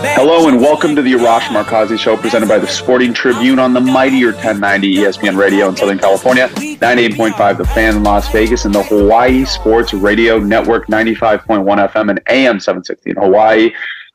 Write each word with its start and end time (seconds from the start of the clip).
Hello 0.00 0.46
and 0.48 0.60
welcome 0.60 0.94
to 0.94 1.02
the 1.02 1.12
Arash 1.12 1.48
Markazi 1.48 1.98
Show 1.98 2.16
presented 2.16 2.48
by 2.48 2.58
the 2.58 2.68
Sporting 2.68 3.12
Tribune 3.12 3.58
on 3.58 3.72
the 3.72 3.80
Mightier 3.80 4.32
1090 4.32 4.94
ESPN 4.94 5.36
Radio 5.36 5.68
in 5.68 5.76
Southern 5.76 5.98
California, 5.98 6.48
98.5 6.48 7.58
The 7.58 7.64
Fan 7.64 7.96
in 7.96 8.02
Las 8.04 8.30
Vegas, 8.30 8.64
and 8.64 8.72
the 8.72 8.84
Hawaii 8.84 9.44
Sports 9.44 9.92
Radio 9.92 10.38
Network 10.38 10.86
95.1 10.86 11.64
FM 11.90 12.10
and 12.10 12.20
AM 12.28 12.60
760 12.60 13.10
in 13.10 13.16
Hawaii. 13.16 13.72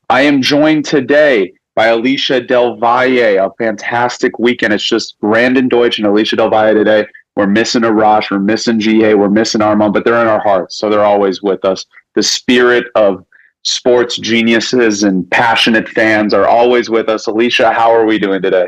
I 0.10 0.22
am 0.22 0.42
joined 0.42 0.86
today 0.86 1.54
by 1.76 1.88
Alicia 1.88 2.40
Del 2.40 2.78
Valle. 2.78 3.38
A 3.38 3.50
fantastic 3.58 4.40
weekend. 4.40 4.74
It's 4.74 4.88
just 4.88 5.20
Brandon 5.20 5.68
Deutsch 5.68 5.98
and 5.98 6.08
Alicia 6.08 6.38
Del 6.38 6.50
Valle 6.50 6.74
today. 6.74 7.06
We're 7.36 7.48
missing 7.48 7.82
Arash, 7.82 8.32
we're 8.32 8.40
missing 8.40 8.80
GA, 8.80 9.16
we're 9.16 9.28
missing 9.28 9.62
Armand, 9.62 9.94
but 9.94 10.06
they're 10.06 10.22
in 10.22 10.28
our 10.28 10.42
hearts, 10.42 10.78
so 10.78 10.90
they're 10.90 11.04
always 11.04 11.42
with 11.42 11.66
us. 11.66 11.86
The 12.16 12.24
spirit 12.24 12.86
of 12.96 13.26
sports 13.64 14.18
geniuses 14.18 15.04
and 15.04 15.30
passionate 15.32 15.88
fans 15.88 16.34
are 16.34 16.46
always 16.46 16.90
with 16.90 17.08
us. 17.08 17.28
Alicia, 17.28 17.72
how 17.72 17.92
are 17.92 18.06
we 18.06 18.20
doing 18.20 18.42
today? 18.42 18.68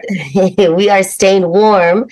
we 0.76 0.90
are 0.90 1.04
staying 1.04 1.48
warm. 1.48 2.08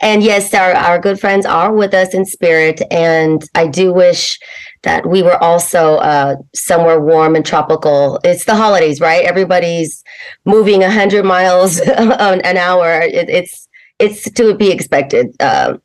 And 0.00 0.22
yes, 0.22 0.54
our, 0.54 0.72
our 0.72 1.00
good 1.00 1.18
friends 1.18 1.44
are 1.44 1.72
with 1.72 1.94
us 1.94 2.14
in 2.14 2.24
spirit. 2.24 2.80
And 2.92 3.42
I 3.54 3.66
do 3.66 3.92
wish 3.92 4.38
that 4.82 5.04
we 5.06 5.22
were 5.22 5.42
also 5.42 5.96
uh, 5.96 6.36
somewhere 6.54 7.00
warm 7.00 7.34
and 7.34 7.44
tropical. 7.44 8.20
It's 8.22 8.44
the 8.44 8.54
holidays, 8.54 9.00
right? 9.00 9.24
Everybody's 9.24 10.04
moving 10.44 10.80
100 10.80 11.24
miles 11.24 11.80
an 11.88 12.56
hour. 12.56 13.00
It, 13.00 13.28
it's, 13.28 13.68
it's 13.98 14.30
to 14.30 14.54
be 14.54 14.70
expected. 14.70 15.34
Uh, 15.40 15.78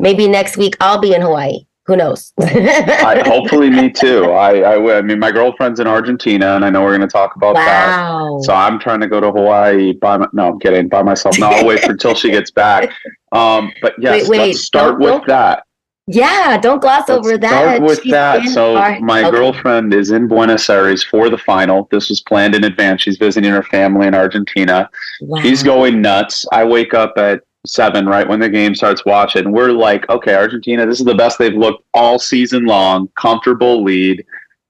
maybe 0.00 0.26
next 0.26 0.56
week 0.56 0.76
I'll 0.80 1.00
be 1.00 1.14
in 1.14 1.22
Hawaii. 1.22 1.66
Who 1.86 1.96
knows? 1.96 2.32
I, 2.40 3.22
hopefully, 3.26 3.70
me 3.70 3.90
too. 3.90 4.26
I, 4.26 4.60
I, 4.60 4.98
I 4.98 5.02
mean, 5.02 5.18
my 5.18 5.32
girlfriend's 5.32 5.80
in 5.80 5.86
Argentina, 5.86 6.54
and 6.54 6.64
I 6.64 6.70
know 6.70 6.82
we're 6.82 6.96
going 6.96 7.08
to 7.08 7.12
talk 7.12 7.34
about 7.36 7.54
wow. 7.54 8.38
that. 8.38 8.44
So 8.44 8.54
I'm 8.54 8.78
trying 8.78 9.00
to 9.00 9.08
go 9.08 9.20
to 9.20 9.32
Hawaii 9.32 9.94
by 9.94 10.18
my, 10.18 10.28
no, 10.32 10.52
I'm 10.52 10.60
kidding, 10.60 10.88
by 10.88 11.02
myself. 11.02 11.38
No, 11.38 11.48
I'll 11.48 11.66
wait 11.66 11.82
until 11.84 12.14
she 12.14 12.30
gets 12.30 12.50
back. 12.50 12.92
Um, 13.32 13.72
but 13.80 13.94
yes, 13.96 14.28
wait, 14.28 14.40
wait, 14.40 14.46
let's 14.48 14.64
start 14.64 14.98
with 14.98 15.06
don't, 15.06 15.26
that. 15.28 15.62
Yeah, 16.08 16.58
don't 16.58 16.80
gloss 16.80 17.08
let's 17.08 17.10
over 17.10 17.38
that. 17.38 17.48
Start 17.48 17.82
with 17.82 18.02
She's 18.02 18.10
that. 18.10 18.48
So 18.48 18.76
our, 18.76 18.98
my 18.98 19.20
okay. 19.20 19.30
girlfriend 19.30 19.94
is 19.94 20.10
in 20.10 20.26
Buenos 20.26 20.68
Aires 20.68 21.04
for 21.04 21.28
the 21.30 21.38
final. 21.38 21.86
This 21.92 22.08
was 22.08 22.20
planned 22.20 22.56
in 22.56 22.64
advance. 22.64 23.02
She's 23.02 23.18
visiting 23.18 23.52
her 23.52 23.62
family 23.62 24.08
in 24.08 24.14
Argentina. 24.16 24.90
Wow. 25.20 25.40
She's 25.42 25.62
going 25.62 26.02
nuts. 26.02 26.44
I 26.50 26.64
wake 26.64 26.94
up 26.94 27.16
at 27.16 27.42
seven, 27.66 28.06
right 28.06 28.28
when 28.28 28.40
the 28.40 28.48
game 28.48 28.74
starts 28.74 29.04
watching, 29.04 29.52
we're 29.52 29.72
like, 29.72 30.08
okay, 30.08 30.34
Argentina, 30.34 30.86
this 30.86 31.00
is 31.00 31.06
the 31.06 31.14
best 31.14 31.38
they've 31.38 31.54
looked 31.54 31.84
all 31.94 32.18
season 32.18 32.64
long, 32.64 33.08
comfortable 33.16 33.82
lead. 33.82 34.24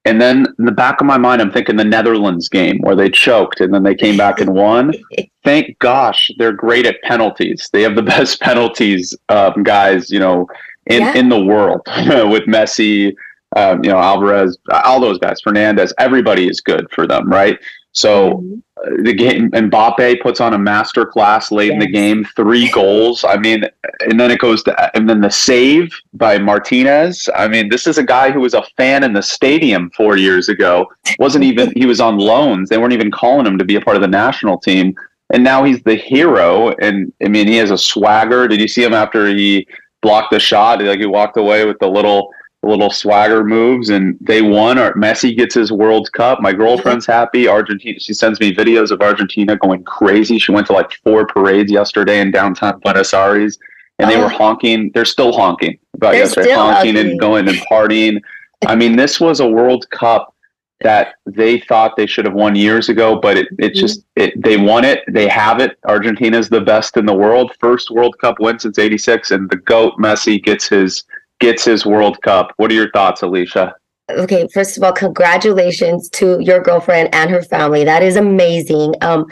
And 0.04 0.20
then 0.20 0.46
in 0.58 0.64
the 0.64 0.72
back 0.72 1.00
of 1.00 1.06
my 1.06 1.18
mind, 1.18 1.42
I'm 1.42 1.52
thinking 1.52 1.76
the 1.76 1.84
Netherlands 1.84 2.48
game 2.48 2.78
where 2.80 2.96
they 2.96 3.10
choked 3.10 3.60
and 3.60 3.72
then 3.72 3.82
they 3.82 3.94
came 3.94 4.16
back 4.16 4.40
and 4.40 4.54
won. 4.54 4.92
Thank 5.44 5.78
gosh, 5.78 6.30
they're 6.38 6.52
great 6.52 6.86
at 6.86 7.00
penalties. 7.02 7.68
They 7.72 7.82
have 7.82 7.96
the 7.96 8.02
best 8.14 8.40
penalties 8.40 9.16
um, 9.28 9.62
guys, 9.62 10.10
you 10.10 10.18
know, 10.18 10.46
in, 10.86 11.02
yeah. 11.02 11.14
in 11.14 11.28
the 11.28 11.42
world 11.42 11.82
with 12.30 12.44
Messi, 12.44 13.14
um, 13.56 13.84
you 13.84 13.90
know, 13.90 13.98
Alvarez, 13.98 14.56
all 14.84 15.00
those 15.00 15.18
guys, 15.18 15.40
Fernandez. 15.42 15.92
Everybody 15.98 16.48
is 16.48 16.60
good 16.60 16.90
for 16.90 17.06
them, 17.06 17.28
right? 17.28 17.58
So 17.92 18.34
mm-hmm. 18.34 18.54
uh, 18.76 19.02
the 19.02 19.12
game 19.12 19.50
Mbappe 19.50 20.20
puts 20.20 20.40
on 20.40 20.54
a 20.54 20.58
master 20.58 21.04
class 21.04 21.50
late 21.50 21.66
yes. 21.66 21.74
in 21.74 21.78
the 21.80 21.86
game, 21.86 22.24
three 22.36 22.70
goals. 22.70 23.24
I 23.24 23.36
mean, 23.36 23.64
and 24.00 24.18
then 24.18 24.30
it 24.30 24.38
goes 24.38 24.62
to 24.64 24.96
and 24.96 25.08
then 25.08 25.20
the 25.20 25.30
save 25.30 25.92
by 26.14 26.38
Martinez. 26.38 27.28
I 27.34 27.48
mean, 27.48 27.68
this 27.68 27.86
is 27.86 27.98
a 27.98 28.04
guy 28.04 28.30
who 28.30 28.40
was 28.40 28.54
a 28.54 28.62
fan 28.76 29.02
in 29.02 29.12
the 29.12 29.22
stadium 29.22 29.90
four 29.90 30.16
years 30.16 30.48
ago. 30.48 30.86
wasn't 31.18 31.44
even 31.44 31.72
he 31.74 31.86
was 31.86 32.00
on 32.00 32.18
loans. 32.18 32.68
They 32.68 32.78
weren't 32.78 32.92
even 32.92 33.10
calling 33.10 33.46
him 33.46 33.58
to 33.58 33.64
be 33.64 33.76
a 33.76 33.80
part 33.80 33.96
of 33.96 34.02
the 34.02 34.08
national 34.08 34.58
team, 34.58 34.94
and 35.32 35.42
now 35.42 35.64
he's 35.64 35.82
the 35.82 35.96
hero. 35.96 36.74
And 36.80 37.12
I 37.24 37.28
mean, 37.28 37.48
he 37.48 37.56
has 37.56 37.72
a 37.72 37.78
swagger. 37.78 38.46
Did 38.46 38.60
you 38.60 38.68
see 38.68 38.84
him 38.84 38.94
after 38.94 39.26
he 39.26 39.66
blocked 40.00 40.30
the 40.30 40.38
shot? 40.38 40.82
Like 40.82 41.00
he 41.00 41.06
walked 41.06 41.36
away 41.36 41.64
with 41.64 41.78
the 41.80 41.88
little 41.88 42.32
little 42.62 42.90
swagger 42.90 43.42
moves 43.42 43.88
and 43.88 44.18
they 44.20 44.42
won 44.42 44.78
or 44.78 44.92
Messi 44.92 45.36
gets 45.36 45.54
his 45.54 45.72
World 45.72 46.12
Cup. 46.12 46.40
My 46.40 46.52
girlfriend's 46.52 47.06
happy. 47.06 47.48
Argentina 47.48 47.98
she 47.98 48.12
sends 48.12 48.38
me 48.38 48.54
videos 48.54 48.90
of 48.90 49.00
Argentina 49.00 49.56
going 49.56 49.82
crazy. 49.84 50.38
She 50.38 50.52
went 50.52 50.66
to 50.66 50.74
like 50.74 50.92
four 51.02 51.26
parades 51.26 51.72
yesterday 51.72 52.20
in 52.20 52.30
downtown 52.30 52.78
Buenos 52.80 53.14
Aires 53.14 53.58
and 54.00 54.10
they 54.10 54.16
were 54.16 54.24
oh. 54.24 54.28
honking. 54.28 54.90
They're 54.94 55.04
still 55.04 55.32
honking 55.32 55.78
about 55.94 56.12
They're 56.12 56.20
yesterday, 56.20 56.52
honking 56.52 56.96
and 56.96 57.18
going 57.18 57.48
and 57.48 57.58
partying. 57.58 58.20
I 58.66 58.74
mean, 58.74 58.96
this 58.96 59.20
was 59.20 59.40
a 59.40 59.48
World 59.48 59.88
Cup 59.90 60.34
that 60.80 61.14
they 61.26 61.60
thought 61.60 61.96
they 61.96 62.06
should 62.06 62.24
have 62.24 62.34
won 62.34 62.54
years 62.54 62.88
ago, 62.88 63.16
but 63.16 63.36
it, 63.36 63.48
it 63.58 63.72
mm-hmm. 63.72 63.80
just 63.80 64.04
it, 64.16 64.40
they 64.42 64.56
won 64.56 64.84
it. 64.84 65.02
They 65.08 65.28
have 65.28 65.60
it. 65.60 65.78
Argentina's 65.86 66.48
the 66.48 66.60
best 66.60 66.96
in 66.96 67.04
the 67.04 67.14
world. 67.14 67.52
First 67.60 67.90
World 67.90 68.18
Cup 68.18 68.36
win 68.40 68.58
since 68.58 68.78
'86, 68.78 69.30
and 69.30 69.50
the 69.50 69.56
goat 69.56 69.94
Messi 69.98 70.42
gets 70.42 70.68
his 70.68 71.04
gets 71.40 71.64
his 71.64 71.84
World 71.84 72.20
Cup. 72.22 72.52
What 72.56 72.70
are 72.70 72.74
your 72.74 72.90
thoughts, 72.92 73.22
Alicia? 73.22 73.74
Okay, 74.10 74.48
first 74.52 74.76
of 74.76 74.82
all, 74.82 74.92
congratulations 74.92 76.08
to 76.10 76.40
your 76.40 76.60
girlfriend 76.60 77.14
and 77.14 77.30
her 77.30 77.42
family. 77.42 77.84
That 77.84 78.02
is 78.02 78.16
amazing. 78.16 78.94
Um, 79.02 79.26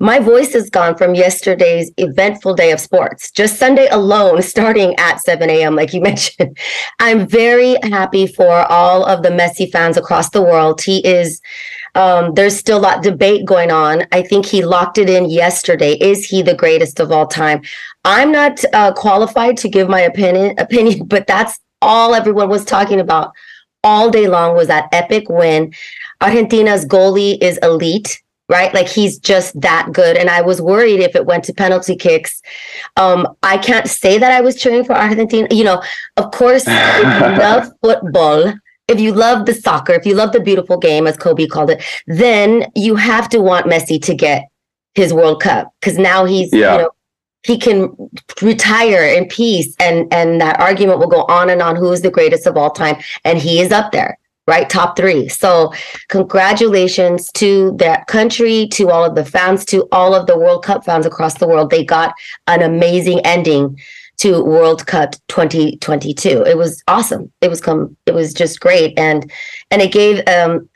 my 0.00 0.20
voice 0.20 0.54
is 0.54 0.70
gone 0.70 0.96
from 0.96 1.14
yesterday's 1.14 1.90
eventful 1.96 2.54
day 2.54 2.70
of 2.70 2.78
sports. 2.78 3.30
Just 3.30 3.58
Sunday 3.58 3.88
alone, 3.88 4.42
starting 4.54 4.94
at 4.98 5.20
7 5.20 5.48
a.m., 5.50 5.74
like 5.74 5.92
you 5.92 6.00
mentioned. 6.02 6.56
I'm 6.98 7.26
very 7.26 7.76
happy 7.82 8.26
for 8.26 8.70
all 8.70 9.04
of 9.04 9.22
the 9.22 9.30
Messi 9.30 9.70
fans 9.70 9.96
across 9.96 10.30
the 10.30 10.42
world. 10.42 10.80
He 10.80 11.04
is 11.06 11.40
um, 11.98 12.32
there's 12.34 12.56
still 12.56 12.78
a 12.78 12.80
lot 12.80 13.02
debate 13.02 13.44
going 13.44 13.72
on. 13.72 14.04
I 14.12 14.22
think 14.22 14.46
he 14.46 14.64
locked 14.64 14.98
it 14.98 15.10
in 15.10 15.28
yesterday. 15.28 15.94
Is 15.94 16.24
he 16.24 16.42
the 16.42 16.54
greatest 16.54 17.00
of 17.00 17.10
all 17.10 17.26
time? 17.26 17.60
I'm 18.04 18.30
not 18.30 18.64
uh, 18.72 18.92
qualified 18.92 19.56
to 19.58 19.68
give 19.68 19.88
my 19.88 20.02
opinion, 20.02 20.56
opinion, 20.58 21.06
but 21.06 21.26
that's 21.26 21.58
all 21.82 22.14
everyone 22.14 22.48
was 22.48 22.64
talking 22.64 23.00
about 23.00 23.32
all 23.82 24.10
day 24.10 24.28
long 24.28 24.54
was 24.54 24.68
that 24.68 24.88
epic 24.92 25.28
win. 25.28 25.74
Argentina's 26.20 26.84
goalie 26.84 27.42
is 27.42 27.58
elite, 27.64 28.22
right? 28.48 28.72
Like 28.72 28.88
he's 28.88 29.18
just 29.18 29.60
that 29.60 29.90
good. 29.92 30.16
And 30.16 30.30
I 30.30 30.40
was 30.42 30.62
worried 30.62 31.00
if 31.00 31.16
it 31.16 31.26
went 31.26 31.42
to 31.44 31.52
penalty 31.52 31.96
kicks. 31.96 32.40
Um, 32.96 33.26
I 33.42 33.58
can't 33.58 33.88
say 33.88 34.18
that 34.18 34.30
I 34.30 34.40
was 34.40 34.54
cheering 34.54 34.84
for 34.84 34.92
Argentina. 34.92 35.48
You 35.50 35.64
know, 35.64 35.82
of 36.16 36.30
course, 36.30 36.62
if 36.68 37.04
you 37.04 37.38
love 37.38 37.72
football, 37.82 38.54
if 38.88 38.98
you 38.98 39.12
love 39.12 39.46
the 39.46 39.54
soccer, 39.54 39.92
if 39.92 40.06
you 40.06 40.14
love 40.14 40.32
the 40.32 40.40
beautiful 40.40 40.78
game, 40.78 41.06
as 41.06 41.16
Kobe 41.16 41.46
called 41.46 41.70
it, 41.70 41.84
then 42.06 42.66
you 42.74 42.96
have 42.96 43.28
to 43.28 43.40
want 43.40 43.66
Messi 43.66 44.02
to 44.02 44.14
get 44.14 44.48
his 44.94 45.12
World 45.12 45.42
Cup 45.42 45.72
because 45.80 45.98
now 45.98 46.24
he's 46.24 46.52
yeah. 46.52 46.72
you 46.72 46.82
know 46.82 46.90
he 47.44 47.58
can 47.58 47.94
retire 48.42 49.04
in 49.04 49.26
peace 49.28 49.74
and 49.78 50.12
and 50.12 50.40
that 50.40 50.58
argument 50.58 50.98
will 50.98 51.08
go 51.08 51.24
on 51.24 51.50
and 51.50 51.62
on 51.62 51.76
who 51.76 51.92
is 51.92 52.02
the 52.02 52.10
greatest 52.10 52.46
of 52.46 52.56
all 52.56 52.70
time 52.70 52.96
and 53.24 53.38
he 53.38 53.60
is 53.60 53.70
up 53.70 53.92
there 53.92 54.18
right 54.48 54.68
top 54.68 54.96
3 54.96 55.28
so 55.28 55.72
congratulations 56.08 57.30
to 57.32 57.76
that 57.78 58.08
country 58.08 58.66
to 58.72 58.90
all 58.90 59.04
of 59.04 59.14
the 59.14 59.24
fans 59.24 59.64
to 59.66 59.86
all 59.92 60.16
of 60.16 60.26
the 60.26 60.36
world 60.36 60.64
cup 60.64 60.84
fans 60.84 61.06
across 61.06 61.34
the 61.34 61.46
world 61.46 61.70
they 61.70 61.84
got 61.84 62.12
an 62.48 62.60
amazing 62.60 63.20
ending 63.24 63.78
to 64.18 64.42
World 64.42 64.84
Cup 64.86 65.12
2022. 65.28 66.42
It 66.42 66.56
was 66.56 66.82
awesome. 66.88 67.32
It 67.40 67.48
was 67.48 67.60
come. 67.60 67.96
It 68.08 68.14
was 68.14 68.34
just 68.34 68.60
great, 68.60 68.98
and 68.98 69.30
and 69.70 69.80
it 69.80 69.92
gave 69.92 70.26
um, 70.26 70.68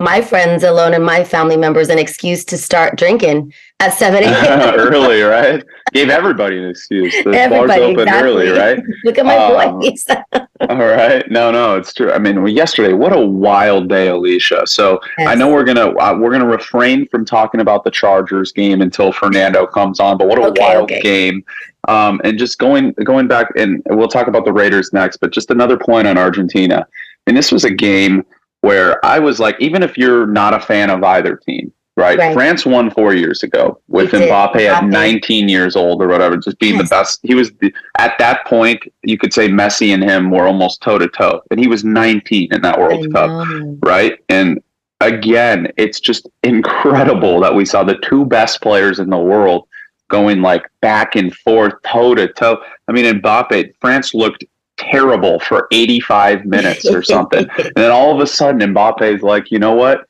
my 0.00 0.22
friends 0.22 0.64
alone 0.64 0.94
and 0.94 1.04
my 1.04 1.22
family 1.22 1.58
members 1.58 1.90
an 1.90 1.98
excuse 1.98 2.42
to 2.46 2.56
start 2.56 2.96
drinking 2.96 3.52
at 3.80 3.92
7 3.92 4.22
a.m. 4.22 4.74
early, 4.80 5.20
right? 5.20 5.62
Gave 5.92 6.08
everybody 6.08 6.56
an 6.58 6.70
excuse. 6.70 7.12
The 7.22 7.30
everybody, 7.32 7.68
bars 7.68 7.80
open 7.80 8.00
exactly. 8.00 8.30
early, 8.30 8.48
right? 8.48 8.82
Look 9.04 9.18
at 9.18 9.26
my 9.26 9.36
um, 9.36 9.80
voice. 9.80 10.06
all 10.70 10.76
right. 10.76 11.30
No, 11.30 11.50
no, 11.50 11.76
it's 11.76 11.92
true. 11.92 12.10
I 12.10 12.18
mean, 12.18 12.46
yesterday, 12.46 12.94
what 12.94 13.12
a 13.12 13.20
wild 13.20 13.90
day, 13.90 14.08
Alicia. 14.08 14.66
So 14.66 15.00
yes. 15.18 15.28
I 15.28 15.34
know 15.34 15.52
we're 15.52 15.64
gonna 15.64 15.88
uh, 15.90 16.16
we're 16.18 16.32
gonna 16.32 16.46
refrain 16.46 17.06
from 17.08 17.26
talking 17.26 17.60
about 17.60 17.84
the 17.84 17.90
Chargers 17.90 18.52
game 18.52 18.80
until 18.80 19.12
Fernando 19.12 19.66
comes 19.66 20.00
on. 20.00 20.16
But 20.16 20.28
what 20.28 20.38
a 20.38 20.46
okay, 20.46 20.60
wild 20.62 20.84
okay. 20.84 21.02
game! 21.02 21.44
Um, 21.88 22.22
and 22.24 22.38
just 22.38 22.58
going 22.58 22.92
going 23.04 23.28
back, 23.28 23.48
and 23.56 23.82
we'll 23.90 24.08
talk 24.08 24.28
about 24.28 24.46
the 24.46 24.52
Raiders 24.52 24.94
next. 24.94 25.18
But 25.18 25.30
just 25.30 25.50
another 25.50 25.76
point 25.76 26.06
on 26.06 26.16
Argentina. 26.16 26.86
And 27.26 27.36
this 27.36 27.52
was 27.52 27.64
a 27.64 27.70
game 27.70 28.24
where 28.62 29.04
I 29.04 29.18
was 29.18 29.40
like, 29.40 29.56
even 29.60 29.82
if 29.82 29.96
you're 29.96 30.26
not 30.26 30.54
a 30.54 30.60
fan 30.60 30.90
of 30.90 31.02
either 31.02 31.36
team, 31.36 31.72
right? 31.96 32.18
right. 32.18 32.34
France 32.34 32.66
won 32.66 32.90
four 32.90 33.14
years 33.14 33.42
ago 33.42 33.80
with 33.88 34.10
Mbappe 34.12 34.56
at 34.56 34.84
19 34.84 35.48
years 35.48 35.76
old 35.76 36.02
or 36.02 36.08
whatever, 36.08 36.36
just 36.36 36.58
being 36.58 36.76
yes. 36.76 36.88
the 36.88 36.94
best. 36.94 37.20
He 37.22 37.34
was 37.34 37.52
the, 37.60 37.72
at 37.98 38.18
that 38.18 38.46
point, 38.46 38.82
you 39.02 39.18
could 39.18 39.32
say 39.32 39.48
Messi 39.48 39.92
and 39.92 40.02
him 40.02 40.30
were 40.30 40.46
almost 40.46 40.82
toe 40.82 40.98
to 40.98 41.08
toe, 41.08 41.42
and 41.50 41.60
he 41.60 41.66
was 41.66 41.84
19 41.84 42.52
in 42.52 42.62
that 42.62 42.78
World 42.78 43.12
Cup, 43.12 43.46
right? 43.82 44.18
And 44.28 44.62
again, 45.00 45.72
it's 45.76 46.00
just 46.00 46.28
incredible 46.42 47.40
that 47.40 47.54
we 47.54 47.64
saw 47.64 47.84
the 47.84 47.98
two 47.98 48.24
best 48.24 48.60
players 48.60 48.98
in 48.98 49.10
the 49.10 49.18
world 49.18 49.66
going 50.08 50.42
like 50.42 50.68
back 50.82 51.16
and 51.16 51.34
forth, 51.34 51.72
toe 51.86 52.14
to 52.14 52.28
toe. 52.28 52.60
I 52.88 52.92
mean, 52.92 53.06
Mbappe, 53.20 53.72
France 53.80 54.12
looked 54.12 54.44
terrible 54.90 55.38
for 55.40 55.68
85 55.70 56.44
minutes 56.44 56.86
or 56.86 57.02
something. 57.02 57.46
and 57.58 57.72
then 57.74 57.90
all 57.90 58.14
of 58.14 58.20
a 58.20 58.26
sudden, 58.26 58.60
Mbappe's 58.74 59.22
like, 59.22 59.50
you 59.50 59.58
know 59.58 59.74
what? 59.74 60.06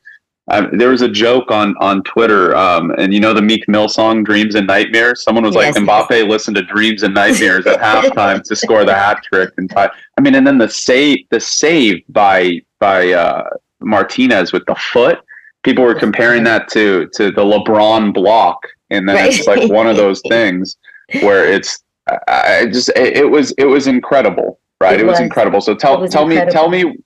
Um, 0.49 0.69
there 0.77 0.89
was 0.89 1.01
a 1.01 1.07
joke 1.07 1.51
on 1.51 1.75
on 1.79 2.03
Twitter, 2.03 2.55
um, 2.55 2.91
and 2.97 3.13
you 3.13 3.19
know 3.19 3.33
the 3.33 3.41
Meek 3.41 3.67
Mill 3.69 3.87
song 3.87 4.23
"Dreams 4.23 4.55
and 4.55 4.67
Nightmares." 4.67 5.23
Someone 5.23 5.45
was 5.45 5.55
yes, 5.55 5.75
like, 5.75 5.85
"Mbappe 5.85 6.27
listened 6.27 6.57
to 6.57 6.63
Dreams 6.63 7.03
and 7.03 7.13
Nightmares 7.13 7.65
at 7.67 7.79
halftime 7.79 8.43
to 8.43 8.55
score 8.55 8.83
the 8.83 8.93
hat 8.93 9.23
trick." 9.23 9.53
And 9.57 9.71
I 9.77 9.89
mean, 10.19 10.35
and 10.35 10.45
then 10.45 10.57
the 10.57 10.67
save 10.67 11.19
the 11.29 11.39
save 11.39 12.01
by 12.09 12.61
by 12.79 13.13
uh, 13.13 13.49
Martinez 13.79 14.51
with 14.51 14.65
the 14.65 14.75
foot. 14.75 15.19
People 15.63 15.85
were 15.85 15.95
comparing 15.95 16.43
that 16.45 16.67
to 16.69 17.07
to 17.13 17.31
the 17.31 17.43
LeBron 17.43 18.13
block, 18.13 18.67
and 18.89 19.07
then 19.07 19.17
right. 19.17 19.33
it's 19.33 19.47
like 19.47 19.69
one 19.71 19.87
of 19.87 19.95
those 19.95 20.21
things 20.27 20.75
where 21.21 21.45
it's 21.45 21.83
I 22.27 22.65
just 22.67 22.89
it, 22.95 23.29
was 23.29 23.51
it 23.53 23.65
was 23.65 23.87
incredible 23.87 24.59
right? 24.81 24.95
It, 24.95 25.01
it 25.01 25.05
was, 25.05 25.13
was, 25.13 25.19
incredible. 25.21 25.61
So 25.61 25.75
tell 25.75 26.05
tell 26.07 26.23
incredible. 26.23 26.45
me 26.45 26.51
tell 26.51 26.69
me. 26.69 26.97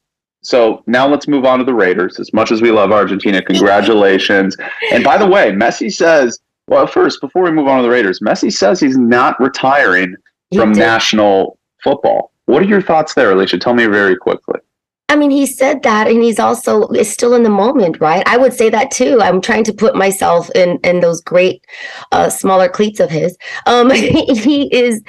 So 0.41 0.83
now 0.87 1.07
let's 1.07 1.27
move 1.27 1.45
on 1.45 1.59
to 1.59 1.65
the 1.65 1.73
Raiders. 1.73 2.19
As 2.19 2.31
much 2.33 2.51
as 2.51 2.61
we 2.61 2.71
love 2.71 2.91
Argentina, 2.91 3.41
congratulations. 3.41 4.55
and 4.91 5.03
by 5.03 5.17
the 5.17 5.27
way, 5.27 5.51
Messi 5.51 5.93
says. 5.93 6.39
Well, 6.67 6.87
first, 6.87 7.21
before 7.21 7.43
we 7.43 7.51
move 7.51 7.67
on 7.67 7.77
to 7.77 7.83
the 7.83 7.91
Raiders, 7.91 8.19
Messi 8.21 8.51
says 8.51 8.79
he's 8.79 8.97
not 8.97 9.39
retiring 9.39 10.15
he 10.49 10.57
from 10.57 10.71
did. 10.73 10.79
national 10.79 11.59
football. 11.83 12.31
What 12.45 12.63
are 12.63 12.65
your 12.65 12.81
thoughts 12.81 13.13
there, 13.13 13.29
Alicia? 13.31 13.59
Tell 13.59 13.75
me 13.75 13.85
very 13.85 14.15
quickly. 14.15 14.59
I 15.07 15.15
mean, 15.15 15.29
he 15.29 15.45
said 15.45 15.83
that, 15.83 16.07
and 16.07 16.23
he's 16.23 16.39
also 16.39 16.87
is 16.89 17.11
still 17.11 17.35
in 17.35 17.43
the 17.43 17.49
moment, 17.49 18.01
right? 18.01 18.23
I 18.27 18.37
would 18.37 18.53
say 18.53 18.69
that 18.69 18.91
too. 18.91 19.19
I'm 19.21 19.39
trying 19.39 19.63
to 19.65 19.73
put 19.73 19.95
myself 19.95 20.49
in 20.55 20.79
in 20.83 20.99
those 20.99 21.21
great, 21.21 21.63
uh, 22.11 22.29
smaller 22.29 22.67
cleats 22.67 22.99
of 22.99 23.09
his. 23.09 23.37
Um, 23.67 23.89
he 23.91 24.75
is 24.75 25.01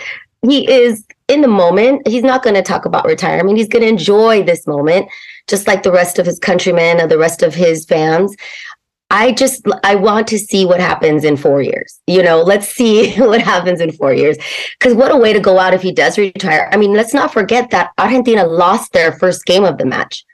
he 0.43 0.71
is 0.71 1.05
in 1.29 1.41
the 1.41 1.49
moment, 1.49 2.07
he's 2.07 2.23
not 2.23 2.43
going 2.43 2.55
to 2.55 2.63
talk 2.63 2.85
about 2.85 3.05
retirement. 3.05 3.59
He's 3.59 3.69
going 3.69 3.83
to 3.83 3.89
enjoy 3.89 4.45
this 4.45 4.67
moment, 4.67 5.09
just 5.49 5.67
like 5.67 5.83
the 5.83 5.91
rest 5.91 6.19
of 6.19 6.27
his 6.27 6.39
countrymen 6.39 7.01
and 7.01 7.11
the 7.11 7.19
rest 7.19 7.43
of 7.43 7.55
his 7.55 7.85
fans. 7.85 8.35
I 9.11 9.33
just 9.33 9.63
I 9.85 9.95
want 9.95 10.27
to 10.29 10.39
see 10.39 10.67
what 10.67 10.81
happens 10.81 11.25
in 11.25 11.37
four 11.37 11.63
years. 11.63 12.01
You 12.07 12.23
know, 12.23 12.43
let's 12.43 12.69
see 12.69 13.15
what 13.19 13.41
happens 13.41 13.81
in 13.81 13.93
four 13.93 14.13
years. 14.13 14.37
Because 14.79 14.95
what 14.95 15.13
a 15.13 15.17
way 15.17 15.33
to 15.33 15.41
go 15.41 15.59
out 15.59 15.75
if 15.75 15.83
he 15.83 15.93
does 15.93 16.19
retire. 16.19 16.69
I 16.73 16.77
mean, 16.77 16.93
let's 16.93 17.15
not 17.15 17.33
forget 17.33 17.71
that 17.71 17.93
Argentina 17.99 18.45
lost 18.45 18.93
their 18.93 19.13
first 19.13 19.45
game 19.45 19.65
of 19.65 19.79
the 19.79 19.87
match. 19.87 20.25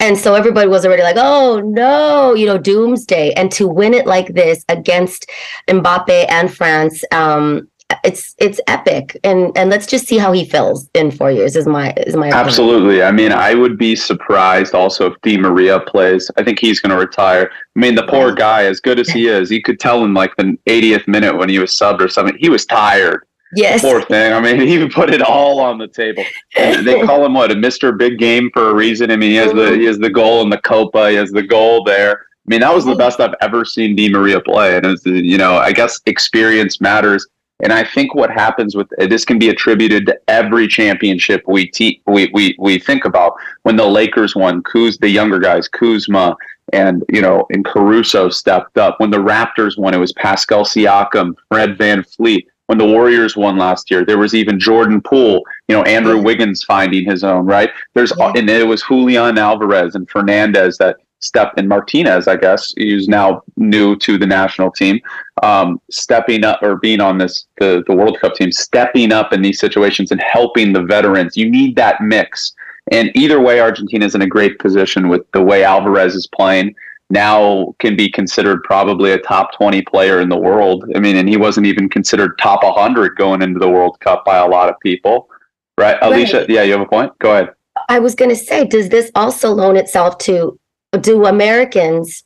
And 0.00 0.16
so 0.16 0.34
everybody 0.34 0.66
was 0.66 0.86
already 0.86 1.02
like, 1.02 1.16
oh 1.18 1.60
no, 1.60 2.34
you 2.34 2.46
know, 2.46 2.56
doomsday. 2.56 3.32
And 3.34 3.52
to 3.52 3.68
win 3.68 3.92
it 3.92 4.06
like 4.06 4.28
this 4.28 4.64
against 4.68 5.28
Mbappe 5.68 6.26
and 6.30 6.54
France, 6.54 7.04
um, 7.12 7.69
it's 8.04 8.34
it's 8.38 8.60
epic 8.66 9.18
and 9.24 9.56
and 9.56 9.70
let's 9.70 9.86
just 9.86 10.06
see 10.06 10.18
how 10.18 10.32
he 10.32 10.44
feels 10.44 10.88
in 10.94 11.10
four 11.10 11.30
years 11.30 11.56
is 11.56 11.66
my 11.66 11.92
is 12.06 12.16
my 12.16 12.28
opinion. 12.28 12.46
absolutely 12.46 13.02
i 13.02 13.10
mean 13.10 13.32
i 13.32 13.54
would 13.54 13.76
be 13.78 13.94
surprised 13.96 14.74
also 14.74 15.06
if 15.06 15.20
Di 15.22 15.36
Maria 15.36 15.80
plays 15.80 16.30
i 16.36 16.42
think 16.42 16.58
he's 16.58 16.80
going 16.80 16.90
to 16.90 16.98
retire 16.98 17.50
i 17.52 17.78
mean 17.78 17.94
the 17.94 18.06
poor 18.06 18.32
guy 18.32 18.64
as 18.64 18.80
good 18.80 18.98
as 18.98 19.08
he 19.08 19.28
is 19.28 19.50
you 19.50 19.62
could 19.62 19.80
tell 19.80 20.04
in 20.04 20.14
like 20.14 20.34
the 20.36 20.56
80th 20.66 21.06
minute 21.08 21.36
when 21.36 21.48
he 21.48 21.58
was 21.58 21.70
subbed 21.70 22.00
or 22.00 22.08
something 22.08 22.36
he 22.38 22.48
was 22.48 22.66
tired 22.66 23.24
Yes. 23.52 23.82
Poor 23.82 24.00
thing. 24.02 24.32
I 24.32 24.40
mean, 24.40 24.60
he 24.60 24.88
put 24.88 25.10
it 25.10 25.22
all 25.22 25.58
on 25.58 25.76
the 25.78 25.88
table. 25.88 26.22
they 26.54 27.02
call 27.02 27.24
him 27.24 27.34
what 27.34 27.50
a 27.50 27.56
Mr. 27.56 27.96
Big 27.98 28.16
Game 28.16 28.48
for 28.52 28.70
a 28.70 28.74
reason. 28.74 29.10
I 29.10 29.16
mean, 29.16 29.30
he 29.30 29.36
has 29.36 29.52
the 29.52 29.76
he 29.76 29.86
has 29.86 29.98
the 29.98 30.08
goal 30.08 30.42
in 30.42 30.50
the 30.50 30.60
Copa. 30.60 31.10
He 31.10 31.16
has 31.16 31.30
the 31.30 31.42
goal 31.42 31.82
there. 31.82 32.12
I 32.12 32.46
mean, 32.46 32.60
that 32.60 32.74
was 32.74 32.84
the 32.84 32.94
best 32.94 33.20
I've 33.20 33.34
ever 33.40 33.64
seen 33.64 33.94
Di 33.94 34.08
Maria 34.08 34.40
play. 34.40 34.76
And 34.76 34.86
it's, 34.86 35.04
you 35.04 35.38
know, 35.38 35.56
I 35.56 35.72
guess 35.72 36.00
experience 36.06 36.80
matters. 36.80 37.26
And 37.62 37.72
I 37.72 37.84
think 37.84 38.14
what 38.14 38.30
happens 38.30 38.74
with 38.74 38.88
uh, 39.00 39.06
this 39.06 39.24
can 39.24 39.38
be 39.38 39.48
attributed 39.48 40.06
to 40.06 40.18
every 40.28 40.66
championship 40.66 41.44
we 41.46 41.66
te- 41.66 42.02
we, 42.06 42.30
we 42.32 42.56
we 42.58 42.78
think 42.78 43.04
about. 43.04 43.34
When 43.62 43.76
the 43.76 43.86
Lakers 43.86 44.34
won, 44.34 44.62
Kuz, 44.62 44.98
the 44.98 45.08
younger 45.08 45.38
guys, 45.38 45.68
Kuzma 45.68 46.36
and 46.72 47.04
you 47.08 47.20
know, 47.20 47.46
and 47.50 47.64
Caruso 47.64 48.28
stepped 48.28 48.78
up. 48.78 49.00
When 49.00 49.10
the 49.10 49.18
Raptors 49.18 49.78
won, 49.78 49.94
it 49.94 49.98
was 49.98 50.12
Pascal 50.12 50.64
Siakam, 50.64 51.34
Fred 51.48 51.76
VanVleet. 51.76 52.46
When 52.66 52.78
the 52.78 52.86
Warriors 52.86 53.36
won 53.36 53.58
last 53.58 53.90
year, 53.90 54.04
there 54.04 54.18
was 54.18 54.32
even 54.32 54.60
Jordan 54.60 55.00
Poole, 55.00 55.42
you 55.66 55.74
know, 55.74 55.82
Andrew 55.82 56.22
Wiggins 56.22 56.62
finding 56.62 57.04
his 57.04 57.24
own, 57.24 57.44
right? 57.44 57.70
There's 57.94 58.12
and 58.12 58.48
it 58.48 58.66
was 58.66 58.84
Julian 58.86 59.38
Alvarez 59.38 59.96
and 59.96 60.08
Fernandez 60.08 60.78
that 60.78 60.98
step 61.20 61.52
in 61.56 61.68
Martinez, 61.68 62.26
I 62.26 62.36
guess, 62.36 62.72
who's 62.76 63.08
now 63.08 63.42
new 63.56 63.96
to 63.96 64.18
the 64.18 64.26
national 64.26 64.70
team, 64.72 65.00
um, 65.42 65.80
stepping 65.90 66.44
up 66.44 66.62
or 66.62 66.76
being 66.76 67.00
on 67.00 67.18
this 67.18 67.46
the, 67.58 67.84
the 67.86 67.94
World 67.94 68.18
Cup 68.20 68.34
team, 68.34 68.50
stepping 68.50 69.12
up 69.12 69.32
in 69.32 69.42
these 69.42 69.60
situations 69.60 70.10
and 70.10 70.20
helping 70.20 70.72
the 70.72 70.82
veterans. 70.82 71.36
You 71.36 71.48
need 71.48 71.76
that 71.76 72.02
mix. 72.02 72.54
And 72.90 73.10
either 73.14 73.40
way, 73.40 73.60
Argentina 73.60 74.04
is 74.04 74.14
in 74.14 74.22
a 74.22 74.26
great 74.26 74.58
position 74.58 75.08
with 75.08 75.30
the 75.32 75.42
way 75.42 75.62
Alvarez 75.62 76.14
is 76.14 76.26
playing. 76.26 76.74
Now 77.10 77.74
can 77.80 77.96
be 77.96 78.10
considered 78.10 78.62
probably 78.62 79.12
a 79.12 79.18
top 79.18 79.52
20 79.56 79.82
player 79.82 80.20
in 80.20 80.28
the 80.28 80.38
world. 80.38 80.84
I 80.94 81.00
mean, 81.00 81.16
and 81.16 81.28
he 81.28 81.36
wasn't 81.36 81.66
even 81.66 81.88
considered 81.88 82.38
top 82.38 82.62
100 82.62 83.16
going 83.16 83.42
into 83.42 83.58
the 83.58 83.68
World 83.68 83.98
Cup 84.00 84.24
by 84.24 84.38
a 84.38 84.46
lot 84.46 84.68
of 84.68 84.76
people. 84.80 85.28
Right? 85.76 85.98
Alicia, 86.02 86.40
right. 86.40 86.50
yeah, 86.50 86.62
you 86.62 86.72
have 86.72 86.80
a 86.80 86.86
point? 86.86 87.12
Go 87.18 87.32
ahead. 87.32 87.50
I 87.88 87.98
was 87.98 88.14
going 88.14 88.28
to 88.28 88.36
say, 88.36 88.64
does 88.64 88.90
this 88.90 89.10
also 89.14 89.50
loan 89.50 89.76
itself 89.76 90.18
to 90.18 90.58
do 90.98 91.26
Americans 91.26 92.24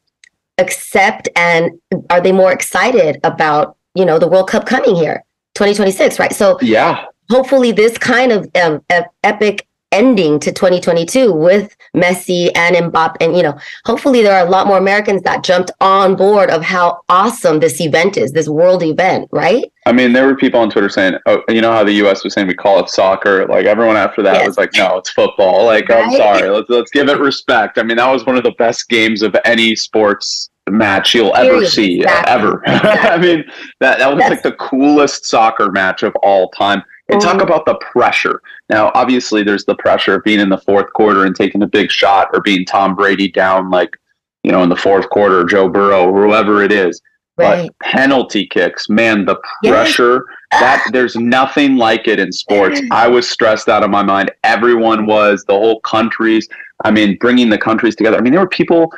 accept 0.59 1.29
and 1.37 1.73
are 2.11 2.21
they 2.21 2.33
more 2.33 2.53
excited 2.53 3.19
about 3.25 3.77
you 3.95 4.05
know 4.05 4.19
the 4.19 4.29
World 4.29 4.49
Cup 4.49 4.67
coming 4.67 4.95
here, 4.97 5.25
2026, 5.55 6.19
right? 6.19 6.33
So 6.33 6.59
yeah, 6.61 7.05
hopefully 7.31 7.73
this 7.73 7.99
kind 7.99 8.33
of 8.33 8.49
um, 8.55 8.83
epic 9.23 9.67
ending 9.95 10.41
to 10.41 10.53
2022 10.53 11.33
with 11.33 11.75
Messi 11.95 12.51
and 12.57 12.75
Mbappe. 12.77 13.17
And, 13.21 13.37
you 13.37 13.43
know, 13.43 13.57
hopefully 13.85 14.23
there 14.23 14.37
are 14.37 14.47
a 14.47 14.51
lot 14.51 14.67
more 14.67 14.77
Americans 14.77 15.23
that 15.23 15.45
jumped 15.45 15.71
on 15.81 16.17
board 16.17 16.51
of 16.51 16.63
how 16.63 17.01
awesome 17.09 17.61
this 17.61 17.81
event 17.81 18.17
is, 18.17 18.33
this 18.33 18.49
world 18.49 18.83
event, 18.83 19.29
right? 19.33 19.65
I 19.87 19.93
mean, 19.93 20.13
there 20.13 20.27
were 20.27 20.37
people 20.37 20.61
on 20.61 20.71
Twitter 20.71 20.89
saying, 20.89 21.15
oh, 21.27 21.43
you 21.49 21.61
know 21.61 21.73
how 21.73 21.85
the 21.85 21.93
U.S. 21.93 22.25
was 22.25 22.35
saying 22.35 22.49
we 22.49 22.55
call 22.55 22.81
it 22.81 22.89
soccer? 22.89 23.47
Like 23.47 23.67
everyone 23.67 23.97
after 23.97 24.23
that 24.23 24.35
yes. 24.35 24.47
was 24.49 24.59
like, 24.59 24.75
no, 24.75 24.97
it's 24.99 25.11
football. 25.11 25.65
Like, 25.67 25.89
right? 25.89 26.05
I'm 26.05 26.13
sorry, 26.13 26.49
let's, 26.49 26.69
let's 26.69 26.91
give 26.91 27.09
it 27.09 27.21
respect. 27.21 27.79
I 27.79 27.83
mean, 27.85 27.99
that 27.99 28.11
was 28.11 28.27
one 28.27 28.37
of 28.37 28.43
the 28.43 28.55
best 28.59 28.89
games 28.89 29.23
of 29.23 29.37
any 29.45 29.77
sports 29.77 30.51
match 30.71 31.15
you'll 31.15 31.37
ever 31.37 31.67
see 31.67 32.01
exactly. 32.01 32.33
ever. 32.33 32.63
Exactly. 32.65 33.11
I 33.11 33.19
mean, 33.19 33.45
that, 33.81 33.99
that 33.99 34.15
was 34.15 34.21
like 34.21 34.43
the 34.43 34.53
coolest 34.53 35.27
soccer 35.27 35.71
match 35.71 36.03
of 36.03 36.15
all 36.17 36.49
time. 36.51 36.83
And 37.09 37.21
talk 37.21 37.35
mm-hmm. 37.35 37.43
about 37.43 37.67
the 37.67 37.75
pressure. 37.75 38.41
Now, 38.71 38.91
obviously, 38.95 39.43
there's 39.43 39.67
the 39.67 39.75
pressure 39.75 40.15
of 40.15 40.25
being 40.25 40.41
in 40.41 40.49
the 40.49 40.59
fourth 40.59 40.91
quarter 40.95 41.27
and 41.27 41.37
taking 41.37 41.63
a 41.63 41.67
big 41.67 41.91
shot, 41.91 42.29
or 42.33 42.41
being 42.41 42.65
Tom 42.65 42.95
Brady 42.95 43.31
down, 43.31 43.71
like 43.71 43.97
you 44.43 44.53
know, 44.53 44.63
in 44.63 44.69
the 44.69 44.77
fourth 44.77 45.09
quarter, 45.11 45.45
Joe 45.45 45.69
Burrow, 45.69 46.13
whoever 46.13 46.63
it 46.63 46.71
is. 46.71 47.01
Right. 47.37 47.67
But 47.67 47.79
penalty 47.91 48.47
kicks, 48.47 48.89
man, 48.89 49.25
the 49.25 49.37
pressure 49.65 50.25
yes. 50.53 50.61
that 50.61 50.93
there's 50.93 51.17
nothing 51.17 51.77
like 51.77 52.07
it 52.07 52.21
in 52.21 52.31
sports. 52.31 52.81
I 52.93 53.09
was 53.09 53.29
stressed 53.29 53.69
out 53.69 53.83
of 53.83 53.91
my 53.91 54.05
mind. 54.05 54.31
Everyone 54.45 55.07
was, 55.07 55.45
the 55.49 55.55
whole 55.55 55.81
countries. 55.81 56.49
I 56.85 56.93
mean, 56.93 57.17
bringing 57.19 57.49
the 57.49 57.59
countries 57.59 57.97
together. 57.97 58.19
I 58.19 58.21
mean, 58.21 58.33
there 58.33 58.43
were 58.43 58.49
people 58.49 58.93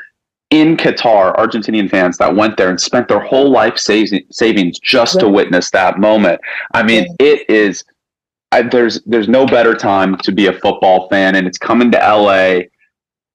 in 0.50 0.76
Qatar, 0.76 1.34
Argentinian 1.36 1.90
fans 1.90 2.18
that 2.18 2.34
went 2.34 2.56
there 2.56 2.68
and 2.68 2.80
spent 2.80 3.08
their 3.08 3.20
whole 3.20 3.50
life 3.50 3.78
savings 3.78 4.78
just 4.80 5.14
right. 5.14 5.20
to 5.20 5.28
witness 5.28 5.70
that 5.70 5.98
moment. 5.98 6.40
I 6.74 6.82
mean, 6.82 7.06
it 7.18 7.48
is 7.48 7.84
I, 8.52 8.62
there's 8.62 9.02
there's 9.02 9.28
no 9.28 9.46
better 9.46 9.74
time 9.74 10.16
to 10.18 10.32
be 10.32 10.46
a 10.46 10.52
football 10.52 11.08
fan, 11.08 11.34
and 11.36 11.46
it's 11.46 11.58
coming 11.58 11.90
to 11.92 11.98
LA. 11.98 12.60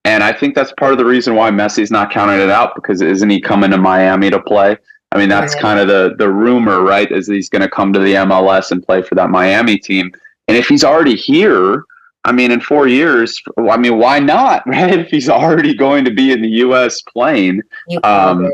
and 0.06 0.24
I 0.24 0.34
think 0.34 0.56
that's 0.56 0.74
part 0.74 0.94
of 0.94 0.98
the 0.98 1.06
reason 1.06 1.36
why 1.36 1.52
Messi's 1.52 1.92
not 1.92 2.12
counting 2.12 2.40
it 2.40 2.50
out 2.50 2.76
because 2.76 3.02
isn't 3.02 3.30
he 3.30 3.42
coming 3.42 3.72
to 3.72 3.78
Miami 3.78 4.30
to 4.30 4.42
play? 4.42 4.78
I 5.12 5.18
mean, 5.18 5.30
that's 5.30 5.54
kind 5.56 5.80
of 5.80 5.88
the 5.88 6.16
the 6.18 6.30
rumor, 6.30 6.82
right? 6.82 7.12
Is 7.12 7.28
he's 7.28 7.50
going 7.50 7.62
to 7.62 7.70
come 7.70 7.92
to 7.94 8.00
the 8.00 8.14
MLS 8.14 8.72
and 8.72 8.84
play 8.84 9.02
for 9.02 9.16
that 9.16 9.30
Miami 9.30 9.78
team? 9.78 10.12
And 10.48 10.58
if 10.58 10.68
he's 10.68 10.84
already 10.84 11.16
here, 11.16 11.84
I 12.24 12.32
mean, 12.32 12.52
in 12.52 12.62
four 12.62 12.88
years, 12.88 13.42
I 13.58 13.78
mean, 13.78 13.98
why 13.98 14.20
not, 14.20 14.64
right? 14.68 15.00
If 15.00 15.10
he's 15.10 15.30
already 15.30 15.74
going 15.74 16.06
to 16.06 16.12
be 16.12 16.32
in 16.32 16.42
the 16.42 16.50
U.S. 16.50 17.02
playing, 17.02 17.62
um, 18.04 18.50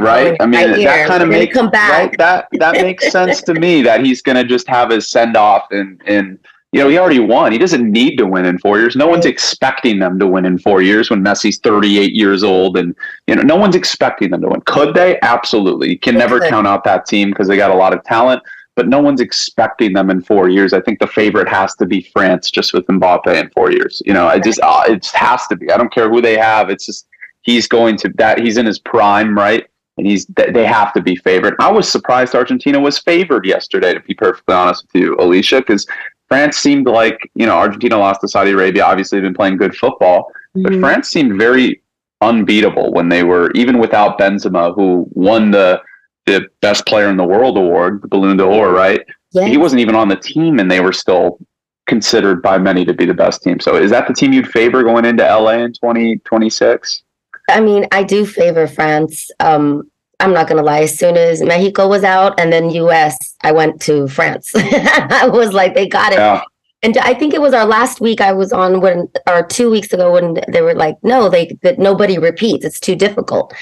right? 0.00 0.36
I 0.40 0.46
mean, 0.46 0.70
right 0.70 0.82
that 0.84 1.08
kind 1.08 1.22
of 1.22 1.28
makes 1.28 1.54
come 1.54 1.70
back. 1.70 1.90
Right? 1.90 2.18
That 2.18 2.48
that 2.52 2.72
makes 2.82 3.10
sense 3.10 3.42
to 3.42 3.54
me 3.54 3.82
that 3.82 4.04
he's 4.04 4.22
going 4.22 4.36
to 4.36 4.44
just 4.44 4.68
have 4.68 4.90
his 4.90 5.10
send 5.10 5.36
off 5.36 5.66
and 5.70 6.00
and 6.06 6.38
you 6.72 6.80
know 6.80 6.88
he 6.88 6.98
already 6.98 7.20
won. 7.20 7.52
He 7.52 7.58
doesn't 7.58 7.90
need 7.90 8.16
to 8.16 8.26
win 8.26 8.44
in 8.44 8.58
four 8.58 8.78
years. 8.78 8.96
No 8.96 9.06
right. 9.06 9.12
one's 9.12 9.26
expecting 9.26 9.98
them 9.98 10.18
to 10.18 10.26
win 10.26 10.44
in 10.44 10.58
four 10.58 10.82
years 10.82 11.10
when 11.10 11.22
Messi's 11.22 11.58
38 11.58 12.12
years 12.12 12.42
old, 12.42 12.76
and 12.76 12.94
you 13.26 13.34
know 13.34 13.42
no 13.42 13.56
one's 13.56 13.76
expecting 13.76 14.30
them 14.30 14.42
to 14.42 14.48
win. 14.48 14.60
Could 14.62 14.94
they? 14.94 15.18
Absolutely. 15.22 15.90
You 15.90 15.98
can 15.98 16.14
they 16.14 16.20
never 16.20 16.40
could. 16.40 16.50
count 16.50 16.66
out 16.66 16.84
that 16.84 17.06
team 17.06 17.30
because 17.30 17.48
they 17.48 17.56
got 17.56 17.70
a 17.70 17.76
lot 17.76 17.94
of 17.94 18.02
talent 18.04 18.42
but 18.76 18.88
no 18.88 19.00
one's 19.00 19.22
expecting 19.22 19.94
them 19.94 20.10
in 20.10 20.20
four 20.20 20.50
years. 20.50 20.74
I 20.74 20.82
think 20.82 21.00
the 21.00 21.06
favorite 21.06 21.48
has 21.48 21.74
to 21.76 21.86
be 21.86 22.02
France 22.12 22.50
just 22.50 22.74
with 22.74 22.86
Mbappe 22.86 23.34
in 23.34 23.48
four 23.50 23.72
years. 23.72 24.02
You 24.04 24.12
know, 24.12 24.28
I 24.28 24.38
just 24.38 24.60
uh, 24.62 24.84
it 24.86 25.02
just 25.02 25.16
has 25.16 25.46
to 25.48 25.56
be. 25.56 25.72
I 25.72 25.78
don't 25.78 25.92
care 25.92 26.10
who 26.10 26.20
they 26.20 26.36
have. 26.36 26.68
It's 26.68 26.84
just 26.84 27.08
he's 27.40 27.66
going 27.66 27.96
to 27.96 28.12
that 28.16 28.38
he's 28.38 28.58
in 28.58 28.66
his 28.66 28.78
prime, 28.78 29.36
right? 29.36 29.66
And 29.96 30.06
he's 30.06 30.26
they 30.26 30.66
have 30.66 30.92
to 30.92 31.00
be 31.00 31.16
favored. 31.16 31.54
I 31.58 31.70
was 31.70 31.88
surprised 31.88 32.34
Argentina 32.34 32.78
was 32.78 32.98
favored 32.98 33.46
yesterday, 33.46 33.94
to 33.94 34.00
be 34.00 34.14
perfectly 34.14 34.54
honest 34.54 34.84
with 34.84 35.02
you, 35.02 35.16
Alicia, 35.18 35.60
because 35.60 35.86
France 36.28 36.58
seemed 36.58 36.86
like 36.86 37.18
you 37.34 37.46
know 37.46 37.56
Argentina 37.56 37.96
lost 37.96 38.20
to 38.20 38.28
Saudi 38.28 38.50
Arabia. 38.50 38.84
Obviously, 38.84 39.20
been 39.20 39.34
playing 39.34 39.56
good 39.56 39.74
football, 39.74 40.30
but 40.54 40.72
mm-hmm. 40.72 40.80
France 40.80 41.08
seemed 41.08 41.38
very 41.38 41.80
unbeatable 42.20 42.92
when 42.92 43.08
they 43.08 43.22
were 43.22 43.50
even 43.52 43.78
without 43.78 44.18
Benzema, 44.18 44.74
who 44.74 45.06
won 45.12 45.50
the 45.50 45.80
the 46.26 46.46
best 46.60 46.84
player 46.86 47.08
in 47.08 47.16
the 47.16 47.24
world 47.24 47.56
award, 47.56 48.02
the 48.02 48.08
Ballon 48.08 48.36
d'Or, 48.36 48.72
right? 48.72 49.00
Yes. 49.32 49.48
He 49.48 49.56
wasn't 49.56 49.80
even 49.80 49.94
on 49.94 50.08
the 50.08 50.16
team, 50.16 50.58
and 50.58 50.70
they 50.70 50.80
were 50.80 50.92
still 50.92 51.38
considered 51.86 52.42
by 52.42 52.58
many 52.58 52.84
to 52.84 52.92
be 52.92 53.06
the 53.06 53.14
best 53.14 53.42
team. 53.42 53.60
So, 53.60 53.76
is 53.76 53.90
that 53.92 54.08
the 54.08 54.14
team 54.14 54.32
you'd 54.32 54.48
favor 54.48 54.82
going 54.82 55.04
into 55.04 55.24
LA 55.24 55.52
in 55.52 55.72
2026? 55.72 57.02
I 57.48 57.60
mean, 57.60 57.86
I 57.92 58.02
do 58.02 58.26
favor 58.26 58.66
France. 58.66 59.30
Um, 59.40 59.90
I'm 60.18 60.32
not 60.32 60.48
gonna 60.48 60.62
lie. 60.62 60.80
As 60.80 60.98
soon 60.98 61.16
as 61.16 61.42
Mexico 61.42 61.88
was 61.88 62.04
out, 62.04 62.40
and 62.40 62.52
then 62.52 62.70
U.S., 62.70 63.18
I 63.42 63.52
went 63.52 63.80
to 63.82 64.08
France. 64.08 64.50
I 64.56 65.28
was 65.30 65.52
like, 65.52 65.74
they 65.74 65.88
got 65.88 66.12
it. 66.12 66.18
Yeah 66.18 66.42
and 66.82 66.96
I 66.98 67.14
think 67.14 67.34
it 67.34 67.40
was 67.40 67.54
our 67.54 67.66
last 67.66 68.00
week 68.00 68.20
I 68.20 68.32
was 68.32 68.52
on 68.52 68.80
when 68.80 69.08
or 69.26 69.44
two 69.44 69.70
weeks 69.70 69.92
ago 69.92 70.12
when 70.12 70.36
they 70.48 70.62
were 70.62 70.74
like, 70.74 70.96
no, 71.02 71.28
they 71.28 71.56
that 71.62 71.78
nobody 71.78 72.18
repeats. 72.18 72.64
It's 72.64 72.78
too 72.78 72.94
difficult. 72.94 73.54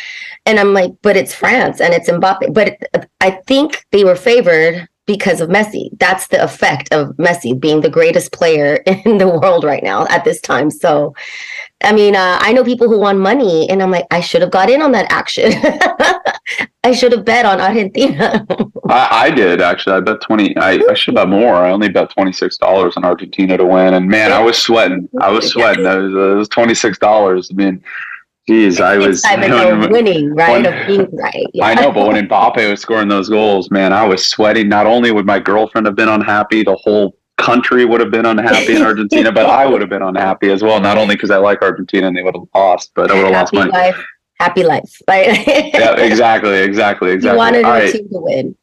And 0.46 0.58
I'm 0.58 0.74
like, 0.74 0.92
but 1.00 1.16
it's 1.16 1.34
France 1.34 1.80
and 1.80 1.94
it's 1.94 2.08
Mbappe. 2.08 2.52
But 2.52 2.76
I 3.20 3.30
think 3.46 3.86
they 3.92 4.04
were 4.04 4.16
favored 4.16 4.88
because 5.06 5.40
of 5.40 5.48
Messi. 5.48 5.88
That's 5.98 6.26
the 6.28 6.42
effect 6.42 6.92
of 6.92 7.16
Messi 7.16 7.58
being 7.58 7.80
the 7.80 7.90
greatest 7.90 8.32
player 8.32 8.74
in 8.86 9.18
the 9.18 9.28
world 9.28 9.64
right 9.64 9.82
now 9.82 10.06
at 10.08 10.24
this 10.24 10.40
time. 10.40 10.70
So, 10.70 11.14
I 11.84 11.92
mean, 11.92 12.16
uh, 12.16 12.38
I 12.40 12.52
know 12.52 12.64
people 12.64 12.88
who 12.88 12.98
won 12.98 13.18
money, 13.18 13.68
and 13.68 13.82
I'm 13.82 13.90
like, 13.90 14.06
I 14.10 14.20
should 14.20 14.40
have 14.42 14.50
got 14.50 14.70
in 14.70 14.82
on 14.82 14.92
that 14.92 15.10
action. 15.10 15.52
I 16.84 16.92
should 16.92 17.12
have 17.12 17.24
bet 17.24 17.46
on 17.46 17.60
Argentina. 17.60 18.46
I, 18.88 19.08
I, 19.26 19.30
did 19.30 19.62
actually. 19.62 19.96
I 19.96 20.00
bet 20.00 20.20
twenty. 20.20 20.56
I, 20.56 20.80
I 20.90 20.94
should 20.94 21.14
bet 21.14 21.28
more. 21.28 21.54
I 21.54 21.70
only 21.70 21.88
bet 21.88 22.10
twenty 22.10 22.32
six 22.32 22.58
dollars 22.58 22.96
on 22.96 23.04
Argentina 23.04 23.56
to 23.56 23.64
win, 23.64 23.94
and 23.94 24.08
man, 24.08 24.32
I 24.32 24.40
was 24.40 24.58
sweating. 24.58 25.08
I 25.20 25.30
was 25.30 25.48
sweating. 25.50 25.84
It 25.84 25.96
was, 25.96 26.12
it 26.12 26.36
was 26.36 26.48
twenty 26.48 26.74
six 26.74 26.98
dollars. 26.98 27.50
I 27.50 27.54
mean, 27.54 27.82
Geez, 28.46 28.78
I 28.78 28.98
was 28.98 29.22
when, 29.22 29.90
winning, 29.90 30.34
right? 30.34 30.62
When, 30.62 30.86
being 30.86 31.16
right. 31.16 31.46
Yeah. 31.54 31.64
I 31.64 31.74
know, 31.74 31.90
but 31.90 32.06
when 32.06 32.28
Mbappe 32.28 32.70
was 32.70 32.80
scoring 32.80 33.08
those 33.08 33.30
goals, 33.30 33.70
man, 33.70 33.92
I 33.92 34.06
was 34.06 34.26
sweating. 34.26 34.68
Not 34.68 34.86
only 34.86 35.12
would 35.12 35.24
my 35.24 35.38
girlfriend 35.38 35.86
have 35.86 35.96
been 35.96 36.10
unhappy, 36.10 36.62
the 36.62 36.74
whole 36.74 37.16
country 37.38 37.84
would 37.84 38.00
have 38.00 38.10
been 38.10 38.26
unhappy 38.26 38.76
in 38.76 38.82
Argentina, 38.90 39.32
but 39.32 39.46
I 39.46 39.66
would 39.66 39.80
have 39.80 39.90
been 39.90 40.02
unhappy 40.02 40.50
as 40.50 40.62
well. 40.62 40.80
Not 40.80 40.98
only 40.98 41.14
because 41.14 41.30
I 41.30 41.38
like 41.38 41.62
Argentina 41.62 42.06
and 42.06 42.16
they 42.16 42.22
would 42.22 42.34
have 42.34 42.48
lost, 42.54 42.92
but 42.94 43.10
I 43.10 43.14
would 43.14 43.24
have 43.24 43.32
lost 43.32 43.52
my 43.52 43.64
life. 43.64 44.02
Happy 44.40 44.64
life, 44.64 45.00
right? 45.08 45.46
yeah, 45.46 45.96
exactly, 45.96 46.58
exactly, 46.58 47.12
exactly. 47.12 47.32
You 47.32 47.36
wanted 47.36 47.66
your 47.66 47.92
team 47.92 48.08
to 48.10 48.18
win. 48.18 48.56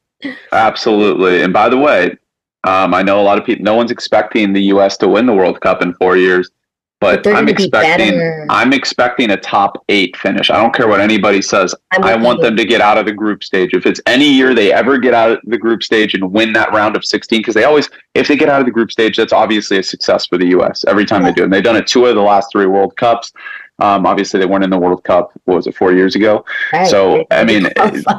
Absolutely. 0.51 1.42
And 1.42 1.54
by 1.54 1.70
the 1.70 1.78
way, 1.78 2.18
um, 2.63 2.94
I 2.94 3.01
know 3.01 3.20
a 3.20 3.24
lot 3.24 3.38
of 3.38 3.46
people. 3.46 3.63
No 3.63 3.75
one's 3.75 3.92
expecting 3.92 4.54
the 4.54 4.62
U.S. 4.63 4.98
to 4.98 5.08
win 5.08 5.25
the 5.25 5.34
World 5.34 5.62
Cup 5.62 5.82
in 5.82 5.94
four 5.96 6.18
years 6.18 6.51
but, 7.01 7.25
I'm 7.25 7.50
expecting 7.50 8.46
I'm 8.51 8.74
expecting 8.74 9.31
a 9.31 9.38
top 9.38 9.84
eight 9.89 10.15
finish. 10.15 10.51
I 10.51 10.62
don't 10.62 10.74
care 10.74 10.88
what 10.88 11.01
anybody 11.01 11.41
says. 11.41 11.74
I 11.91 12.15
want 12.15 12.41
them 12.41 12.55
to 12.55 12.63
get 12.63 12.79
out 12.79 13.00
of 13.00 13.08
the 13.08 13.12
group 13.12 13.43
stage. 13.43 13.74
If 13.74 13.88
it's 13.88 14.00
any 14.05 14.31
year 14.31 14.53
they 14.53 14.72
ever 14.72 15.00
get 15.00 15.15
out 15.15 15.31
of 15.31 15.39
the 15.46 15.58
group 15.58 15.81
stage 15.81 16.13
and 16.13 16.31
win 16.31 16.53
that 16.53 16.72
round 16.72 16.96
of 16.96 17.03
16, 17.03 17.39
because 17.39 17.55
they 17.55 17.63
always, 17.63 17.89
if 18.13 18.27
they 18.27 18.36
get 18.36 18.50
out 18.50 18.60
of 18.60 18.67
the 18.67 18.72
group 18.72 18.91
stage, 18.91 19.17
that's 19.17 19.34
obviously 19.34 19.79
a 19.79 19.84
success 19.84 20.27
for 20.27 20.38
the 20.38 20.46
U.S. 20.50 20.86
every 20.86 21.05
time 21.05 21.24
yeah. 21.24 21.29
they 21.29 21.34
do. 21.34 21.43
And 21.43 21.51
they've 21.51 21.63
done 21.63 21.75
it 21.75 21.88
two 21.88 22.05
of 22.05 22.13
the 22.13 22.22
last 22.22 22.51
three 22.51 22.67
World 22.67 22.96
Cups. 22.98 23.34
Um, 23.79 24.05
obviously, 24.05 24.39
they 24.39 24.46
weren't 24.46 24.63
in 24.63 24.70
the 24.70 24.77
World 24.77 25.03
Cup. 25.03 25.31
What 25.46 25.55
was 25.55 25.65
it, 25.65 25.75
four 25.75 25.93
years 25.93 26.13
ago? 26.13 26.46
Right. 26.72 26.88
So, 26.88 27.25
I 27.31 27.43
mean, 27.43 27.67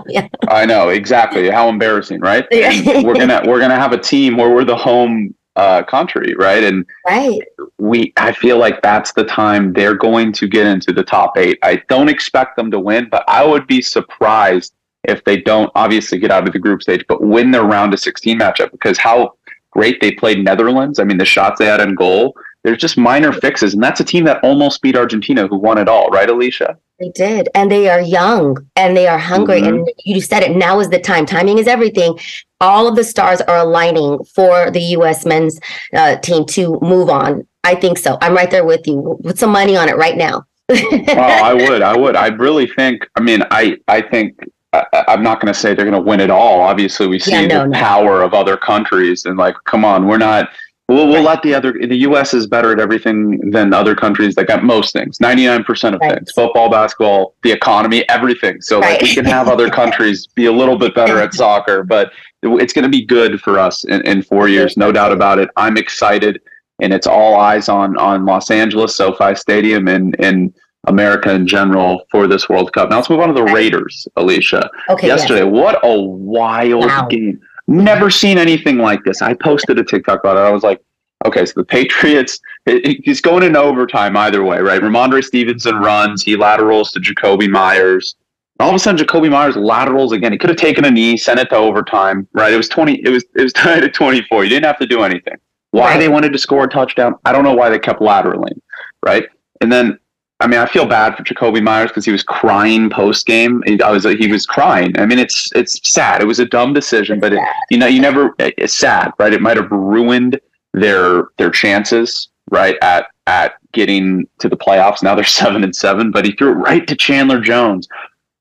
yeah. 0.09 0.27
I 0.49 0.67
know 0.67 0.89
exactly 0.89 1.49
how 1.51 1.69
embarrassing, 1.69 2.19
right? 2.19 2.45
we're 3.05 3.15
gonna 3.15 3.43
we're 3.47 3.61
gonna 3.61 3.79
have 3.79 3.93
a 3.93 3.99
team 3.99 4.37
where 4.37 4.53
we're 4.53 4.65
the 4.65 4.77
home 4.77 5.37
uh, 5.57 5.83
country, 5.83 6.35
right? 6.35 6.65
And 6.65 6.87
right. 7.07 7.41
we, 7.79 8.13
I 8.17 8.33
feel 8.33 8.59
like 8.59 8.83
that's 8.83 9.13
the 9.13 9.25
time 9.25 9.73
they're 9.73 9.95
going 9.95 10.33
to 10.35 10.49
get 10.49 10.67
into 10.67 10.93
the 10.93 11.03
top 11.03 11.37
eight. 11.37 11.59
I 11.63 11.83
don't 11.89 12.09
expect 12.09 12.57
them 12.57 12.71
to 12.71 12.79
win, 12.79 13.09
but 13.11 13.25
I 13.29 13.45
would 13.45 13.67
be 13.67 13.83
surprised 13.83 14.75
if 15.05 15.23
they 15.25 15.41
don't 15.41 15.71
obviously 15.75 16.19
get 16.19 16.31
out 16.31 16.47
of 16.47 16.53
the 16.53 16.59
group 16.59 16.83
stage, 16.83 17.05
but 17.09 17.23
win 17.23 17.51
their 17.51 17.65
round 17.65 17.93
of 17.93 18.01
16 18.01 18.39
matchup 18.39 18.71
because 18.71 18.99
how 18.99 19.35
great 19.73 20.01
they 20.01 20.13
played 20.13 20.45
Netherlands. 20.45 20.99
I 20.99 21.05
mean, 21.05 21.19
the 21.19 21.25
shots 21.25 21.59
they 21.59 21.67
had 21.67 21.81
in 21.81 21.95
goal, 21.95 22.35
there's 22.65 22.79
just 22.79 22.97
minor 22.97 23.33
fixes. 23.33 23.75
And 23.75 23.83
that's 23.83 24.01
a 24.01 24.05
team 24.05 24.25
that 24.25 24.43
almost 24.45 24.83
beat 24.83 24.97
Argentina, 24.97 25.47
who 25.47 25.57
won 25.57 25.79
it 25.79 25.89
all, 25.89 26.09
right, 26.11 26.29
Alicia? 26.29 26.79
They 27.01 27.11
did. 27.11 27.49
And 27.55 27.71
they 27.71 27.89
are 27.89 28.01
young 28.01 28.57
and 28.77 28.97
they 28.97 29.09
are 29.09 29.19
hungry. 29.19 29.63
Mm-hmm. 29.63 29.79
And 29.79 29.91
you 30.05 30.21
said 30.21 30.43
it 30.43 30.57
now 30.57 30.79
is 30.81 30.89
the 30.89 31.01
time. 31.01 31.27
Timing 31.27 31.59
is 31.59 31.67
everything 31.67 32.19
all 32.63 32.87
of 32.87 32.97
the 32.97 33.05
stars 33.05 33.41
are 33.43 33.59
aligning 33.59 34.23
for 34.25 34.71
the 34.71 34.81
U.S. 34.81 35.27
men's 35.27 35.59
uh, 35.93 36.17
team 36.17 36.47
to 36.47 36.79
move 36.81 37.11
on. 37.11 37.47
I 37.65 37.75
think 37.75 37.99
so. 37.99 38.17
I'm 38.23 38.35
right 38.35 38.51
there 38.51 38.65
with 38.65 38.87
you. 38.87 39.19
Put 39.23 39.39
some 39.39 39.51
money 39.51 39.77
on 39.77 39.89
it 39.89 39.97
right 39.97 40.17
now. 40.17 40.47
oh, 40.71 41.07
I 41.17 41.53
would. 41.53 41.83
I 41.83 41.97
would. 41.97 42.17
I 42.17 42.29
really 42.29 42.67
think. 42.67 43.07
I 43.17 43.21
mean, 43.21 43.43
I. 43.51 43.77
I 43.89 44.01
think. 44.01 44.39
I, 44.75 45.05
am 45.09 45.23
not 45.23 45.39
going 45.39 45.53
to 45.53 45.59
say 45.59 45.75
they're 45.75 45.85
going 45.85 46.03
to 46.03 46.09
win 46.09 46.19
it 46.19 46.31
all. 46.31 46.63
Obviously, 46.63 47.07
we 47.07 47.19
see 47.19 47.33
yeah, 47.33 47.47
no, 47.47 47.63
the 47.65 47.69
no. 47.69 47.79
power 47.79 48.23
of 48.23 48.33
other 48.33 48.57
countries, 48.57 49.27
and 49.27 49.37
like, 49.37 49.55
come 49.65 49.85
on, 49.85 50.07
we're 50.07 50.17
not. 50.17 50.49
We'll, 50.93 51.09
we'll 51.09 51.23
let 51.23 51.43
the 51.43 51.55
other. 51.55 51.73
The 51.73 51.97
U.S. 51.99 52.35
is 52.35 52.47
better 52.47 52.73
at 52.73 52.81
everything 52.81 53.51
than 53.51 53.73
other 53.73 53.95
countries 53.95 54.35
that 54.35 54.47
got 54.47 54.63
most 54.63 54.93
things. 54.93 55.21
Ninety 55.21 55.47
nine 55.47 55.65
percent 55.65 55.95
of 55.95 56.01
right. 56.01 56.15
things: 56.15 56.33
football, 56.33 56.71
basketball, 56.71 57.35
the 57.43 57.53
economy, 57.53 58.09
everything. 58.09 58.61
So 58.61 58.81
right. 58.81 58.93
like, 58.93 59.03
we 59.03 59.15
can 59.15 59.25
have 59.25 59.49
other 59.49 59.71
countries 59.71 60.27
be 60.35 60.47
a 60.47 60.53
little 60.53 60.77
bit 60.77 60.95
better 60.95 61.19
at 61.19 61.35
soccer, 61.35 61.83
but 61.83 62.13
it's 62.43 62.73
going 62.73 62.85
to 62.85 62.89
be 62.89 63.05
good 63.05 63.41
for 63.41 63.59
us 63.59 63.85
in, 63.85 64.03
in 64.03 64.23
four 64.23 64.49
years, 64.49 64.77
no 64.77 64.93
doubt 64.93 65.13
about 65.13 65.39
it. 65.39 65.49
I'm 65.57 65.77
excited, 65.77 66.41
and 66.81 66.93
it's 66.93 67.07
all 67.07 67.37
eyes 67.37 67.69
on 67.69 67.97
on 67.97 68.25
Los 68.25 68.51
Angeles, 68.51 68.97
SoFi 68.97 69.35
Stadium, 69.35 69.89
and 69.89 70.17
and 70.19 70.55
America 70.89 71.33
in 71.33 71.47
general 71.47 72.05
for 72.11 72.27
this 72.27 72.49
World 72.49 72.73
Cup. 72.73 72.91
Now 72.91 72.97
let's 72.97 73.09
move 73.09 73.21
on 73.21 73.29
to 73.29 73.35
the 73.35 73.45
Raiders, 73.45 74.07
Alicia. 74.17 74.69
Okay. 74.91 75.07
Yesterday, 75.07 75.45
yes. 75.45 75.53
what 75.53 75.81
a 75.85 76.01
wild 76.01 76.87
wow. 76.87 77.07
game! 77.09 77.41
Never 77.67 78.11
seen 78.11 78.39
anything 78.39 78.79
like 78.79 79.05
this. 79.05 79.23
I 79.23 79.35
posted 79.35 79.79
a 79.79 79.85
TikTok 79.85 80.21
about 80.21 80.37
it. 80.37 80.41
I 80.41 80.51
was 80.51 80.63
like, 80.63 80.81
okay, 81.25 81.47
so 81.47 81.53
the 81.57 81.65
Patriots, 81.65 82.41
it, 82.67 83.01
he's 83.05 83.21
going 83.21 83.43
in 83.43 83.57
overtime 83.57 84.17
either 84.17 84.43
way, 84.43 84.61
right? 84.61 84.81
Rhamondre 84.81 85.23
Stevenson 85.23 85.77
runs, 85.77 86.23
he 86.23 86.37
laterals 86.37 86.93
to 86.93 87.01
Jakobi 87.01 87.49
Meyers 87.49 88.17
all 88.63 88.69
of 88.69 88.75
a 88.77 88.79
sudden, 88.79 89.05
Jakobi 89.05 89.31
Meyers 89.31 89.57
laterals 89.57 90.13
again. 90.13 90.33
He 90.33 90.39
could 90.39 90.51
have 90.51 90.59
taken 90.59 90.85
a 90.85 90.91
knee, 90.91 91.17
sent 91.17 91.41
it 91.41 91.51
to 91.51 91.57
overtime. 91.57 92.29
Right? 92.33 92.53
It 92.53 92.57
was 92.57 92.69
twenty. 92.69 93.03
It 93.05 93.09
was 93.11 93.25
it 93.35 93.43
was 93.43 93.53
tied 93.53 93.85
at 93.85 93.95
twenty 93.95 94.23
four. 94.29 94.45
You 94.45 94.51
didn't 94.51 94.67
have 94.67 94.79
to 94.79 94.87
do 94.87 95.03
anything. 95.03 95.35
Why 95.73 95.93
right. 95.93 95.99
they 95.99 96.09
wanted 96.09 96.33
to 96.33 96.39
score 96.39 96.65
a 96.65 96.69
touchdown, 96.69 97.15
I 97.25 97.33
don't 97.33 97.45
know 97.45 97.55
why 97.55 97.71
they 97.71 97.79
kept 97.79 98.01
lateraling. 98.01 98.61
Right? 99.05 99.25
And 99.61 99.73
then, 99.73 99.99
I 100.43 100.47
mean, 100.47 100.59
I 100.59 100.67
feel 100.67 100.87
bad 100.87 101.17
for 101.17 101.23
Jakobi 101.23 101.63
Meyers 101.63 101.91
because 101.91 102.05
he 102.05 102.13
was 102.13 102.23
crying 102.23 102.91
post 102.91 103.27
game. 103.27 103.63
I 103.83 103.91
was 103.91 104.05
he 104.05 104.31
was 104.31 104.45
crying. 104.45 104.99
I 104.99 105.07
mean, 105.07 105.19
it's 105.19 105.51
it's 105.55 105.81
sad. 105.89 106.21
It 106.21 106.27
was 106.27 106.41
a 106.41 106.47
dumb 106.47 106.73
decision, 106.73 107.21
but 107.21 107.33
it, 107.33 107.41
you 107.71 107.79
know, 107.79 107.87
you 107.87 108.01
never. 108.01 108.35
It's 108.39 108.77
sad, 108.77 109.13
right? 109.19 109.33
It 109.33 109.41
might 109.41 109.57
have 109.57 109.71
ruined 109.71 110.41
their 110.75 111.29
their 111.39 111.51
chances, 111.51 112.29
right? 112.51 112.77
At 112.83 113.07
at 113.27 113.55
getting 113.73 114.27
to 114.41 114.49
the 114.49 114.57
playoffs. 114.57 115.03
Now 115.03 115.15
they're 115.15 115.25
seven 115.43 115.63
and 115.63 115.75
seven, 115.75 116.11
but 116.11 116.25
he 116.25 116.33
threw 116.33 116.51
it 116.51 116.55
right 116.55 116.87
to 116.89 116.97
Chandler 116.97 117.41
Jones, 117.41 117.89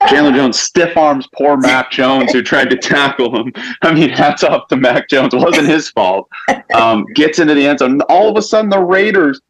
Chandler 0.08 0.32
Jones 0.32 0.60
stiff 0.60 0.98
arms 0.98 1.28
poor 1.36 1.58
Mac 1.58 1.92
Jones 1.92 2.32
who 2.32 2.42
tried 2.42 2.70
to 2.70 2.78
tackle 2.78 3.36
him. 3.36 3.54
I 3.82 3.94
mean, 3.94 4.10
hats 4.10 4.44
off 4.44 4.68
to 4.70 4.76
Mac 4.76 5.10
Jones. 5.10 5.34
It 5.34 5.40
wasn't 5.40 5.68
his 5.68 5.90
fault. 5.90 6.28
Um, 6.74 7.06
gets 7.16 7.40
into 7.40 7.54
the 7.54 7.68
end 7.68 7.80
zone. 7.80 8.02
All 8.02 8.30
of 8.30 8.38
a 8.38 8.42
sudden, 8.42 8.70
the 8.70 8.80
Raiders 8.80 9.42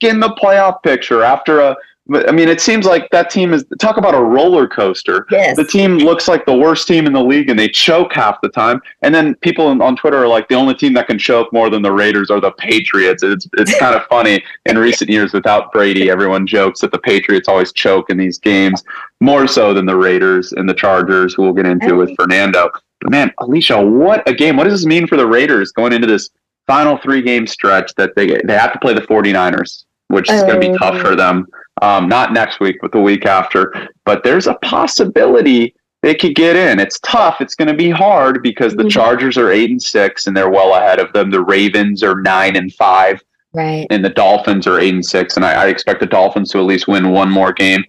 in 0.00 0.20
the 0.20 0.30
playoff 0.30 0.82
picture 0.82 1.22
after 1.22 1.60
a 1.60 1.76
I 2.12 2.32
mean, 2.32 2.50
it 2.50 2.60
seems 2.60 2.84
like 2.84 3.08
that 3.12 3.30
team 3.30 3.54
is 3.54 3.64
talk 3.80 3.96
about 3.96 4.14
a 4.14 4.20
roller 4.20 4.68
coaster. 4.68 5.26
Yes. 5.30 5.56
The 5.56 5.64
team 5.64 5.96
looks 5.96 6.28
like 6.28 6.44
the 6.44 6.54
worst 6.54 6.86
team 6.86 7.06
in 7.06 7.14
the 7.14 7.22
league 7.22 7.48
and 7.48 7.58
they 7.58 7.68
choke 7.68 8.12
half 8.12 8.42
the 8.42 8.50
time. 8.50 8.82
And 9.00 9.14
then 9.14 9.36
people 9.36 9.66
on 9.82 9.96
Twitter 9.96 10.18
are 10.18 10.28
like, 10.28 10.48
the 10.48 10.54
only 10.54 10.74
team 10.74 10.92
that 10.94 11.06
can 11.06 11.18
choke 11.18 11.50
more 11.50 11.70
than 11.70 11.80
the 11.80 11.92
Raiders 11.92 12.30
are 12.30 12.40
the 12.40 12.50
Patriots. 12.52 13.22
It's, 13.22 13.48
it's 13.54 13.78
kind 13.78 13.94
of 13.94 14.04
funny. 14.08 14.44
In 14.66 14.76
recent 14.76 15.08
years, 15.08 15.32
without 15.32 15.72
Brady, 15.72 16.10
everyone 16.10 16.46
jokes 16.46 16.80
that 16.80 16.92
the 16.92 16.98
Patriots 16.98 17.48
always 17.48 17.72
choke 17.72 18.10
in 18.10 18.18
these 18.18 18.36
games 18.38 18.84
more 19.22 19.46
so 19.46 19.72
than 19.72 19.86
the 19.86 19.96
Raiders 19.96 20.52
and 20.52 20.68
the 20.68 20.74
Chargers, 20.74 21.32
who 21.32 21.42
we'll 21.42 21.54
get 21.54 21.64
into 21.64 21.96
with 21.96 22.14
Fernando. 22.16 22.70
But 23.00 23.12
man, 23.12 23.32
Alicia, 23.38 23.80
what 23.80 24.28
a 24.28 24.34
game. 24.34 24.58
What 24.58 24.64
does 24.64 24.80
this 24.80 24.86
mean 24.86 25.06
for 25.06 25.16
the 25.16 25.26
Raiders 25.26 25.72
going 25.72 25.94
into 25.94 26.06
this 26.06 26.28
final 26.66 26.96
three 26.98 27.22
game 27.22 27.46
stretch 27.46 27.94
that 27.96 28.14
they, 28.16 28.40
they 28.44 28.54
have 28.54 28.72
to 28.72 28.78
play 28.78 28.94
the 28.94 29.02
49ers, 29.02 29.84
which 30.08 30.30
is 30.30 30.42
going 30.42 30.60
to 30.60 30.72
be 30.72 30.78
tough 30.78 31.00
for 31.00 31.14
them 31.16 31.46
um, 31.82 32.08
not 32.08 32.32
next 32.32 32.60
week, 32.60 32.78
but 32.80 32.92
the 32.92 33.00
week 33.00 33.26
after. 33.26 33.88
But 34.04 34.24
there's 34.24 34.46
a 34.46 34.54
possibility 34.54 35.74
they 36.02 36.14
could 36.14 36.34
get 36.34 36.56
in. 36.56 36.78
It's 36.78 36.98
tough. 37.00 37.40
It's 37.40 37.54
going 37.54 37.68
to 37.68 37.74
be 37.74 37.90
hard 37.90 38.42
because 38.42 38.74
the 38.74 38.82
mm-hmm. 38.82 38.90
Chargers 38.90 39.36
are 39.36 39.50
eight 39.50 39.70
and 39.70 39.82
six, 39.82 40.26
and 40.26 40.36
they're 40.36 40.50
well 40.50 40.74
ahead 40.74 41.00
of 41.00 41.12
them. 41.12 41.30
The 41.30 41.42
Ravens 41.42 42.02
are 42.02 42.20
nine 42.20 42.56
and 42.56 42.72
five, 42.74 43.22
right? 43.52 43.86
And 43.90 44.04
the 44.04 44.10
Dolphins 44.10 44.66
are 44.66 44.78
eight 44.78 44.94
and 44.94 45.04
six, 45.04 45.36
and 45.36 45.44
I, 45.44 45.64
I 45.64 45.66
expect 45.68 46.00
the 46.00 46.06
Dolphins 46.06 46.50
to 46.50 46.58
at 46.58 46.64
least 46.64 46.88
win 46.88 47.10
one 47.10 47.30
more 47.30 47.52
game. 47.52 47.84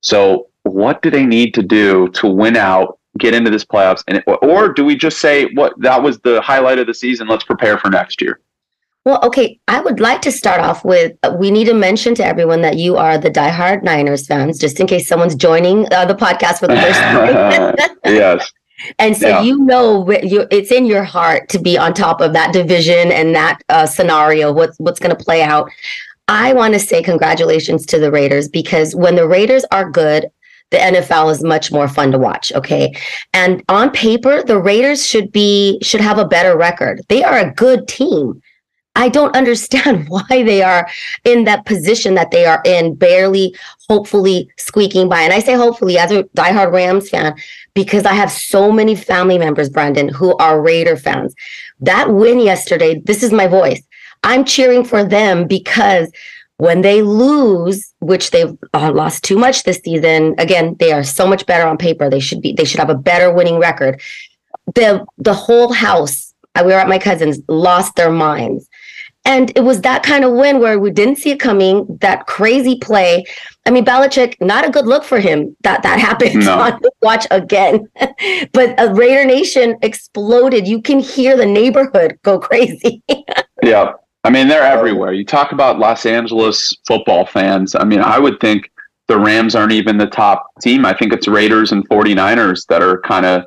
So, 0.00 0.48
what 0.64 1.02
do 1.02 1.10
they 1.10 1.26
need 1.26 1.54
to 1.54 1.62
do 1.62 2.08
to 2.08 2.26
win 2.26 2.56
out? 2.56 2.98
Get 3.18 3.34
into 3.34 3.50
this 3.50 3.64
playoffs, 3.64 4.02
and 4.08 4.22
or 4.26 4.72
do 4.72 4.84
we 4.84 4.96
just 4.96 5.18
say 5.18 5.52
what 5.52 5.74
that 5.78 6.02
was 6.02 6.18
the 6.20 6.40
highlight 6.40 6.78
of 6.78 6.86
the 6.86 6.94
season? 6.94 7.28
Let's 7.28 7.44
prepare 7.44 7.76
for 7.76 7.90
next 7.90 8.22
year. 8.22 8.40
Well, 9.04 9.18
okay, 9.24 9.58
I 9.66 9.80
would 9.80 9.98
like 9.98 10.22
to 10.22 10.32
start 10.32 10.60
off 10.60 10.84
with 10.84 11.16
uh, 11.24 11.34
we 11.36 11.50
need 11.50 11.64
to 11.64 11.74
mention 11.74 12.14
to 12.14 12.24
everyone 12.24 12.62
that 12.62 12.76
you 12.76 12.96
are 12.96 13.18
the 13.18 13.30
diehard 13.30 13.82
Niners 13.82 14.26
fans, 14.26 14.58
just 14.58 14.78
in 14.78 14.86
case 14.86 15.08
someone's 15.08 15.34
joining 15.34 15.92
uh, 15.92 16.04
the 16.04 16.14
podcast 16.14 16.60
for 16.60 16.68
the 16.68 16.76
first 16.76 17.00
time. 17.00 17.74
yes. 18.04 18.52
And 18.98 19.16
so 19.16 19.28
yeah. 19.28 19.42
you 19.42 19.58
know 19.58 20.08
it's 20.08 20.72
in 20.72 20.86
your 20.86 21.04
heart 21.04 21.48
to 21.50 21.58
be 21.58 21.76
on 21.76 21.94
top 21.94 22.20
of 22.20 22.32
that 22.32 22.52
division 22.52 23.12
and 23.12 23.34
that 23.34 23.60
uh, 23.68 23.86
scenario, 23.86 24.52
what's 24.52 24.78
what's 24.78 25.00
going 25.00 25.14
to 25.14 25.24
play 25.24 25.42
out. 25.42 25.70
I 26.28 26.52
want 26.52 26.74
to 26.74 26.80
say 26.80 27.02
congratulations 27.02 27.84
to 27.86 27.98
the 27.98 28.10
Raiders 28.10 28.48
because 28.48 28.94
when 28.94 29.16
the 29.16 29.26
Raiders 29.26 29.64
are 29.72 29.90
good, 29.90 30.30
the 30.72 30.78
NFL 30.78 31.30
is 31.30 31.44
much 31.44 31.70
more 31.70 31.86
fun 31.86 32.10
to 32.10 32.18
watch. 32.18 32.52
Okay. 32.52 32.92
And 33.32 33.62
on 33.68 33.90
paper, 33.90 34.42
the 34.42 34.58
Raiders 34.58 35.06
should 35.06 35.30
be, 35.30 35.78
should 35.82 36.00
have 36.00 36.18
a 36.18 36.26
better 36.26 36.56
record. 36.56 37.02
They 37.08 37.22
are 37.22 37.38
a 37.38 37.52
good 37.52 37.86
team. 37.86 38.42
I 38.96 39.08
don't 39.08 39.36
understand 39.36 40.06
why 40.08 40.24
they 40.30 40.62
are 40.62 40.88
in 41.24 41.44
that 41.44 41.64
position 41.66 42.14
that 42.14 42.30
they 42.32 42.46
are 42.46 42.60
in, 42.64 42.94
barely, 42.94 43.54
hopefully 43.88 44.50
squeaking 44.56 45.08
by. 45.08 45.20
And 45.20 45.32
I 45.32 45.38
say 45.38 45.54
hopefully 45.54 45.98
as 45.98 46.10
a 46.10 46.24
diehard 46.36 46.72
Rams 46.72 47.08
fan, 47.08 47.34
because 47.74 48.04
I 48.04 48.14
have 48.14 48.32
so 48.32 48.72
many 48.72 48.96
family 48.96 49.38
members, 49.38 49.68
Brandon, 49.68 50.08
who 50.08 50.36
are 50.38 50.60
Raider 50.60 50.96
fans. 50.96 51.34
That 51.80 52.12
win 52.12 52.40
yesterday, 52.40 53.00
this 53.04 53.22
is 53.22 53.32
my 53.32 53.46
voice. 53.46 53.82
I'm 54.24 54.44
cheering 54.44 54.84
for 54.84 55.04
them 55.04 55.46
because 55.46 56.10
when 56.58 56.82
they 56.82 57.02
lose, 57.02 57.92
which 58.00 58.30
they've 58.30 58.56
uh, 58.72 58.92
lost 58.92 59.24
too 59.24 59.38
much 59.38 59.64
this 59.64 59.80
season, 59.84 60.34
again, 60.38 60.76
they 60.78 60.92
are 60.92 61.02
so 61.02 61.26
much 61.26 61.46
better 61.46 61.66
on 61.66 61.76
paper. 61.76 62.08
They 62.08 62.20
should 62.20 62.40
be, 62.40 62.52
they 62.52 62.64
should 62.64 62.80
have 62.80 62.90
a 62.90 62.94
better 62.94 63.32
winning 63.32 63.58
record. 63.58 64.00
The 64.74 65.04
the 65.18 65.34
whole 65.34 65.72
house, 65.72 66.32
we 66.56 66.66
were 66.66 66.72
at 66.72 66.88
my 66.88 66.98
cousin's, 66.98 67.40
lost 67.48 67.96
their 67.96 68.10
minds 68.10 68.68
and 69.24 69.56
it 69.56 69.60
was 69.60 69.82
that 69.82 70.02
kind 70.02 70.24
of 70.24 70.32
win 70.32 70.58
where 70.58 70.78
we 70.78 70.90
didn't 70.90 71.16
see 71.16 71.30
it 71.30 71.38
coming, 71.38 71.86
that 72.00 72.26
crazy 72.26 72.76
play. 72.78 73.24
I 73.66 73.70
mean, 73.70 73.84
Belichick, 73.84 74.34
not 74.40 74.66
a 74.66 74.70
good 74.70 74.86
look 74.86 75.04
for 75.04 75.20
him 75.20 75.56
that 75.62 75.82
that 75.84 76.00
happened 76.00 76.44
no. 76.44 76.58
on 76.58 76.80
watch 77.02 77.26
again. 77.30 77.88
but 78.52 78.74
a 78.78 78.92
Raider 78.92 79.24
Nation 79.24 79.76
exploded. 79.82 80.66
You 80.66 80.82
can 80.82 80.98
hear 80.98 81.36
the 81.36 81.46
neighborhood 81.46 82.18
go 82.22 82.38
crazy. 82.40 83.02
yeah. 83.62 83.92
I 84.24 84.30
mean, 84.30 84.48
they're 84.48 84.62
everywhere. 84.62 85.12
You 85.12 85.24
talk 85.24 85.52
about 85.52 85.78
Los 85.78 86.06
Angeles 86.06 86.76
football 86.86 87.26
fans. 87.26 87.74
I 87.74 87.84
mean, 87.84 88.00
I 88.00 88.18
would 88.18 88.38
think 88.40 88.70
the 89.08 89.18
Rams 89.18 89.54
aren't 89.54 89.72
even 89.72 89.98
the 89.98 90.06
top 90.06 90.46
team. 90.60 90.86
I 90.86 90.96
think 90.96 91.12
it's 91.12 91.26
Raiders 91.26 91.72
and 91.72 91.88
49ers 91.88 92.66
that 92.68 92.82
are 92.82 93.00
kind 93.00 93.26
of 93.26 93.44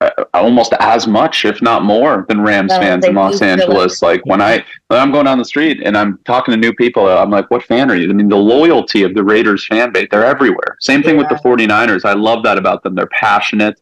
uh, 0.00 0.10
almost 0.32 0.72
as 0.78 1.06
much, 1.06 1.44
if 1.44 1.60
not 1.60 1.84
more, 1.84 2.24
than 2.28 2.40
Rams 2.40 2.72
fans 2.72 3.04
in 3.04 3.14
Los 3.14 3.42
Angeles. 3.42 4.00
Like 4.00 4.24
when 4.24 4.40
I 4.40 4.64
when 4.88 4.98
I'm 5.00 5.12
going 5.12 5.26
down 5.26 5.38
the 5.38 5.44
street 5.44 5.82
and 5.84 5.98
I'm 5.98 6.18
talking 6.24 6.52
to 6.52 6.56
new 6.56 6.72
people, 6.72 7.06
I'm 7.06 7.30
like, 7.30 7.50
"What 7.50 7.64
fan 7.64 7.90
are 7.90 7.96
you?" 7.96 8.08
I 8.08 8.12
mean, 8.12 8.28
the 8.28 8.36
loyalty 8.36 9.02
of 9.02 9.14
the 9.14 9.22
Raiders 9.22 9.66
fan 9.66 9.92
base, 9.92 10.08
they're 10.10 10.24
everywhere. 10.24 10.76
Same 10.80 11.02
thing 11.02 11.16
yeah. 11.16 11.22
with 11.22 11.28
the 11.28 11.46
49ers. 11.46 12.06
I 12.06 12.14
love 12.14 12.42
that 12.44 12.56
about 12.56 12.82
them. 12.82 12.94
They're 12.94 13.08
passionate. 13.08 13.78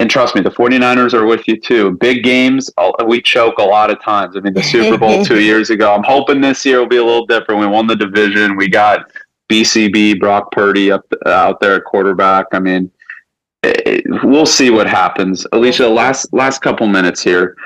And 0.00 0.10
trust 0.10 0.34
me, 0.34 0.40
the 0.40 0.50
49ers 0.50 1.14
are 1.14 1.24
with 1.24 1.46
you 1.48 1.58
too. 1.58 1.92
Big 1.92 2.22
games, 2.22 2.70
we 3.06 3.22
choke 3.22 3.58
a 3.58 3.62
lot 3.62 3.90
of 3.90 4.02
times. 4.02 4.36
I 4.36 4.40
mean, 4.40 4.52
the 4.52 4.62
Super 4.62 4.98
Bowl 4.98 5.24
two 5.24 5.40
years 5.44 5.70
ago. 5.70 5.94
I'm 5.94 6.02
hoping 6.02 6.40
this 6.40 6.64
year 6.66 6.80
will 6.80 6.88
be 6.88 6.96
a 6.96 7.04
little 7.04 7.26
different. 7.26 7.60
We 7.60 7.66
won 7.66 7.86
the 7.86 7.96
division. 7.96 8.56
We 8.56 8.68
got 8.68 9.10
BCB, 9.50 10.18
Brock 10.20 10.50
Purdy 10.52 10.90
up 10.90 11.06
out 11.26 11.60
there 11.60 11.76
at 11.76 11.84
quarterback. 11.84 12.46
I 12.52 12.58
mean, 12.58 12.90
eh, 13.62 13.74
eh, 13.86 14.00
we'll 14.22 14.46
see 14.46 14.70
what 14.70 14.86
happens. 14.86 15.46
Alicia, 15.52 15.88
last 15.88 16.32
last 16.32 16.60
couple 16.60 16.86
minutes 16.86 17.22
here. 17.22 17.56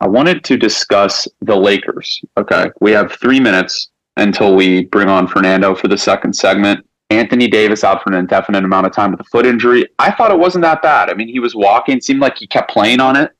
I 0.00 0.06
wanted 0.06 0.44
to 0.44 0.56
discuss 0.56 1.28
the 1.40 1.56
Lakers. 1.56 2.20
Okay, 2.36 2.70
we 2.80 2.90
have 2.92 3.12
three 3.12 3.40
minutes 3.40 3.90
until 4.16 4.54
we 4.54 4.84
bring 4.86 5.08
on 5.08 5.26
Fernando 5.26 5.74
for 5.74 5.88
the 5.88 5.98
second 5.98 6.34
segment. 6.34 6.84
Anthony 7.10 7.48
Davis 7.48 7.82
out 7.84 8.02
for 8.02 8.10
an 8.10 8.18
indefinite 8.18 8.64
amount 8.64 8.86
of 8.86 8.92
time 8.92 9.10
with 9.10 9.20
a 9.20 9.24
foot 9.24 9.44
injury. 9.44 9.86
I 9.98 10.12
thought 10.12 10.30
it 10.30 10.38
wasn't 10.38 10.62
that 10.62 10.80
bad. 10.80 11.10
I 11.10 11.14
mean, 11.14 11.28
he 11.28 11.40
was 11.40 11.54
walking. 11.54 12.00
seemed 12.00 12.20
like 12.20 12.38
he 12.38 12.46
kept 12.46 12.70
playing 12.70 13.00
on 13.00 13.16
it. 13.16 13.32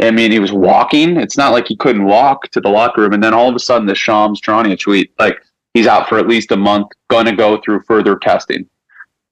I 0.00 0.10
mean, 0.10 0.32
he 0.32 0.38
was 0.38 0.52
walking. 0.52 1.18
It's 1.18 1.36
not 1.36 1.52
like 1.52 1.68
he 1.68 1.76
couldn't 1.76 2.04
walk 2.04 2.50
to 2.50 2.60
the 2.60 2.70
locker 2.70 3.02
room. 3.02 3.12
And 3.12 3.22
then 3.22 3.34
all 3.34 3.48
of 3.48 3.54
a 3.54 3.58
sudden, 3.58 3.86
the 3.86 3.94
Shams 3.94 4.40
Charania 4.40 4.78
tweet, 4.80 5.12
like 5.18 5.38
he's 5.74 5.86
out 5.86 6.08
for 6.08 6.18
at 6.18 6.26
least 6.26 6.50
a 6.50 6.56
month, 6.56 6.88
going 7.08 7.26
to 7.26 7.36
go 7.36 7.60
through 7.60 7.82
further 7.82 8.16
testing. 8.16 8.66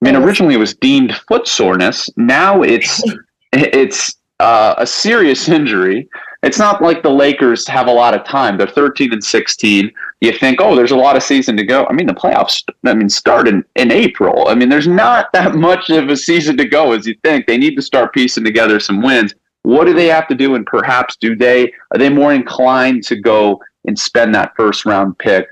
I 0.02 0.04
mean, 0.04 0.16
originally 0.16 0.54
it 0.54 0.58
was 0.58 0.74
deemed 0.74 1.14
foot 1.28 1.48
soreness. 1.48 2.08
Now 2.16 2.62
it's 2.62 3.02
it's 3.52 4.14
uh, 4.38 4.74
a 4.76 4.86
serious 4.86 5.48
injury. 5.48 6.08
It's 6.42 6.58
not 6.58 6.80
like 6.80 7.02
the 7.02 7.10
Lakers 7.10 7.68
have 7.68 7.86
a 7.86 7.92
lot 7.92 8.14
of 8.14 8.24
time. 8.24 8.56
They're 8.56 8.66
13 8.66 9.12
and 9.12 9.22
16. 9.22 9.90
You 10.22 10.32
think, 10.32 10.60
oh, 10.60 10.74
there's 10.74 10.90
a 10.90 10.96
lot 10.96 11.16
of 11.16 11.22
season 11.22 11.56
to 11.58 11.64
go. 11.64 11.86
I 11.86 11.92
mean, 11.92 12.06
the 12.06 12.14
playoffs. 12.14 12.64
I 12.84 12.94
mean, 12.94 13.10
start 13.10 13.46
in, 13.46 13.62
in 13.76 13.92
April. 13.92 14.48
I 14.48 14.54
mean, 14.54 14.70
there's 14.70 14.88
not 14.88 15.30
that 15.32 15.54
much 15.54 15.90
of 15.90 16.08
a 16.08 16.16
season 16.16 16.56
to 16.56 16.64
go 16.64 16.92
as 16.92 17.06
you 17.06 17.14
think. 17.22 17.46
They 17.46 17.58
need 17.58 17.76
to 17.76 17.82
start 17.82 18.14
piecing 18.14 18.44
together 18.44 18.80
some 18.80 19.02
wins. 19.02 19.34
What 19.62 19.84
do 19.84 19.92
they 19.92 20.06
have 20.06 20.28
to 20.28 20.34
do? 20.34 20.54
And 20.54 20.64
perhaps 20.64 21.16
do 21.16 21.36
they 21.36 21.72
are 21.90 21.98
they 21.98 22.08
more 22.08 22.32
inclined 22.32 23.04
to 23.04 23.16
go 23.16 23.60
and 23.86 23.98
spend 23.98 24.34
that 24.34 24.52
first 24.56 24.86
round 24.86 25.18
pick 25.18 25.46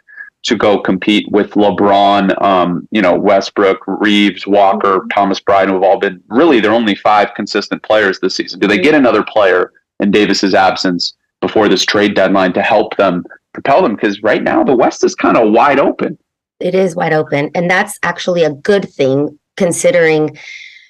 to 0.45 0.57
go 0.57 0.79
compete 0.79 1.31
with 1.31 1.51
LeBron, 1.51 2.41
um, 2.41 2.89
you 2.91 3.03
know, 3.03 3.15
Westbrook, 3.15 3.79
Reaves, 3.87 4.47
Walker, 4.47 4.99
mm-hmm. 4.99 5.09
Thomas 5.09 5.41
Bryant, 5.41 5.69
who 5.69 5.75
have 5.75 5.83
all 5.83 5.99
been 5.99 6.23
really 6.29 6.61
their 6.61 6.73
only 6.73 6.95
five 6.95 7.35
consistent 7.35 7.83
players 7.83 8.19
this 8.21 8.37
season. 8.37 8.59
Do 8.59 8.67
they 8.67 8.79
get 8.79 8.95
another 8.95 9.23
player 9.23 9.73
in 10.01 10.11
Davis's 10.11 10.55
absence 10.55 11.15
before 11.41 11.69
this 11.69 11.85
trade 11.85 12.15
deadline 12.15 12.53
to 12.55 12.63
help 12.63 12.97
them 12.97 13.25
propel 13.53 13.83
them? 13.83 13.95
Because 13.95 14.23
right 14.23 14.43
now 14.43 14.65
the 14.65 14.77
West 14.77 15.05
is 15.05 15.15
kind 15.15 15.37
of 15.37 15.53
wide 15.53 15.79
open. 15.79 16.19
It 16.61 16.75
is 16.75 16.97
wide 16.97 17.13
open, 17.13 17.51
and 17.55 17.71
that's 17.71 17.99
actually 18.03 18.43
a 18.43 18.53
good 18.53 18.89
thing 18.89 19.39
considering 19.57 20.37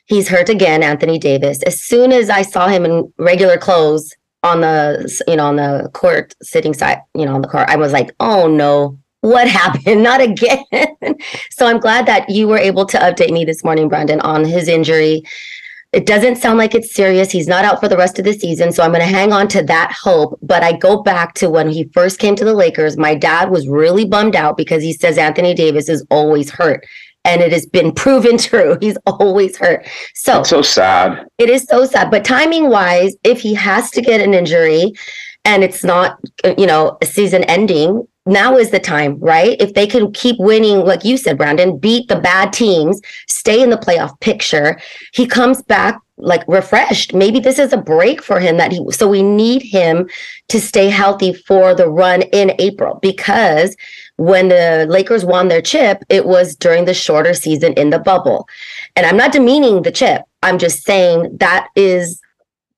he's 0.06 0.28
hurt 0.28 0.48
again, 0.48 0.82
Anthony 0.82 1.18
Davis. 1.18 1.62
As 1.64 1.80
soon 1.80 2.12
as 2.12 2.30
I 2.30 2.42
saw 2.42 2.68
him 2.68 2.84
in 2.84 3.12
regular 3.18 3.58
clothes 3.58 4.14
on 4.44 4.60
the 4.60 5.22
you 5.26 5.36
know 5.36 5.46
on 5.46 5.56
the 5.56 5.90
court 5.94 6.32
sitting 6.40 6.72
side 6.72 6.98
you 7.16 7.26
know 7.26 7.34
on 7.34 7.42
the 7.42 7.48
court 7.48 7.68
i 7.68 7.74
was 7.74 7.92
like 7.92 8.14
oh 8.20 8.46
no 8.46 8.96
what 9.20 9.48
happened? 9.60 10.02
Not 10.02 10.20
again. 10.20 10.64
so 11.50 11.66
I'm 11.66 11.78
glad 11.78 12.06
that 12.06 12.28
you 12.28 12.48
were 12.48 12.58
able 12.58 12.86
to 12.86 12.98
update 12.98 13.30
me 13.30 13.44
this 13.44 13.64
morning, 13.64 13.88
Brandon, 13.88 14.20
on 14.20 14.44
his 14.44 14.68
injury. 14.68 15.22
It 15.92 16.04
doesn't 16.04 16.36
sound 16.36 16.58
like 16.58 16.74
it's 16.74 16.94
serious. 16.94 17.30
He's 17.30 17.48
not 17.48 17.64
out 17.64 17.80
for 17.80 17.88
the 17.88 17.96
rest 17.96 18.18
of 18.18 18.26
the 18.26 18.34
season. 18.34 18.72
So 18.72 18.82
I'm 18.82 18.90
going 18.90 19.00
to 19.00 19.06
hang 19.06 19.32
on 19.32 19.48
to 19.48 19.62
that 19.64 19.90
hope. 19.92 20.38
But 20.42 20.62
I 20.62 20.72
go 20.72 21.02
back 21.02 21.34
to 21.34 21.48
when 21.48 21.68
he 21.68 21.88
first 21.94 22.18
came 22.18 22.36
to 22.36 22.44
the 22.44 22.52
Lakers. 22.52 22.98
My 22.98 23.14
dad 23.14 23.50
was 23.50 23.66
really 23.66 24.04
bummed 24.04 24.36
out 24.36 24.58
because 24.58 24.82
he 24.82 24.92
says 24.92 25.16
Anthony 25.16 25.54
Davis 25.54 25.88
is 25.88 26.04
always 26.10 26.50
hurt. 26.50 26.86
And 27.24 27.40
it 27.40 27.52
has 27.52 27.64
been 27.64 27.92
proven 27.94 28.36
true. 28.36 28.76
He's 28.80 28.98
always 29.06 29.56
hurt. 29.56 29.86
So 30.14 30.40
it's 30.40 30.50
so 30.50 30.60
sad. 30.60 31.26
It 31.38 31.48
is 31.48 31.64
so 31.64 31.86
sad. 31.86 32.10
But 32.10 32.24
timing 32.24 32.68
wise, 32.68 33.16
if 33.24 33.40
he 33.40 33.54
has 33.54 33.90
to 33.92 34.02
get 34.02 34.20
an 34.20 34.34
injury 34.34 34.92
and 35.46 35.64
it's 35.64 35.84
not, 35.84 36.18
you 36.58 36.66
know, 36.66 36.98
a 37.00 37.06
season 37.06 37.44
ending, 37.44 38.06
now 38.28 38.56
is 38.56 38.70
the 38.70 38.78
time, 38.78 39.18
right? 39.18 39.56
If 39.60 39.74
they 39.74 39.86
can 39.86 40.12
keep 40.12 40.36
winning, 40.38 40.80
like 40.80 41.04
you 41.04 41.16
said, 41.16 41.38
Brandon, 41.38 41.78
beat 41.78 42.08
the 42.08 42.20
bad 42.20 42.52
teams, 42.52 43.00
stay 43.26 43.62
in 43.62 43.70
the 43.70 43.76
playoff 43.76 44.18
picture, 44.20 44.78
he 45.12 45.26
comes 45.26 45.62
back 45.62 46.00
like 46.18 46.42
refreshed. 46.48 47.14
Maybe 47.14 47.40
this 47.40 47.58
is 47.58 47.72
a 47.72 47.76
break 47.76 48.22
for 48.22 48.40
him 48.40 48.56
that 48.58 48.72
he, 48.72 48.84
so 48.90 49.08
we 49.08 49.22
need 49.22 49.62
him 49.62 50.08
to 50.48 50.60
stay 50.60 50.88
healthy 50.88 51.32
for 51.32 51.74
the 51.74 51.88
run 51.88 52.22
in 52.22 52.52
April 52.58 52.98
because 53.00 53.76
when 54.16 54.48
the 54.48 54.86
Lakers 54.88 55.24
won 55.24 55.48
their 55.48 55.62
chip, 55.62 56.02
it 56.08 56.26
was 56.26 56.56
during 56.56 56.84
the 56.84 56.94
shorter 56.94 57.34
season 57.34 57.72
in 57.74 57.90
the 57.90 57.98
bubble. 57.98 58.48
And 58.96 59.06
I'm 59.06 59.16
not 59.16 59.32
demeaning 59.32 59.82
the 59.82 59.92
chip. 59.92 60.22
I'm 60.42 60.58
just 60.58 60.84
saying 60.84 61.36
that 61.38 61.68
is 61.76 62.20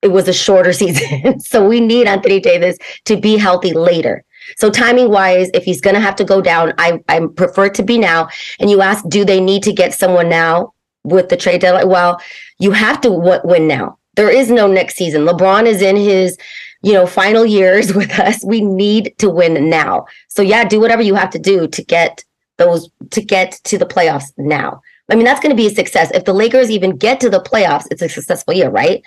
it 0.01 0.09
was 0.09 0.27
a 0.27 0.33
shorter 0.33 0.73
season. 0.81 1.39
so 1.39 1.67
we 1.67 1.79
need 1.79 2.07
Anthony 2.07 2.39
Davis 2.39 2.77
to 3.05 3.19
be 3.19 3.37
healthy 3.37 3.73
later. 3.73 4.23
So 4.57 4.69
timing 4.69 5.09
wise, 5.09 5.49
if 5.53 5.63
he's 5.63 5.81
going 5.81 5.95
to 5.95 6.01
have 6.01 6.15
to 6.17 6.23
go 6.23 6.41
down, 6.41 6.73
I 6.77 6.99
I 7.09 7.19
prefer 7.35 7.65
it 7.65 7.73
to 7.75 7.83
be 7.83 7.97
now. 7.97 8.29
And 8.59 8.69
you 8.69 8.81
ask, 8.81 9.03
do 9.07 9.25
they 9.25 9.39
need 9.39 9.63
to 9.63 9.73
get 9.73 9.93
someone 9.93 10.29
now 10.29 10.73
with 11.03 11.29
the 11.29 11.37
trade 11.37 11.61
deadline? 11.61 11.89
Well, 11.89 12.21
you 12.59 12.71
have 12.71 13.01
to 13.01 13.09
w- 13.09 13.41
win 13.43 13.67
now. 13.67 13.97
There 14.15 14.29
is 14.29 14.51
no 14.51 14.67
next 14.67 14.95
season. 14.95 15.25
LeBron 15.25 15.65
is 15.65 15.81
in 15.81 15.95
his, 15.95 16.37
you 16.81 16.93
know, 16.93 17.07
final 17.07 17.45
years 17.45 17.93
with 17.99 18.11
us. 18.19 18.43
We 18.45 18.61
need 18.61 19.13
to 19.19 19.29
win 19.29 19.69
now. 19.69 20.05
So 20.27 20.41
yeah, 20.41 20.63
do 20.65 20.79
whatever 20.79 21.01
you 21.01 21.15
have 21.15 21.29
to 21.31 21.39
do 21.39 21.67
to 21.67 21.83
get 21.83 22.23
those 22.57 22.89
to 23.09 23.21
get 23.21 23.59
to 23.63 23.77
the 23.77 23.85
playoffs 23.85 24.31
now. 24.37 24.81
I 25.09 25.15
mean, 25.15 25.25
that's 25.25 25.41
going 25.41 25.55
to 25.55 25.61
be 25.61 25.67
a 25.67 25.75
success. 25.75 26.09
If 26.13 26.25
the 26.25 26.33
Lakers 26.33 26.71
even 26.71 26.95
get 26.95 27.19
to 27.19 27.29
the 27.29 27.41
playoffs, 27.41 27.85
it's 27.91 28.01
a 28.01 28.07
successful 28.07 28.53
year, 28.53 28.69
right? 28.69 29.03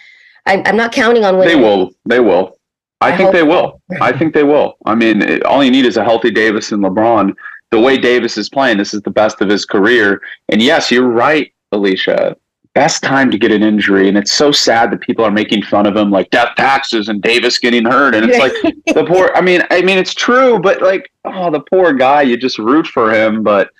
I'm, 0.47 0.63
I'm 0.67 0.77
not 0.77 0.93
counting 0.93 1.25
on 1.25 1.39
winning. 1.39 1.57
They 1.57 1.63
will. 1.63 1.91
They 2.05 2.21
will. 2.21 2.59
I, 3.05 3.17
think 3.17 3.33
they 3.33 3.43
will. 3.43 3.81
I 4.01 4.13
think 4.19 4.35
they 4.35 4.45
will. 4.45 4.77
I 4.87 4.95
mean, 4.95 5.23
it, 5.23 5.45
all 5.45 5.63
you 5.63 5.71
need 5.71 5.85
is 5.85 5.97
a 5.97 6.05
healthy 6.05 6.31
Davis 6.31 6.73
and 6.73 6.83
LeBron. 6.83 7.35
The 7.71 7.81
way 7.81 7.97
Davis 7.97 8.37
is 8.37 8.49
playing, 8.49 8.79
this 8.79 8.95
is 8.95 9.03
the 9.03 9.11
best 9.11 9.41
of 9.41 9.49
his 9.49 9.65
career. 9.65 10.21
And 10.49 10.63
yes, 10.63 10.91
you're 10.91 11.09
right, 11.09 11.53
Alicia. 11.73 12.37
Best 12.75 13.03
time 13.03 13.31
to 13.31 13.39
get 13.39 13.53
an 13.53 13.63
injury, 13.63 14.09
and 14.09 14.19
it's 14.19 14.33
so 14.33 14.51
sad 14.51 14.91
that 14.91 15.01
people 15.01 15.25
are 15.25 15.31
making 15.31 15.63
fun 15.63 15.87
of 15.87 15.97
him, 15.97 16.11
like 16.11 16.29
death 16.31 16.57
taxes 16.57 17.09
and 17.09 17.23
Davis 17.23 17.59
getting 17.59 17.85
hurt. 17.85 18.17
And 18.17 18.29
it's 18.29 18.39
like 18.39 18.53
the 18.95 19.05
poor. 19.05 19.31
I 19.35 19.41
mean, 19.41 19.63
I 19.71 19.81
mean, 19.83 19.97
it's 19.97 20.15
true, 20.15 20.59
but 20.59 20.83
like, 20.83 21.11
oh, 21.25 21.51
the 21.51 21.61
poor 21.61 21.93
guy. 21.93 22.23
You 22.23 22.37
just 22.37 22.59
root 22.59 22.87
for 22.87 23.15
him, 23.15 23.45
but 23.45 23.71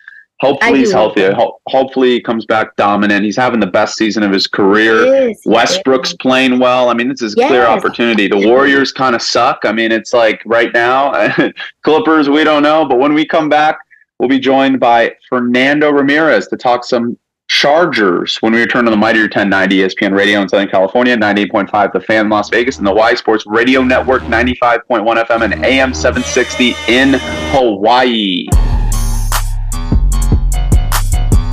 Hopefully 0.45 0.79
he's 0.79 0.93
healthy. 0.93 1.25
Ho- 1.33 1.61
hopefully 1.69 2.11
he 2.11 2.21
comes 2.21 2.45
back 2.47 2.77
dominant. 2.77 3.25
He's 3.25 3.37
having 3.37 3.61
the 3.61 3.67
best 3.67 3.97
season 3.97 4.23
of 4.23 4.33
his 4.33 4.47
career. 4.47 5.33
Westbrook's 5.47 6.15
playing 6.15 6.59
well. 6.59 6.89
I 6.89 6.95
mean, 6.95 7.09
this 7.09 7.23
is 7.23 7.35
a 7.35 7.39
yes. 7.39 7.49
clear 7.49 7.67
opportunity. 7.67 8.29
The 8.29 8.47
Warriors 8.49 8.93
kind 8.93 9.15
of 9.15 9.23
suck. 9.23 9.61
I 9.65 9.73
mean, 9.73 9.93
it's 9.93 10.13
like 10.13 10.43
right 10.45 10.73
now, 10.73 11.35
Clippers, 11.83 12.29
we 12.29 12.45
don't 12.45 12.63
know. 12.63 12.85
But 12.85 12.99
when 12.99 13.15
we 13.15 13.27
come 13.27 13.49
back, 13.49 13.79
we'll 14.19 14.29
be 14.29 14.39
joined 14.39 14.81
by 14.81 15.15
Fernando 15.29 15.91
Ramirez 15.91 16.49
to 16.49 16.57
talk 16.57 16.85
some 16.85 17.19
Chargers 17.49 18.39
when 18.39 18.53
we 18.55 18.61
return 18.61 18.85
to 18.87 18.91
the 18.91 18.97
Mightier 18.97 19.25
1090 19.25 19.79
ESPN 19.79 20.17
Radio 20.17 20.41
in 20.41 20.49
Southern 20.49 20.69
California, 20.69 21.17
98.5 21.17 21.93
The 21.93 22.01
Fan 22.01 22.29
Las 22.29 22.49
Vegas, 22.49 22.79
and 22.79 22.87
the 22.87 22.93
Y 22.93 23.15
Sports 23.15 23.45
Radio 23.47 23.83
Network, 23.83 24.23
95.1 24.23 25.25
FM 25.27 25.53
and 25.53 25.65
AM 25.65 25.93
760 25.93 26.75
in 26.89 27.15
Hawaii. 27.53 28.47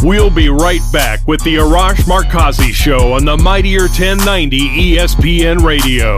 We'll 0.04 0.32
be 0.32 0.50
right 0.50 0.82
back 0.92 1.28
with 1.28 1.44
the 1.44 1.58
Arash 1.58 2.06
Markazi 2.06 2.74
Show 2.74 3.14
on 3.14 3.24
the 3.24 3.38
Mightier 3.38 3.82
1090 3.82 4.96
ESPN 4.96 5.64
Radio. 5.64 6.18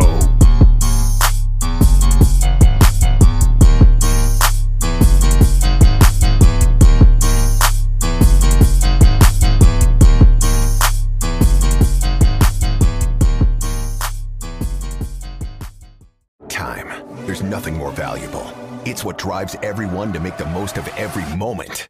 Time. 16.48 16.88
There's 17.26 17.44
nothing 17.44 17.76
more 17.76 17.92
valuable. 17.92 18.50
It's 18.86 19.04
what 19.04 19.18
drives 19.18 19.58
everyone 19.62 20.14
to 20.14 20.22
make 20.22 20.38
the 20.38 20.46
most 20.46 20.78
of 20.78 20.88
every 20.96 21.26
moment. 21.36 21.90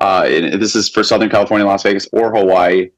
uh, 0.00 0.22
this 0.24 0.74
is 0.74 0.88
for 0.88 1.04
Southern 1.04 1.30
California, 1.30 1.66
Las 1.66 1.82
Vegas, 1.82 2.08
or 2.12 2.34
Hawaii. 2.34 2.90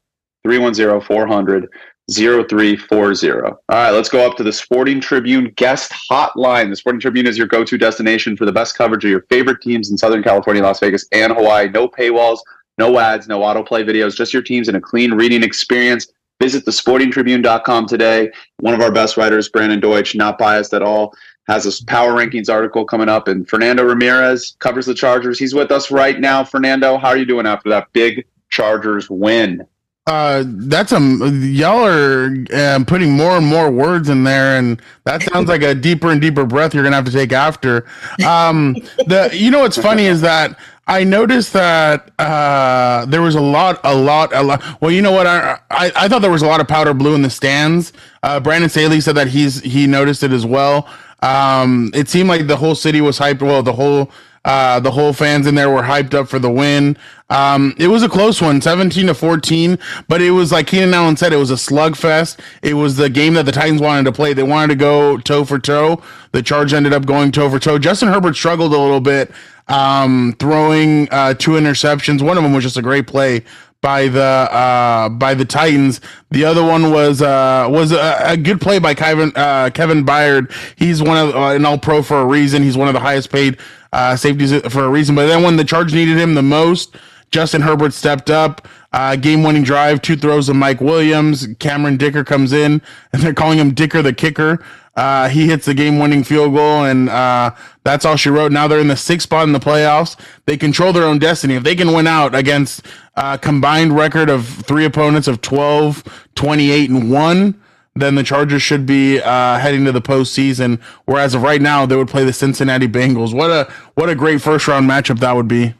310 0.45 1.01
400 1.01 1.67
0340. 2.11 3.31
All 3.31 3.57
right, 3.67 3.89
let's 3.89 4.09
go 4.09 4.25
up 4.25 4.37
to 4.37 4.43
the 4.43 4.53
Sporting 4.53 5.01
Tribune 5.01 5.51
guest 5.55 5.91
hotline. 6.11 6.69
The 6.69 6.75
Sporting 6.75 7.01
Tribune 7.01 7.25
is 7.25 7.37
your 7.37 7.47
go 7.47 7.63
to 7.63 7.77
destination 7.77 8.37
for 8.37 8.45
the 8.45 8.51
best 8.51 8.77
coverage 8.77 9.03
of 9.03 9.09
your 9.09 9.25
favorite 9.29 9.61
teams 9.61 9.89
in 9.89 9.97
Southern 9.97 10.21
California, 10.21 10.61
Las 10.61 10.79
Vegas, 10.79 11.07
and 11.11 11.33
Hawaii. 11.33 11.67
No 11.69 11.87
paywalls, 11.87 12.39
no 12.77 12.99
ads, 12.99 13.27
no 13.27 13.39
autoplay 13.39 13.83
videos, 13.83 14.15
just 14.15 14.33
your 14.33 14.43
teams 14.43 14.69
in 14.69 14.75
a 14.75 14.81
clean 14.81 15.13
reading 15.13 15.41
experience. 15.41 16.07
Visit 16.39 16.65
thesportingtribune.com 16.65 17.87
today. 17.87 18.29
One 18.59 18.73
of 18.73 18.81
our 18.81 18.91
best 18.91 19.17
writers, 19.17 19.49
Brandon 19.49 19.79
Deutsch, 19.79 20.15
not 20.15 20.37
biased 20.37 20.73
at 20.73 20.83
all, 20.83 21.15
has 21.47 21.65
a 21.65 21.85
power 21.85 22.13
rankings 22.13 22.49
article 22.49 22.85
coming 22.85 23.09
up, 23.09 23.27
and 23.27 23.47
Fernando 23.47 23.83
Ramirez 23.83 24.55
covers 24.59 24.85
the 24.85 24.93
Chargers. 24.93 25.39
He's 25.39 25.53
with 25.53 25.71
us 25.71 25.91
right 25.91 26.19
now. 26.19 26.43
Fernando, 26.43 26.97
how 26.97 27.09
are 27.09 27.17
you 27.17 27.25
doing 27.25 27.45
after 27.45 27.69
that 27.69 27.91
big 27.93 28.25
Chargers 28.49 29.09
win? 29.09 29.65
Uh, 30.07 30.43
that's 30.45 30.91
a 30.91 30.99
y'all 30.99 31.83
are 31.83 32.27
um, 32.53 32.85
putting 32.85 33.11
more 33.11 33.37
and 33.37 33.45
more 33.45 33.71
words 33.71 34.07
in 34.07 34.23
there, 34.23 34.57
and 34.59 34.79
that 35.03 35.23
sounds 35.23 35.49
like 35.49 35.63
a 35.63 35.73
deeper 35.73 36.11
and 36.11 36.21
deeper 36.21 36.45
breath 36.45 36.75
you're 36.75 36.83
gonna 36.83 36.95
have 36.95 37.05
to 37.05 37.11
take 37.11 37.33
after. 37.33 37.87
Um, 38.23 38.73
the 39.07 39.31
you 39.33 39.49
know 39.49 39.61
what's 39.61 39.77
funny 39.77 40.05
is 40.05 40.21
that 40.21 40.59
I 40.87 41.03
noticed 41.03 41.53
that 41.53 42.11
uh, 42.19 43.05
there 43.07 43.23
was 43.23 43.33
a 43.33 43.41
lot, 43.41 43.79
a 43.83 43.95
lot, 43.95 44.31
a 44.35 44.43
lot. 44.43 44.79
Well, 44.79 44.91
you 44.91 45.01
know 45.01 45.11
what? 45.11 45.25
I, 45.25 45.59
I, 45.71 45.91
I 45.95 46.07
thought 46.07 46.21
there 46.21 46.29
was 46.29 46.43
a 46.43 46.47
lot 46.47 46.61
of 46.61 46.67
powder 46.67 46.93
blue 46.93 47.15
in 47.15 47.23
the 47.23 47.29
stands. 47.31 47.91
Uh, 48.21 48.39
Brandon 48.39 48.69
Staley 48.69 49.01
said 49.01 49.15
that 49.15 49.27
he's 49.27 49.61
he 49.61 49.87
noticed 49.87 50.21
it 50.21 50.31
as 50.31 50.45
well. 50.45 50.87
Um, 51.21 51.91
it 51.93 52.09
seemed 52.09 52.29
like 52.29 52.47
the 52.47 52.57
whole 52.57 52.75
city 52.75 53.01
was 53.01 53.19
hyped. 53.19 53.41
Well, 53.41 53.63
the 53.63 53.73
whole 53.73 54.11
uh, 54.45 54.79
the 54.79 54.91
whole 54.91 55.11
fans 55.11 55.47
in 55.47 55.55
there 55.55 55.69
were 55.71 55.81
hyped 55.81 56.13
up 56.13 56.27
for 56.27 56.37
the 56.37 56.51
win. 56.51 56.95
Um, 57.31 57.73
it 57.79 57.87
was 57.87 58.03
a 58.03 58.09
close 58.09 58.39
one, 58.39 58.61
17 58.61 59.07
to 59.07 59.15
14, 59.15 59.79
but 60.07 60.21
it 60.21 60.29
was 60.29 60.51
like 60.51 60.67
Keenan 60.67 60.93
Allen 60.93 61.17
said, 61.17 61.33
it 61.33 61.37
was 61.37 61.49
a 61.49 61.55
slugfest. 61.55 62.39
It 62.61 62.75
was 62.75 62.95
the 62.95 63.09
game 63.09 63.33
that 63.33 63.47
the 63.47 63.51
Titans 63.51 63.81
wanted 63.81 64.03
to 64.03 64.11
play. 64.11 64.33
They 64.33 64.43
wanted 64.43 64.67
to 64.67 64.75
go 64.75 65.17
toe 65.17 65.45
for 65.45 65.57
toe. 65.57 66.03
The 66.31 66.43
charge 66.43 66.73
ended 66.73 66.93
up 66.93 67.07
going 67.07 67.31
toe 67.31 67.49
for 67.49 67.57
toe. 67.57 67.79
Justin 67.79 68.09
Herbert 68.09 68.35
struggled 68.35 68.71
a 68.71 68.77
little 68.77 69.01
bit, 69.01 69.31
um, 69.67 70.35
throwing 70.37 71.09
uh, 71.09 71.33
two 71.33 71.51
interceptions. 71.51 72.21
One 72.21 72.37
of 72.37 72.43
them 72.43 72.53
was 72.53 72.63
just 72.63 72.77
a 72.77 72.83
great 72.83 73.07
play 73.07 73.43
by 73.85 74.07
the 74.07 74.19
uh, 74.19 75.09
by 75.09 75.35
the 75.35 75.45
Titans. 75.45 76.01
The 76.31 76.43
other 76.43 76.63
one 76.63 76.91
was 76.91 77.21
uh, 77.21 77.67
was 77.69 77.91
a, 77.91 78.31
a, 78.31 78.35
good 78.35 78.59
play 78.59 78.79
by 78.79 78.95
Kevin 78.95 79.31
uh, 79.35 79.69
Kevin 79.69 80.03
Byard. 80.03 80.51
He's 80.75 81.03
one 81.03 81.17
of 81.17 81.35
uh, 81.35 81.49
an 81.49 81.65
All 81.65 81.77
Pro 81.77 82.01
for 82.01 82.19
a 82.19 82.25
reason. 82.25 82.63
He's 82.63 82.75
one 82.75 82.87
of 82.87 82.95
the 82.95 82.99
highest 82.99 83.31
paid 83.31 83.59
uh, 83.93 84.15
safeties 84.15 84.59
for 84.73 84.85
a 84.85 84.89
reason. 84.89 85.13
But 85.13 85.27
then 85.27 85.43
when 85.43 85.57
the 85.57 85.63
Charge 85.63 85.93
needed 85.93 86.17
him 86.17 86.33
the 86.33 86.41
most, 86.41 86.95
Justin 87.29 87.61
Herbert 87.61 87.93
stepped 87.93 88.31
up. 88.31 88.67
Uh, 88.91 89.17
game 89.17 89.43
winning 89.43 89.61
drive, 89.61 90.01
two 90.01 90.15
throws 90.15 90.49
of 90.49 90.55
Mike 90.55 90.81
Williams. 90.81 91.47
Cameron 91.59 91.97
Dicker 91.97 92.23
comes 92.23 92.53
in, 92.53 92.81
and 93.13 93.21
they're 93.21 93.35
calling 93.35 93.59
him 93.59 93.75
Dicker 93.75 94.01
the 94.01 94.13
kicker. 94.13 94.65
Uh, 94.95 95.27
he 95.27 95.47
hits 95.47 95.65
the 95.65 95.73
game 95.73 95.99
winning 95.99 96.23
field 96.23 96.53
goal, 96.53 96.85
and 96.85 97.09
uh, 97.09 97.53
that's 97.83 98.05
all 98.05 98.15
she 98.15 98.29
wrote. 98.29 98.51
Now 98.51 98.67
they're 98.67 98.79
in 98.79 98.87
the 98.87 98.95
sixth 98.95 99.23
spot 99.25 99.43
in 99.43 99.51
the 99.51 99.59
playoffs. 99.59 100.17
They 100.45 100.55
control 100.55 100.93
their 100.93 101.03
own 101.03 101.19
destiny. 101.19 101.55
If 101.55 101.63
they 101.63 101.75
can 101.75 101.91
win 101.91 102.07
out 102.07 102.33
against 102.33 102.85
a 103.15 103.37
combined 103.37 103.95
record 103.95 104.29
of 104.29 104.47
three 104.47 104.85
opponents 104.85 105.27
of 105.27 105.41
12, 105.41 106.03
28, 106.35 106.89
and 106.89 107.11
1, 107.11 107.61
then 107.95 108.15
the 108.15 108.23
Chargers 108.23 108.61
should 108.61 108.85
be 108.85 109.19
uh, 109.21 109.57
heading 109.57 109.85
to 109.85 109.91
the 109.91 110.01
postseason. 110.01 110.81
Whereas 111.05 111.33
of 111.33 111.43
right 111.43 111.61
now, 111.61 111.85
they 111.85 111.95
would 111.95 112.09
play 112.09 112.23
the 112.23 112.33
Cincinnati 112.33 112.87
Bengals. 112.87 113.33
What 113.33 113.51
a 113.51 113.71
what 113.95 114.09
a 114.09 114.15
great 114.15 114.41
first 114.41 114.67
round 114.67 114.89
matchup 114.89 115.19
that 115.19 115.35
would 115.35 115.47
be. 115.47 115.73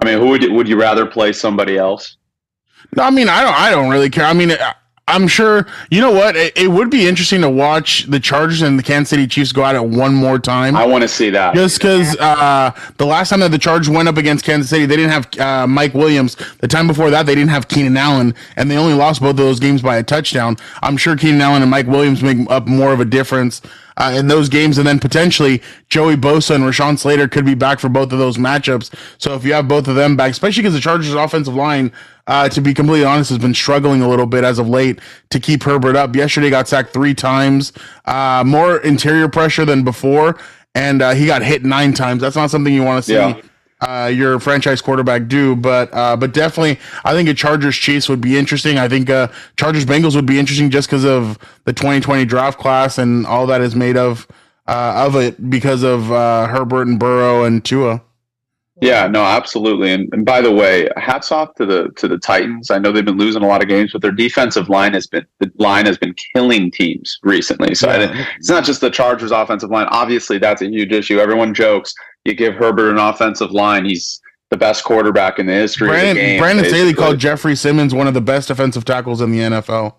I 0.00 0.04
mean, 0.04 0.18
who 0.18 0.28
would 0.28 0.50
would 0.52 0.68
you 0.68 0.78
rather 0.78 1.06
play 1.06 1.32
somebody 1.32 1.78
else? 1.78 2.16
No, 2.94 3.02
I 3.02 3.10
mean, 3.10 3.28
I 3.28 3.42
don't. 3.42 3.54
I 3.54 3.70
don't 3.70 3.90
really 3.90 4.10
care. 4.10 4.24
I 4.24 4.32
mean, 4.32 4.52
I'm 5.08 5.28
sure. 5.28 5.68
You 5.88 6.00
know 6.00 6.10
what? 6.10 6.34
It, 6.34 6.58
it, 6.58 6.66
would 6.66 6.90
be 6.90 7.06
interesting 7.06 7.40
to 7.42 7.48
watch 7.48 8.06
the 8.06 8.18
Chargers 8.18 8.62
and 8.62 8.76
the 8.76 8.82
Kansas 8.82 9.08
City 9.10 9.28
Chiefs 9.28 9.52
go 9.52 9.64
at 9.64 9.76
it 9.76 9.84
one 9.84 10.12
more 10.12 10.40
time. 10.40 10.74
I 10.74 10.84
want 10.84 11.02
to 11.02 11.08
see 11.08 11.30
that. 11.30 11.54
Just 11.54 11.78
because 11.78 12.16
uh, 12.16 12.72
the 12.96 13.06
last 13.06 13.30
time 13.30 13.38
that 13.38 13.52
the 13.52 13.58
Chargers 13.58 13.88
went 13.88 14.08
up 14.08 14.16
against 14.16 14.44
Kansas 14.44 14.68
City, 14.68 14.84
they 14.84 14.96
didn't 14.96 15.12
have 15.12 15.38
uh, 15.38 15.66
Mike 15.68 15.94
Williams. 15.94 16.36
The 16.58 16.66
time 16.66 16.88
before 16.88 17.10
that, 17.10 17.24
they 17.24 17.36
didn't 17.36 17.50
have 17.50 17.68
Keenan 17.68 17.96
Allen, 17.96 18.34
and 18.56 18.68
they 18.68 18.76
only 18.76 18.94
lost 18.94 19.20
both 19.20 19.30
of 19.30 19.36
those 19.36 19.60
games 19.60 19.80
by 19.80 19.96
a 19.96 20.02
touchdown. 20.02 20.56
I'm 20.82 20.96
sure 20.96 21.16
Keenan 21.16 21.40
Allen 21.40 21.62
and 21.62 21.70
Mike 21.70 21.86
Williams 21.86 22.20
make 22.20 22.38
up 22.50 22.66
more 22.66 22.92
of 22.92 22.98
a 22.98 23.04
difference 23.04 23.62
uh, 23.96 24.12
in 24.16 24.26
those 24.26 24.48
games, 24.48 24.76
and 24.76 24.86
then 24.86 24.98
potentially 24.98 25.62
Joey 25.88 26.16
Bosa 26.16 26.56
and 26.56 26.64
Rashawn 26.64 26.98
Slater 26.98 27.28
could 27.28 27.46
be 27.46 27.54
back 27.54 27.78
for 27.78 27.88
both 27.88 28.12
of 28.12 28.18
those 28.18 28.38
matchups. 28.38 28.92
So 29.18 29.34
if 29.34 29.44
you 29.44 29.52
have 29.52 29.68
both 29.68 29.86
of 29.86 29.94
them 29.94 30.16
back, 30.16 30.32
especially 30.32 30.62
because 30.62 30.74
the 30.74 30.80
Chargers' 30.80 31.14
offensive 31.14 31.54
line 31.54 31.92
uh, 32.26 32.48
to 32.48 32.60
be 32.60 32.74
completely 32.74 33.04
honest, 33.04 33.30
has 33.30 33.38
been 33.38 33.54
struggling 33.54 34.02
a 34.02 34.08
little 34.08 34.26
bit 34.26 34.44
as 34.44 34.58
of 34.58 34.68
late 34.68 34.98
to 35.30 35.40
keep 35.40 35.62
Herbert 35.62 35.96
up. 35.96 36.14
Yesterday 36.16 36.50
got 36.50 36.68
sacked 36.68 36.92
three 36.92 37.14
times, 37.14 37.72
uh, 38.04 38.42
more 38.46 38.78
interior 38.78 39.28
pressure 39.28 39.64
than 39.64 39.84
before, 39.84 40.38
and 40.74 41.02
uh, 41.02 41.14
he 41.14 41.26
got 41.26 41.42
hit 41.42 41.64
nine 41.64 41.92
times. 41.92 42.20
That's 42.20 42.36
not 42.36 42.50
something 42.50 42.72
you 42.72 42.82
want 42.82 43.04
to 43.04 43.08
see. 43.08 43.14
Yeah. 43.14 43.40
Uh, 43.78 44.06
your 44.06 44.40
franchise 44.40 44.80
quarterback 44.80 45.28
do, 45.28 45.54
but 45.54 45.92
uh, 45.92 46.16
but 46.16 46.32
definitely, 46.32 46.78
I 47.04 47.12
think 47.12 47.28
a 47.28 47.34
Chargers 47.34 47.76
Chiefs 47.76 48.08
would 48.08 48.22
be 48.22 48.38
interesting. 48.38 48.78
I 48.78 48.88
think 48.88 49.10
uh, 49.10 49.28
Chargers 49.58 49.84
Bengals 49.84 50.16
would 50.16 50.24
be 50.24 50.38
interesting 50.38 50.70
just 50.70 50.88
because 50.88 51.04
of 51.04 51.38
the 51.64 51.74
2020 51.74 52.24
draft 52.24 52.58
class 52.58 52.96
and 52.96 53.26
all 53.26 53.46
that 53.48 53.60
is 53.60 53.76
made 53.76 53.98
of 53.98 54.26
uh, 54.66 55.04
of 55.06 55.14
it 55.16 55.50
because 55.50 55.82
of 55.82 56.10
uh, 56.10 56.46
Herbert 56.46 56.86
and 56.86 56.98
Burrow 56.98 57.44
and 57.44 57.62
Tua. 57.62 58.02
Yeah, 58.82 59.06
no, 59.06 59.24
absolutely. 59.24 59.92
And, 59.92 60.08
and 60.12 60.26
by 60.26 60.42
the 60.42 60.52
way, 60.52 60.88
hats 60.96 61.32
off 61.32 61.54
to 61.54 61.64
the 61.64 61.88
to 61.96 62.08
the 62.08 62.18
Titans. 62.18 62.70
I 62.70 62.78
know 62.78 62.92
they've 62.92 63.04
been 63.04 63.16
losing 63.16 63.42
a 63.42 63.46
lot 63.46 63.62
of 63.62 63.68
games, 63.68 63.92
but 63.92 64.02
their 64.02 64.12
defensive 64.12 64.68
line 64.68 64.92
has 64.92 65.06
been 65.06 65.24
the 65.40 65.50
line 65.56 65.86
has 65.86 65.96
been 65.96 66.14
killing 66.34 66.70
teams 66.70 67.18
recently. 67.22 67.74
So 67.74 67.88
yeah. 67.88 68.26
it's 68.38 68.50
not 68.50 68.64
just 68.64 68.82
the 68.82 68.90
Chargers' 68.90 69.30
offensive 69.30 69.70
line. 69.70 69.86
Obviously, 69.90 70.36
that's 70.36 70.60
a 70.60 70.68
huge 70.68 70.92
issue. 70.92 71.18
Everyone 71.18 71.54
jokes 71.54 71.94
you 72.26 72.34
give 72.34 72.54
Herbert 72.54 72.90
an 72.90 72.98
offensive 72.98 73.52
line, 73.52 73.84
he's 73.84 74.20
the 74.50 74.56
best 74.56 74.84
quarterback 74.84 75.38
in 75.38 75.46
the 75.46 75.52
history 75.52 75.88
Brandon, 75.88 76.10
of 76.10 76.16
the 76.16 76.20
game. 76.20 76.40
Brandon 76.40 76.64
Staley 76.66 76.94
called 76.94 77.18
Jeffrey 77.18 77.56
Simmons 77.56 77.94
one 77.94 78.06
of 78.06 78.14
the 78.14 78.20
best 78.20 78.48
defensive 78.48 78.84
tackles 78.84 79.20
in 79.20 79.30
the 79.30 79.38
NFL. 79.38 79.94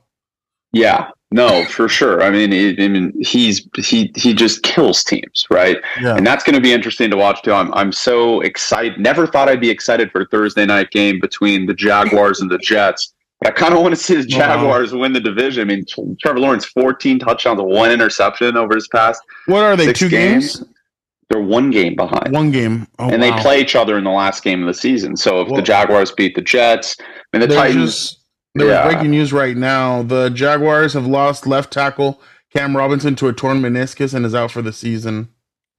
Yeah, 0.72 1.10
no, 1.32 1.66
for 1.66 1.90
sure. 1.90 2.24
I 2.24 2.30
mean, 2.30 2.54
I 2.54 2.88
mean, 2.88 3.12
he's 3.22 3.68
he 3.78 4.12
he 4.16 4.34
just 4.34 4.64
kills 4.64 5.04
teams, 5.04 5.46
right? 5.52 5.78
Yeah. 6.02 6.16
And 6.16 6.26
that's 6.26 6.44
going 6.44 6.56
to 6.56 6.62
be 6.62 6.72
interesting 6.72 7.10
to 7.12 7.18
watch 7.18 7.42
too. 7.42 7.52
I'm 7.52 7.74
I'm 7.74 7.92
so 7.92 8.40
excited. 8.42 8.98
Never 8.98 9.28
thought 9.28 9.50
I'd 9.50 9.60
be 9.60 9.70
excited 9.70 10.10
for 10.12 10.22
a 10.22 10.26
Thursday 10.28 10.66
night 10.66 10.92
game 10.92 11.20
between 11.20 11.66
the 11.66 11.74
Jaguars 11.74 12.40
and 12.40 12.50
the 12.50 12.58
Jets. 12.60 13.14
But 13.42 13.50
I 13.50 13.52
kind 13.52 13.74
of 13.74 13.82
want 13.82 13.94
to 13.94 14.02
see 14.02 14.16
the 14.16 14.24
Jaguars 14.24 14.94
wow. 14.94 15.02
win 15.02 15.14
the 15.14 15.20
division. 15.20 15.70
I 15.70 15.76
mean, 15.76 15.86
Trevor 16.20 16.40
Lawrence, 16.40 16.66
14 16.66 17.20
touchdowns, 17.20 17.62
one 17.62 17.92
interception 17.92 18.56
over 18.56 18.74
his 18.74 18.88
past. 18.88 19.22
What 19.48 19.64
are 19.64 19.76
they? 19.76 19.92
Two 19.92 20.10
games? 20.10 20.60
games? 20.60 20.74
They're 21.30 21.42
one 21.42 21.72
game 21.72 21.96
behind. 21.96 22.34
One 22.34 22.52
game, 22.52 22.88
oh, 23.00 23.10
and 23.10 23.22
wow. 23.22 23.36
they 23.36 23.42
play 23.42 23.60
each 23.60 23.76
other 23.76 23.98
in 23.98 24.06
the 24.06 24.12
last 24.12 24.44
game 24.44 24.62
of 24.62 24.68
the 24.68 24.74
season. 24.74 25.18
So 25.18 25.42
if 25.42 25.50
Whoa. 25.50 25.58
the 25.58 25.62
Jaguars 25.62 26.12
beat 26.14 26.36
the 26.36 26.42
Jets, 26.42 26.96
I 27.34 27.38
mean 27.38 27.50
the 27.50 27.54
Titans. 27.54 27.96
Just, 27.96 28.17
there's 28.60 28.70
yeah. 28.70 28.90
breaking 28.90 29.12
news 29.12 29.34
right 29.34 29.56
now. 29.56 30.04
The 30.04 30.30
Jaguars 30.30 30.94
have 30.94 31.06
lost 31.06 31.48
left 31.48 31.72
tackle 31.72 32.22
Cam 32.54 32.76
Robinson 32.76 33.16
to 33.16 33.28
a 33.28 33.34
torn 33.34 33.62
meniscus 33.62 34.14
and 34.14 34.26
is 34.26 34.36
out 34.36 34.52
for 34.52 34.62
the 34.62 34.74
season. 34.74 35.30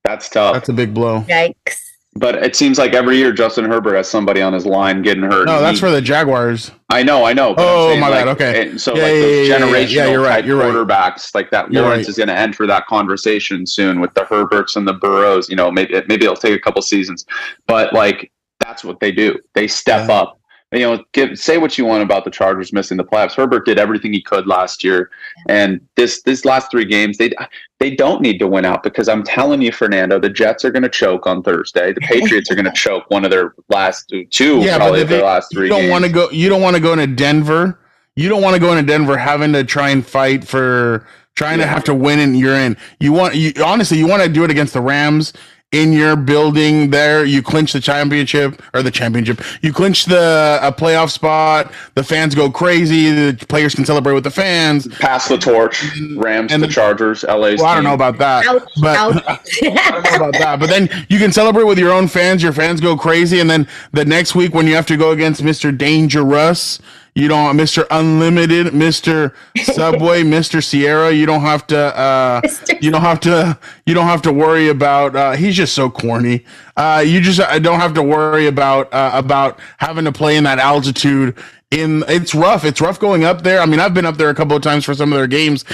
That's 0.04 0.28
tough. 0.28 0.54
That's 0.54 0.68
a 0.68 0.72
big 0.72 0.94
blow. 0.94 1.22
Yikes. 1.22 1.76
But 2.14 2.36
it 2.42 2.56
seems 2.56 2.78
like 2.78 2.94
every 2.94 3.16
year 3.16 3.32
Justin 3.32 3.64
Herbert 3.64 3.94
has 3.94 4.08
somebody 4.08 4.42
on 4.42 4.52
his 4.52 4.66
line 4.66 5.02
getting 5.02 5.22
hurt. 5.22 5.46
No, 5.46 5.60
that's 5.60 5.78
he, 5.78 5.80
for 5.80 5.90
the 5.90 6.00
Jaguars. 6.00 6.70
I 6.88 7.02
know, 7.02 7.24
I 7.24 7.32
know. 7.32 7.54
oh, 7.56 7.96
my 7.98 8.08
like, 8.08 8.24
bad. 8.24 8.28
Okay. 8.28 8.78
So 8.78 8.94
yeah, 8.96 9.02
like 9.02 9.12
yeah, 9.12 9.20
those 9.20 9.48
yeah, 9.48 9.58
generational 9.58 9.90
yeah, 9.90 10.10
you're 10.10 10.22
right, 10.22 10.44
you're 10.44 10.62
quarterbacks, 10.62 10.88
right. 10.88 11.30
like 11.34 11.50
that, 11.50 11.70
Lawrence 11.70 11.98
right. 11.98 12.08
is 12.08 12.16
going 12.16 12.28
to 12.28 12.36
enter 12.36 12.66
that 12.66 12.86
conversation 12.86 13.66
soon 13.66 14.00
with 14.00 14.12
the 14.14 14.22
Herberts 14.22 14.76
and 14.76 14.88
the 14.88 14.94
Burrows. 14.94 15.48
You 15.48 15.56
know, 15.56 15.70
maybe 15.70 15.94
maybe 16.08 16.24
it'll 16.24 16.34
take 16.34 16.54
a 16.54 16.60
couple 16.60 16.82
seasons, 16.82 17.24
but 17.66 17.92
like 17.92 18.32
that's 18.60 18.82
what 18.82 18.98
they 19.00 19.12
do. 19.12 19.38
They 19.54 19.68
step 19.68 20.08
up 20.08 20.37
you 20.72 20.80
know, 20.80 21.02
give, 21.12 21.38
say 21.38 21.56
what 21.56 21.78
you 21.78 21.86
want 21.86 22.02
about 22.02 22.24
the 22.24 22.30
Chargers 22.30 22.72
missing 22.74 22.98
the 22.98 23.04
playoffs. 23.04 23.34
Herbert 23.34 23.64
did 23.64 23.78
everything 23.78 24.12
he 24.12 24.20
could 24.20 24.46
last 24.46 24.84
year, 24.84 25.10
and 25.48 25.80
this 25.96 26.22
this 26.22 26.44
last 26.44 26.70
three 26.70 26.84
games 26.84 27.16
they 27.16 27.32
they 27.78 27.94
don't 27.94 28.20
need 28.20 28.38
to 28.38 28.46
win 28.46 28.66
out 28.66 28.82
because 28.82 29.08
I'm 29.08 29.22
telling 29.22 29.62
you, 29.62 29.72
Fernando, 29.72 30.20
the 30.20 30.28
Jets 30.28 30.66
are 30.66 30.70
going 30.70 30.82
to 30.82 30.90
choke 30.90 31.26
on 31.26 31.42
Thursday. 31.42 31.92
The 31.94 32.02
Patriots 32.02 32.50
are 32.50 32.54
going 32.54 32.64
to 32.72 32.72
choke 32.72 33.08
one 33.08 33.24
of 33.24 33.30
their 33.30 33.54
last 33.70 34.12
two, 34.30 34.58
yeah, 34.58 34.76
probably 34.76 35.04
their 35.04 35.24
last 35.24 35.50
three. 35.50 35.64
You 35.64 35.70
don't 35.70 35.88
want 35.88 36.04
to 36.04 36.10
go. 36.10 36.30
You 36.30 36.50
don't 36.50 36.60
want 36.60 36.76
to 36.76 36.82
go 36.82 36.92
into 36.92 37.06
Denver. 37.06 37.78
You 38.14 38.28
don't 38.28 38.42
want 38.42 38.54
to 38.54 38.60
go 38.60 38.72
into 38.72 38.82
Denver 38.82 39.16
having 39.16 39.52
to 39.54 39.64
try 39.64 39.88
and 39.90 40.04
fight 40.04 40.44
for 40.44 41.06
trying 41.34 41.60
yeah. 41.60 41.66
to 41.66 41.70
have 41.70 41.84
to 41.84 41.94
win 41.94 42.18
and 42.18 42.38
you're 42.38 42.56
in. 42.56 42.76
You 43.00 43.12
want 43.12 43.36
you 43.36 43.52
honestly 43.64 43.96
you 43.96 44.06
want 44.06 44.22
to 44.22 44.28
do 44.28 44.44
it 44.44 44.50
against 44.50 44.74
the 44.74 44.80
Rams 44.82 45.32
in 45.72 45.92
your 45.92 46.16
building 46.16 46.90
there. 46.90 47.24
You 47.24 47.42
clinch 47.42 47.72
the 47.72 47.80
championship 47.80 48.62
or 48.72 48.82
the 48.82 48.90
championship. 48.90 49.42
You 49.60 49.72
clinch 49.72 50.06
the 50.06 50.58
a 50.62 50.72
playoff 50.72 51.10
spot. 51.10 51.72
The 51.94 52.02
fans 52.02 52.34
go 52.34 52.50
crazy. 52.50 53.10
The 53.10 53.46
players 53.46 53.74
can 53.74 53.84
celebrate 53.84 54.14
with 54.14 54.24
the 54.24 54.30
fans. 54.30 54.88
Pass 54.98 55.28
the 55.28 55.36
torch. 55.36 55.84
Rams 56.16 56.52
and 56.52 56.62
the, 56.62 56.66
the 56.66 56.72
Chargers. 56.72 57.22
LA. 57.24 57.54
Well, 57.56 57.66
I 57.66 57.74
don't 57.74 57.84
know 57.84 57.94
about 57.94 58.18
that. 58.18 58.46
Ouch, 58.46 58.62
but 58.80 58.96
ouch. 58.96 59.22
I 59.62 59.90
don't 59.90 60.04
know 60.04 60.28
about 60.28 60.32
that. 60.34 60.60
But 60.60 60.70
then 60.70 60.88
you 61.08 61.18
can 61.18 61.32
celebrate 61.32 61.64
with 61.64 61.78
your 61.78 61.92
own 61.92 62.08
fans. 62.08 62.42
Your 62.42 62.52
fans 62.52 62.80
go 62.80 62.96
crazy, 62.96 63.40
and 63.40 63.50
then 63.50 63.68
the 63.92 64.04
next 64.04 64.34
week 64.34 64.54
when 64.54 64.66
you 64.66 64.74
have 64.74 64.86
to 64.86 64.96
go 64.96 65.10
against 65.10 65.42
Mr. 65.42 65.76
Dangerous 65.76 66.80
you 67.18 67.26
don't, 67.26 67.56
Mr. 67.56 67.84
Unlimited, 67.90 68.68
Mr. 68.68 69.34
Subway, 69.56 70.22
Mr. 70.22 70.62
Ciara. 70.62 71.10
You 71.10 71.26
don't 71.26 71.40
have 71.40 71.66
to. 71.66 71.76
Uh, 71.76 72.40
you 72.80 72.92
don't 72.92 73.00
have 73.00 73.18
to. 73.20 73.58
You 73.86 73.94
don't 73.94 74.06
have 74.06 74.22
to 74.22 74.32
worry 74.32 74.68
about. 74.68 75.16
Uh, 75.16 75.32
he's 75.32 75.56
just 75.56 75.74
so 75.74 75.90
corny. 75.90 76.44
Uh, 76.76 77.02
you 77.04 77.20
just 77.20 77.40
I 77.40 77.58
don't 77.58 77.80
have 77.80 77.94
to 77.94 78.04
worry 78.04 78.46
about 78.46 78.94
uh, 78.94 79.10
about 79.14 79.58
having 79.78 80.04
to 80.04 80.12
play 80.12 80.36
in 80.36 80.44
that 80.44 80.60
altitude. 80.60 81.36
In 81.72 82.04
it's 82.06 82.36
rough. 82.36 82.64
It's 82.64 82.80
rough 82.80 83.00
going 83.00 83.24
up 83.24 83.42
there. 83.42 83.60
I 83.60 83.66
mean, 83.66 83.80
I've 83.80 83.94
been 83.94 84.06
up 84.06 84.16
there 84.16 84.30
a 84.30 84.34
couple 84.34 84.56
of 84.56 84.62
times 84.62 84.84
for 84.84 84.94
some 84.94 85.12
of 85.12 85.18
their 85.18 85.26
games, 85.26 85.64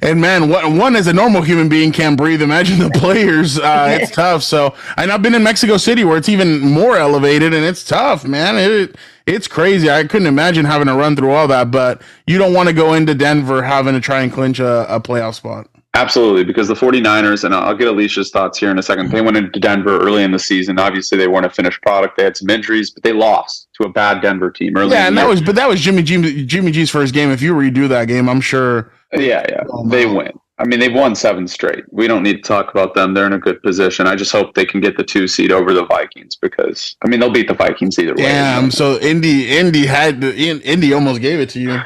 and 0.00 0.22
man, 0.22 0.48
what, 0.48 0.72
one 0.72 0.96
as 0.96 1.06
a 1.06 1.12
normal 1.12 1.42
human 1.42 1.68
being 1.68 1.92
can't 1.92 2.16
breathe. 2.16 2.40
Imagine 2.40 2.78
the 2.78 2.90
players. 2.90 3.58
Uh, 3.58 3.98
it's 4.00 4.10
tough. 4.10 4.42
So, 4.42 4.74
and 4.96 5.12
I've 5.12 5.20
been 5.20 5.34
in 5.34 5.42
Mexico 5.42 5.76
City 5.76 6.02
where 6.02 6.16
it's 6.16 6.30
even 6.30 6.60
more 6.60 6.96
elevated, 6.96 7.52
and 7.52 7.62
it's 7.62 7.84
tough, 7.84 8.24
man. 8.24 8.56
It 8.56 8.96
it's 9.28 9.46
crazy. 9.46 9.90
I 9.90 10.04
couldn't 10.04 10.26
imagine 10.26 10.64
having 10.64 10.86
to 10.86 10.94
run 10.94 11.14
through 11.14 11.32
all 11.32 11.46
that, 11.48 11.70
but 11.70 12.02
you 12.26 12.38
don't 12.38 12.54
want 12.54 12.68
to 12.68 12.74
go 12.74 12.94
into 12.94 13.14
Denver 13.14 13.62
having 13.62 13.94
to 13.94 14.00
try 14.00 14.22
and 14.22 14.32
clinch 14.32 14.58
a, 14.58 14.92
a 14.94 15.00
playoff 15.00 15.34
spot. 15.34 15.68
Absolutely, 15.94 16.44
because 16.44 16.68
the 16.68 16.74
49ers, 16.74 17.44
and 17.44 17.54
I'll 17.54 17.74
get 17.74 17.88
Alicia's 17.88 18.30
thoughts 18.30 18.58
here 18.58 18.70
in 18.70 18.78
a 18.78 18.82
second, 18.82 19.10
they 19.10 19.20
went 19.20 19.36
into 19.36 19.58
Denver 19.58 19.98
early 19.98 20.22
in 20.22 20.30
the 20.30 20.38
season. 20.38 20.78
Obviously, 20.78 21.18
they 21.18 21.28
weren't 21.28 21.46
a 21.46 21.50
finished 21.50 21.82
product. 21.82 22.16
They 22.16 22.24
had 22.24 22.36
some 22.36 22.48
injuries, 22.50 22.90
but 22.90 23.02
they 23.02 23.12
lost 23.12 23.68
to 23.74 23.84
a 23.84 23.88
bad 23.88 24.22
Denver 24.22 24.50
team 24.50 24.76
early. 24.76 24.92
Yeah, 24.92 25.08
and 25.08 25.18
that 25.18 25.26
was, 25.26 25.40
but 25.40 25.56
that 25.56 25.68
was 25.68 25.80
Jimmy 25.80 26.02
G, 26.02 26.46
Jimmy 26.46 26.70
G's 26.70 26.90
first 26.90 27.14
game. 27.14 27.30
If 27.30 27.42
you 27.42 27.52
redo 27.54 27.88
that 27.88 28.06
game, 28.06 28.28
I'm 28.28 28.40
sure. 28.40 28.92
Yeah, 29.12 29.44
yeah, 29.48 29.64
oh, 29.70 29.88
they 29.88 30.06
win. 30.06 30.32
I 30.60 30.66
mean, 30.66 30.80
they've 30.80 30.92
won 30.92 31.14
seven 31.14 31.46
straight. 31.46 31.84
We 31.92 32.08
don't 32.08 32.22
need 32.22 32.36
to 32.36 32.42
talk 32.42 32.70
about 32.70 32.94
them. 32.94 33.14
They're 33.14 33.26
in 33.26 33.32
a 33.32 33.38
good 33.38 33.62
position. 33.62 34.06
I 34.06 34.16
just 34.16 34.32
hope 34.32 34.54
they 34.54 34.66
can 34.66 34.80
get 34.80 34.96
the 34.96 35.04
two 35.04 35.28
seed 35.28 35.52
over 35.52 35.72
the 35.72 35.86
Vikings 35.86 36.36
because 36.36 36.96
I 37.04 37.08
mean 37.08 37.20
they'll 37.20 37.30
beat 37.30 37.48
the 37.48 37.54
Vikings 37.54 37.98
either 37.98 38.14
way. 38.14 38.22
Damn. 38.22 38.70
So 38.70 38.98
Indy, 38.98 39.56
Indy 39.56 39.86
had 39.86 40.22
Indy 40.24 40.92
almost 40.92 41.20
gave 41.20 41.38
it 41.38 41.50
to 41.50 41.60
you. 41.60 41.80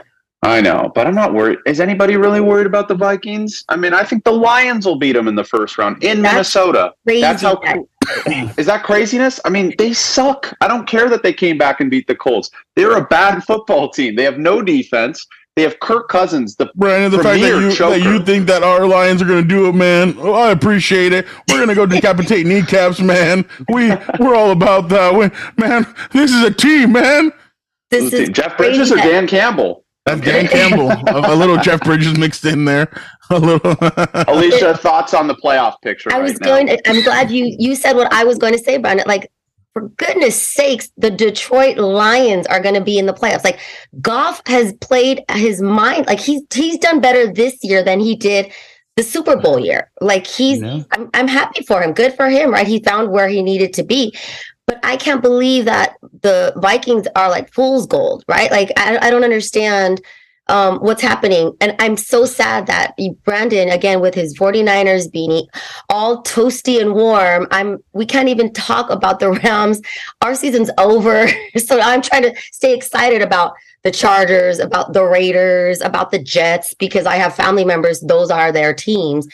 I 0.44 0.61
know, 0.61 0.90
but 0.92 1.06
I'm 1.06 1.14
not 1.14 1.35
worried. 1.35 1.58
Is 1.66 1.78
anybody 1.78 2.16
really 2.16 2.40
worried 2.40 2.66
about 2.66 2.88
the 2.88 2.96
Vikings? 2.96 3.64
I 3.68 3.76
mean, 3.76 3.94
I 3.94 4.02
think 4.02 4.24
the 4.24 4.32
Lions 4.32 4.85
will 4.85 4.98
beat 4.98 5.12
them 5.12 5.28
in 5.28 5.37
the 5.37 5.44
first 5.44 5.78
round 5.78 6.02
in 6.02 6.20
That's 6.20 6.35
Minnesota. 6.35 6.94
Crazy. 7.06 7.20
That's 7.20 7.42
how. 7.42 7.61
is 8.58 8.66
that 8.66 8.82
craziness? 8.82 9.38
I 9.44 9.50
mean, 9.50 9.72
they 9.78 9.92
suck. 9.92 10.52
I 10.61 10.66
don't 10.66 10.85
care 10.85 11.08
that 11.11 11.22
they 11.22 11.32
came 11.32 11.58
back 11.58 11.80
and 11.80 11.88
beat 11.88 12.08
the 12.08 12.16
Colts. 12.16 12.50
They're 12.74 12.96
a 12.96 13.04
bad 13.04 13.44
football 13.44 13.90
team. 13.90 14.16
They 14.16 14.24
have 14.24 14.38
no 14.38 14.62
defense. 14.62 15.24
They 15.56 15.62
have 15.62 15.80
Kirk 15.80 16.08
Cousins, 16.08 16.56
the 16.56 16.70
Brandon. 16.74 17.10
The 17.10 17.22
fact 17.22 17.40
that 17.42 17.48
you, 17.48 17.74
that 17.74 18.00
you 18.00 18.24
think 18.24 18.46
that 18.46 18.62
our 18.62 18.86
Lions 18.86 19.20
are 19.20 19.26
going 19.26 19.42
to 19.42 19.48
do 19.48 19.68
it, 19.68 19.74
man. 19.74 20.14
Oh, 20.18 20.32
I 20.32 20.50
appreciate 20.50 21.12
it. 21.12 21.26
We're 21.48 21.56
going 21.56 21.68
to 21.68 21.74
go 21.74 21.84
decapitate 21.84 22.46
kneecaps, 22.48 23.00
man. 23.00 23.44
We 23.68 23.90
we're 24.18 24.34
all 24.34 24.52
about 24.52 24.88
that. 24.88 25.12
We, 25.12 25.30
man, 25.62 25.86
this 26.12 26.32
is 26.32 26.42
a 26.42 26.50
team, 26.50 26.92
man. 26.92 27.32
This 27.90 28.14
is 28.14 28.30
Jeff 28.30 28.56
Bridges 28.56 28.90
or 28.90 28.96
Dan 28.96 29.26
Campbell. 29.26 29.84
That's 30.06 30.22
Dan 30.22 30.48
Campbell. 30.48 30.90
a, 30.90 31.34
a, 31.34 31.36
little 31.36 31.58
Jeff 31.58 31.82
Bridges 31.82 32.16
mixed 32.16 32.46
in 32.46 32.64
there. 32.64 32.90
A 33.28 33.38
little. 33.38 33.76
Alicia, 34.28 34.76
thoughts 34.78 35.12
on 35.12 35.28
the 35.28 35.34
playoff 35.34 35.74
picture? 35.82 36.10
I 36.12 36.18
was 36.18 36.32
right 36.32 36.40
going. 36.40 36.66
To, 36.68 36.88
I'm 36.88 37.04
glad 37.04 37.30
you 37.30 37.54
you 37.58 37.74
said 37.76 37.94
what 37.94 38.10
I 38.10 38.24
was 38.24 38.38
going 38.38 38.54
to 38.54 38.58
say, 38.58 38.78
Brandon. 38.78 39.04
Like 39.06 39.30
for 39.72 39.88
goodness 39.96 40.40
sakes, 40.40 40.90
the 40.96 41.11
Detroit 41.11 41.78
Lions 41.78 42.46
are 42.48 42.61
going 42.61 42.74
to 42.74 42.80
be 42.85 42.98
in 42.98 43.06
the 43.06 43.14
playoffs. 43.14 43.44
Like 43.44 43.61
Goff 44.00 44.42
has 44.46 44.72
played 44.74 45.24
his 45.30 45.62
mind. 45.62 46.06
Like 46.06 46.20
he's 46.20 46.42
he's 46.52 46.78
done 46.78 47.00
better 47.00 47.32
this 47.32 47.56
year 47.62 47.82
than 47.82 47.98
he 48.00 48.14
did 48.14 48.52
the 48.96 49.02
Super 49.02 49.37
Bowl 49.37 49.58
year. 49.58 49.90
Like 50.00 50.26
he's. 50.26 50.62
I'm, 50.92 51.08
I'm 51.14 51.28
happy 51.28 51.62
for 51.64 51.80
him. 51.82 51.92
Good 51.92 52.14
for 52.14 52.28
him, 52.28 52.50
right? 52.50 52.66
He 52.66 52.80
found 52.80 53.11
where 53.11 53.28
he 53.28 53.42
needed 53.42 53.72
to 53.74 53.82
be. 53.82 54.14
but 54.66 54.78
I 54.85 54.96
can't 54.96 55.22
believe 55.22 55.64
that 55.64 55.96
the 56.22 56.52
Vikings 56.56 57.06
are 57.16 57.28
like 57.30 57.52
fool's 57.52 57.87
gold, 57.87 58.24
right? 58.28 58.50
Like 58.50 58.70
I, 58.76 58.98
I 58.98 59.11
don't 59.11 59.24
understand 59.24 60.00
um, 60.52 60.78
what's 60.80 61.00
happening. 61.00 61.56
And 61.62 61.74
I'm 61.78 61.96
so 61.96 62.26
sad 62.26 62.66
that 62.66 62.94
Brandon, 63.24 63.70
again, 63.70 64.00
with 64.00 64.14
his 64.14 64.38
49ers 64.38 65.10
beanie, 65.10 65.48
all 65.88 66.22
toasty 66.22 66.80
and 66.80 66.94
warm. 66.94 67.48
I'm 67.50 67.82
we 67.94 68.04
can't 68.04 68.28
even 68.28 68.52
talk 68.52 68.90
about 68.90 69.18
the 69.18 69.32
Rams. 69.44 69.80
Our 70.20 70.34
season's 70.34 70.70
over. 70.76 71.26
so 71.56 71.80
I'm 71.80 72.02
trying 72.02 72.22
to 72.22 72.34
stay 72.52 72.74
excited 72.74 73.22
about 73.22 73.54
the 73.82 73.90
Chargers, 73.90 74.60
about 74.60 74.92
the 74.92 75.04
Raiders, 75.04 75.80
about 75.80 76.12
the 76.12 76.18
Jets, 76.18 76.74
because 76.74 77.06
I 77.06 77.16
have 77.16 77.34
family 77.34 77.64
members, 77.64 78.00
those 78.00 78.30
are 78.30 78.52
their 78.52 78.72
teams 78.72 79.26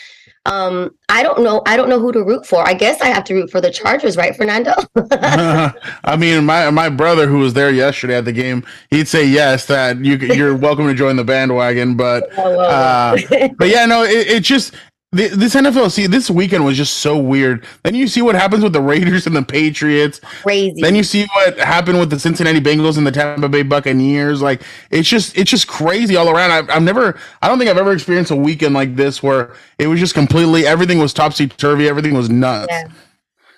um, 0.48 0.94
I 1.10 1.22
don't 1.22 1.42
know. 1.42 1.62
I 1.66 1.76
don't 1.76 1.90
know 1.90 2.00
who 2.00 2.10
to 2.12 2.24
root 2.24 2.46
for. 2.46 2.66
I 2.66 2.72
guess 2.72 3.00
I 3.02 3.08
have 3.08 3.24
to 3.24 3.34
root 3.34 3.50
for 3.50 3.60
the 3.60 3.70
Chargers, 3.70 4.16
right, 4.16 4.34
Fernando? 4.34 4.72
I 4.96 6.16
mean, 6.18 6.46
my 6.46 6.70
my 6.70 6.88
brother 6.88 7.26
who 7.26 7.38
was 7.38 7.52
there 7.52 7.70
yesterday 7.70 8.16
at 8.16 8.24
the 8.24 8.32
game, 8.32 8.64
he'd 8.90 9.08
say 9.08 9.26
yes 9.26 9.66
that 9.66 10.02
you 10.02 10.16
you're 10.16 10.56
welcome 10.56 10.86
to 10.86 10.94
join 10.94 11.16
the 11.16 11.24
bandwagon, 11.24 11.96
but 11.96 12.32
uh, 12.38 13.16
but 13.58 13.68
yeah, 13.68 13.84
no, 13.84 14.04
it, 14.04 14.26
it 14.26 14.42
just 14.42 14.74
this 15.10 15.54
NFL 15.54 15.90
see 15.90 16.06
this 16.06 16.30
weekend 16.30 16.66
was 16.66 16.76
just 16.76 16.98
so 16.98 17.16
weird. 17.16 17.64
Then 17.82 17.94
you 17.94 18.06
see 18.06 18.20
what 18.20 18.34
happens 18.34 18.62
with 18.62 18.74
the 18.74 18.80
Raiders 18.80 19.26
and 19.26 19.34
the 19.34 19.42
Patriots. 19.42 20.20
Crazy. 20.42 20.82
Then 20.82 20.94
you 20.94 21.02
see 21.02 21.26
what 21.34 21.58
happened 21.58 21.98
with 21.98 22.10
the 22.10 22.18
Cincinnati 22.18 22.60
Bengals 22.60 22.98
and 22.98 23.06
the 23.06 23.10
Tampa 23.10 23.48
Bay 23.48 23.62
Buccaneers. 23.62 24.42
Like 24.42 24.62
it's 24.90 25.08
just 25.08 25.36
it's 25.36 25.50
just 25.50 25.66
crazy 25.66 26.16
all 26.16 26.28
around. 26.28 26.50
I've, 26.50 26.68
I've 26.68 26.82
never 26.82 27.18
I 27.40 27.48
don't 27.48 27.58
think 27.58 27.70
I've 27.70 27.78
ever 27.78 27.92
experienced 27.92 28.30
a 28.30 28.36
weekend 28.36 28.74
like 28.74 28.96
this 28.96 29.22
where 29.22 29.54
it 29.78 29.86
was 29.86 29.98
just 29.98 30.12
completely 30.12 30.66
everything 30.66 30.98
was 30.98 31.14
topsy 31.14 31.48
turvy. 31.48 31.88
Everything 31.88 32.12
was 32.12 32.28
nuts. 32.28 32.66
Yeah. 32.70 32.88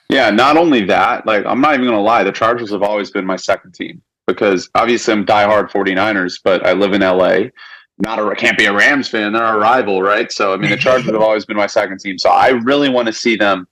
yeah. 0.08 0.30
Not 0.30 0.56
only 0.56 0.84
that, 0.84 1.26
like 1.26 1.44
I'm 1.46 1.60
not 1.60 1.74
even 1.74 1.86
gonna 1.86 2.00
lie, 2.00 2.22
the 2.22 2.32
Chargers 2.32 2.70
have 2.70 2.84
always 2.84 3.10
been 3.10 3.26
my 3.26 3.36
second 3.36 3.74
team 3.74 4.00
because 4.28 4.70
obviously 4.76 5.12
I'm 5.14 5.26
diehard 5.26 5.72
49ers, 5.72 6.40
but 6.44 6.64
I 6.64 6.74
live 6.74 6.92
in 6.92 7.00
LA 7.00 7.48
not 8.00 8.18
a 8.18 8.34
can't 8.34 8.58
be 8.58 8.66
a 8.66 8.72
Rams 8.72 9.08
fan. 9.08 9.32
They're 9.32 9.42
our 9.42 9.58
rival, 9.58 10.02
right? 10.02 10.30
So 10.32 10.52
I 10.52 10.56
mean, 10.56 10.70
the 10.70 10.76
Chargers 10.76 11.06
have 11.06 11.20
always 11.20 11.44
been 11.44 11.56
my 11.56 11.66
second 11.66 12.00
team. 12.00 12.18
So 12.18 12.30
I 12.30 12.48
really 12.48 12.88
want 12.88 13.06
to 13.06 13.12
see 13.12 13.36
them 13.36 13.66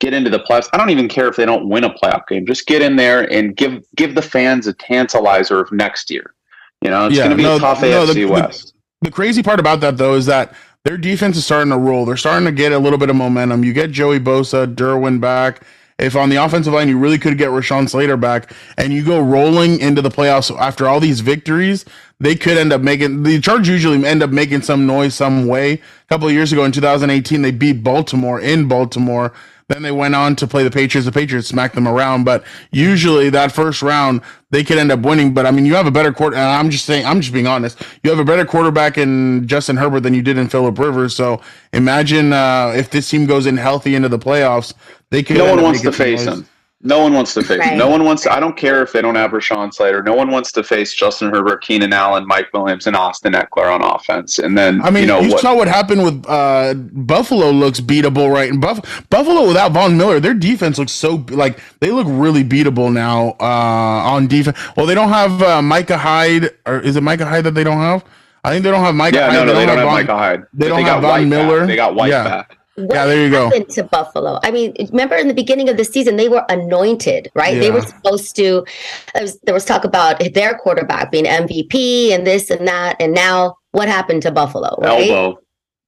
get 0.00 0.12
into 0.12 0.30
the 0.30 0.40
playoffs. 0.40 0.68
I 0.72 0.76
don't 0.76 0.90
even 0.90 1.08
care 1.08 1.28
if 1.28 1.36
they 1.36 1.46
don't 1.46 1.68
win 1.68 1.84
a 1.84 1.90
playoff 1.90 2.26
game. 2.26 2.46
Just 2.46 2.66
get 2.66 2.82
in 2.82 2.96
there 2.96 3.30
and 3.32 3.56
give 3.56 3.84
give 3.96 4.14
the 4.14 4.22
fans 4.22 4.66
a 4.66 4.74
tantalizer 4.74 5.60
of 5.60 5.70
next 5.72 6.10
year. 6.10 6.34
You 6.82 6.90
know, 6.90 7.06
it's 7.06 7.16
yeah, 7.16 7.24
going 7.24 7.30
to 7.30 7.36
be 7.36 7.42
no, 7.44 7.56
a 7.56 7.58
tough 7.58 7.80
no, 7.80 8.06
AFC 8.06 8.14
the, 8.14 8.24
West. 8.26 8.74
The, 9.00 9.08
the 9.08 9.14
crazy 9.14 9.42
part 9.42 9.60
about 9.60 9.80
that 9.80 9.96
though 9.96 10.14
is 10.14 10.26
that 10.26 10.54
their 10.84 10.98
defense 10.98 11.36
is 11.36 11.44
starting 11.44 11.70
to 11.70 11.78
roll. 11.78 12.04
They're 12.04 12.16
starting 12.16 12.44
to 12.44 12.52
get 12.52 12.72
a 12.72 12.78
little 12.78 12.98
bit 12.98 13.08
of 13.08 13.16
momentum. 13.16 13.64
You 13.64 13.72
get 13.72 13.90
Joey 13.90 14.20
Bosa, 14.20 14.72
Derwin 14.72 15.20
back. 15.20 15.62
If 15.98 16.16
on 16.16 16.28
the 16.28 16.36
offensive 16.36 16.72
line 16.72 16.88
you 16.88 16.98
really 16.98 17.18
could 17.18 17.38
get 17.38 17.50
Rashawn 17.50 17.88
Slater 17.88 18.16
back 18.16 18.52
and 18.76 18.92
you 18.92 19.04
go 19.04 19.20
rolling 19.20 19.78
into 19.78 20.02
the 20.02 20.08
playoffs 20.08 20.56
after 20.58 20.88
all 20.88 20.98
these 20.98 21.20
victories, 21.20 21.84
they 22.18 22.34
could 22.34 22.58
end 22.58 22.72
up 22.72 22.80
making 22.80 23.22
the 23.22 23.40
Chargers 23.40 23.68
usually 23.68 24.04
end 24.04 24.22
up 24.22 24.30
making 24.30 24.62
some 24.62 24.86
noise 24.86 25.14
some 25.14 25.46
way. 25.46 25.74
A 25.74 25.80
couple 26.08 26.26
of 26.26 26.34
years 26.34 26.52
ago 26.52 26.64
in 26.64 26.72
2018, 26.72 27.42
they 27.42 27.52
beat 27.52 27.84
Baltimore 27.84 28.40
in 28.40 28.66
Baltimore. 28.66 29.32
Then 29.68 29.82
they 29.82 29.92
went 29.92 30.14
on 30.14 30.36
to 30.36 30.46
play 30.46 30.62
the 30.62 30.70
Patriots. 30.70 31.06
The 31.06 31.12
Patriots 31.12 31.48
smacked 31.48 31.74
them 31.74 31.88
around, 31.88 32.24
but 32.24 32.44
usually 32.70 33.30
that 33.30 33.50
first 33.50 33.80
round 33.80 34.20
they 34.50 34.62
could 34.62 34.76
end 34.76 34.92
up 34.92 35.00
winning. 35.00 35.32
But 35.32 35.46
I 35.46 35.50
mean, 35.50 35.64
you 35.64 35.74
have 35.74 35.86
a 35.86 35.90
better 35.90 36.12
quarter. 36.12 36.36
And 36.36 36.44
I'm 36.44 36.70
just 36.70 36.84
saying, 36.84 37.06
I'm 37.06 37.20
just 37.20 37.32
being 37.32 37.46
honest. 37.46 37.80
You 38.02 38.10
have 38.10 38.18
a 38.18 38.24
better 38.24 38.44
quarterback 38.44 38.98
in 38.98 39.48
Justin 39.48 39.76
Herbert 39.76 40.00
than 40.00 40.12
you 40.12 40.22
did 40.22 40.36
in 40.36 40.48
Philip 40.48 40.78
Rivers. 40.78 41.16
So 41.16 41.40
imagine 41.72 42.32
uh, 42.32 42.72
if 42.76 42.90
this 42.90 43.08
team 43.08 43.24
goes 43.26 43.46
in 43.46 43.56
healthy 43.56 43.94
into 43.94 44.08
the 44.08 44.18
playoffs, 44.18 44.74
they 45.10 45.22
could. 45.22 45.38
No 45.38 45.54
one 45.54 45.62
wants 45.62 45.80
to 45.80 45.92
face 45.92 46.26
noise. 46.26 46.38
him. 46.38 46.48
No 46.86 47.00
one 47.00 47.14
wants 47.14 47.32
to 47.32 47.42
face. 47.42 47.60
Right. 47.60 47.78
No 47.78 47.88
one 47.88 48.04
wants. 48.04 48.24
To, 48.24 48.32
I 48.32 48.38
don't 48.38 48.58
care 48.58 48.82
if 48.82 48.92
they 48.92 49.00
don't 49.00 49.14
have 49.14 49.30
Rashawn 49.30 49.72
Slater. 49.72 50.02
No 50.02 50.12
one 50.12 50.30
wants 50.30 50.52
to 50.52 50.62
face 50.62 50.92
Justin 50.92 51.30
Herbert, 51.30 51.62
Keenan 51.62 51.94
Allen, 51.94 52.26
Mike 52.26 52.52
Williams, 52.52 52.86
and 52.86 52.94
Austin 52.94 53.32
Ekeler 53.32 53.72
on 53.72 53.82
offense. 53.82 54.38
And 54.38 54.56
then 54.56 54.82
I 54.82 54.90
mean, 54.90 55.04
you, 55.04 55.06
know, 55.06 55.20
you 55.20 55.30
what, 55.30 55.40
saw 55.40 55.56
what 55.56 55.66
happened 55.66 56.04
with 56.04 56.26
uh, 56.28 56.74
Buffalo. 56.74 57.50
Looks 57.50 57.80
beatable, 57.80 58.30
right? 58.30 58.50
And 58.50 58.60
Buff- 58.60 59.08
Buffalo 59.08 59.48
without 59.48 59.72
Von 59.72 59.96
Miller, 59.96 60.20
their 60.20 60.34
defense 60.34 60.76
looks 60.76 60.92
so 60.92 61.24
like 61.30 61.58
they 61.80 61.90
look 61.90 62.06
really 62.06 62.44
beatable 62.44 62.92
now 62.92 63.30
uh, 63.40 64.12
on 64.12 64.26
defense. 64.26 64.58
Well, 64.76 64.84
they 64.84 64.94
don't 64.94 65.08
have 65.08 65.42
uh, 65.42 65.62
Micah 65.62 65.96
Hyde, 65.96 66.50
or 66.66 66.80
is 66.80 66.96
it 66.96 67.02
Micah 67.02 67.24
Hyde 67.24 67.44
that 67.44 67.54
they 67.54 67.64
don't 67.64 67.78
have? 67.78 68.04
I 68.44 68.50
think 68.50 68.62
they 68.62 68.70
don't 68.70 68.84
have 68.84 68.94
Micah. 68.94 69.16
Yeah, 69.16 69.30
Hyde. 69.30 69.34
no, 69.34 69.44
no, 69.46 69.54
they, 69.54 69.60
they 69.60 69.66
don't, 69.66 69.78
have, 69.78 69.88
have 69.88 69.94
Micah 69.94 70.16
Hyde. 70.18 70.46
They 70.52 70.68
don't 70.68 70.84
they 70.84 70.90
have 70.90 71.00
Von 71.00 71.28
Miller. 71.30 71.60
Back. 71.60 71.68
They 71.68 71.76
got 71.76 71.94
White 71.94 72.10
yeah. 72.10 72.24
back. 72.24 72.58
What 72.76 72.94
yeah, 72.94 73.06
there 73.06 73.24
you 73.24 73.30
go. 73.30 73.50
To 73.50 73.82
Buffalo, 73.84 74.40
I 74.42 74.50
mean, 74.50 74.74
remember 74.90 75.14
in 75.14 75.28
the 75.28 75.34
beginning 75.34 75.68
of 75.68 75.76
the 75.76 75.84
season, 75.84 76.16
they 76.16 76.28
were 76.28 76.44
anointed, 76.48 77.30
right? 77.34 77.54
Yeah. 77.54 77.60
They 77.60 77.70
were 77.70 77.82
supposed 77.82 78.34
to. 78.36 78.66
There 79.14 79.22
was, 79.22 79.38
there 79.40 79.54
was 79.54 79.64
talk 79.64 79.84
about 79.84 80.20
their 80.34 80.58
quarterback 80.58 81.12
being 81.12 81.24
MVP 81.24 82.10
and 82.10 82.26
this 82.26 82.50
and 82.50 82.66
that, 82.66 82.96
and 82.98 83.14
now 83.14 83.56
what 83.70 83.88
happened 83.88 84.22
to 84.22 84.32
Buffalo? 84.32 84.76
Right? 84.78 85.08
Elbow. 85.08 85.40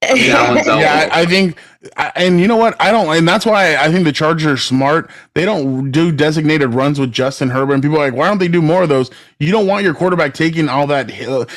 yeah, 0.15 1.09
I 1.11 1.25
think 1.27 1.59
and 1.97 2.41
you 2.41 2.49
know 2.49 2.57
what? 2.57 2.77
I 2.81 2.91
don't, 2.91 3.15
and 3.15 3.27
that's 3.27 3.47
why 3.47 3.77
I 3.77 3.91
think 3.91 4.05
the 4.05 4.13
Chargers 4.13 4.47
are 4.47 4.57
smart. 4.57 5.11
They 5.35 5.45
don't 5.45 5.91
do 5.91 6.13
designated 6.13 6.75
runs 6.75 6.99
with 6.99 7.13
Justin 7.13 7.51
Herbert, 7.51 7.75
and 7.75 7.83
people 7.83 7.99
are 7.99 8.07
like, 8.07 8.15
why 8.15 8.29
don't 8.29 8.39
they 8.39 8.49
do 8.49 8.63
more 8.63 8.83
of 8.83 8.89
those? 8.89 9.11
You 9.39 9.53
don't 9.53 9.67
want 9.67 9.85
your 9.85 9.93
quarterback 9.93 10.33
taking 10.33 10.69
all 10.69 10.87
that. 10.87 11.11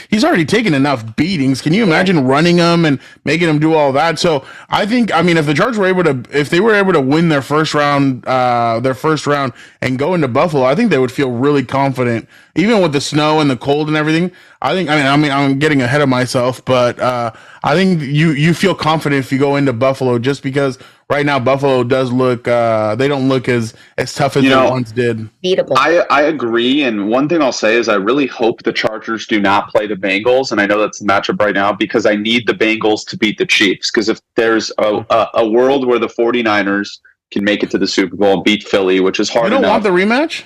He's 0.09 0.23
already 0.23 0.45
taken 0.45 0.73
enough 0.73 1.15
beatings. 1.15 1.61
Can 1.61 1.73
you 1.73 1.83
imagine 1.83 2.25
running 2.25 2.57
him 2.57 2.83
and 2.83 2.99
making 3.23 3.47
him 3.47 3.59
do 3.59 3.73
all 3.73 3.93
that? 3.93 4.19
So 4.19 4.45
I 4.69 4.85
think, 4.85 5.13
I 5.13 5.21
mean, 5.21 5.37
if 5.37 5.45
the 5.45 5.53
Chargers 5.53 5.77
were 5.77 5.87
able 5.87 6.03
to, 6.03 6.23
if 6.31 6.49
they 6.49 6.59
were 6.59 6.75
able 6.75 6.91
to 6.91 7.01
win 7.01 7.29
their 7.29 7.41
first 7.41 7.73
round, 7.73 8.25
uh, 8.27 8.81
their 8.81 8.93
first 8.93 9.25
round 9.25 9.53
and 9.81 9.97
go 9.97 10.13
into 10.13 10.27
Buffalo, 10.27 10.63
I 10.65 10.75
think 10.75 10.89
they 10.89 10.97
would 10.97 11.11
feel 11.11 11.31
really 11.31 11.63
confident, 11.63 12.27
even 12.55 12.81
with 12.81 12.91
the 12.91 13.01
snow 13.01 13.39
and 13.39 13.49
the 13.49 13.57
cold 13.57 13.87
and 13.87 13.95
everything. 13.95 14.31
I 14.61 14.73
think, 14.73 14.89
I 14.89 14.97
mean, 14.97 15.05
I 15.05 15.15
mean, 15.15 15.31
I'm 15.31 15.57
getting 15.57 15.81
ahead 15.81 16.01
of 16.01 16.09
myself, 16.09 16.63
but 16.65 16.99
uh, 16.99 17.31
I 17.63 17.75
think 17.75 18.01
you 18.01 18.31
you 18.31 18.53
feel 18.53 18.75
confident 18.75 19.23
if 19.23 19.31
you 19.31 19.39
go 19.39 19.55
into 19.55 19.71
Buffalo 19.71 20.18
just 20.19 20.43
because 20.43 20.77
right 21.10 21.25
now 21.25 21.39
Buffalo 21.39 21.84
does 21.84 22.12
look 22.12 22.47
uh, 22.47 22.95
they 22.95 23.08
don't 23.08 23.27
look 23.27 23.49
as 23.49 23.73
as 23.97 24.13
tough 24.13 24.38
as 24.38 24.43
you 24.43 24.49
they 24.49 24.55
once 24.55 24.91
did. 24.91 25.29
Beatable. 25.43 25.73
I, 25.75 25.99
I 26.10 26.21
agree. 26.23 26.84
And 26.84 27.10
one 27.10 27.27
thing 27.27 27.41
I'll 27.41 27.51
say 27.51 27.75
is 27.75 27.89
I 27.89 27.95
really 27.95 28.27
hope 28.27 28.63
the 28.63 28.73
Chargers 28.73 29.27
do 29.27 29.39
not 29.39 29.69
play 29.69 29.88
the 29.88 29.95
Bengals. 29.95 30.51
And 30.51 30.62
I 30.62 30.65
know 30.65 30.79
that's 30.79 30.99
the 30.99 31.05
matchup 31.05 31.39
right 31.39 31.53
now 31.53 31.73
because 31.73 32.05
I 32.05 32.15
need 32.15 32.47
the 32.47 32.53
Bengals 32.53 33.05
to 33.08 33.17
beat 33.17 33.38
the 33.38 33.45
Chiefs. 33.45 33.91
Because 33.91 34.10
if 34.10 34.19
there's 34.36 34.71
a, 34.77 35.05
a, 35.10 35.29
a, 35.36 35.49
world 35.49 35.88
where 35.88 35.99
the 35.99 36.08
49ers 36.08 36.99
can 37.32 37.43
make 37.43 37.63
it 37.63 37.71
to 37.71 37.77
the 37.77 37.88
Super 37.88 38.15
Bowl 38.15 38.36
and 38.36 38.43
beat 38.43 38.63
Philly, 38.63 38.99
which 38.99 39.19
is 39.19 39.29
hard 39.29 39.45
You 39.45 39.49
don't 39.51 39.60
enough, 39.60 39.71
want 39.71 39.84
the 39.84 39.89
rematch? 39.89 40.43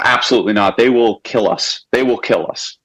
Absolutely 0.00 0.52
not. 0.52 0.76
They 0.76 0.90
will 0.90 1.20
kill 1.20 1.50
us. 1.50 1.84
They 1.92 2.02
will 2.02 2.18
kill 2.18 2.46
us. 2.50 2.77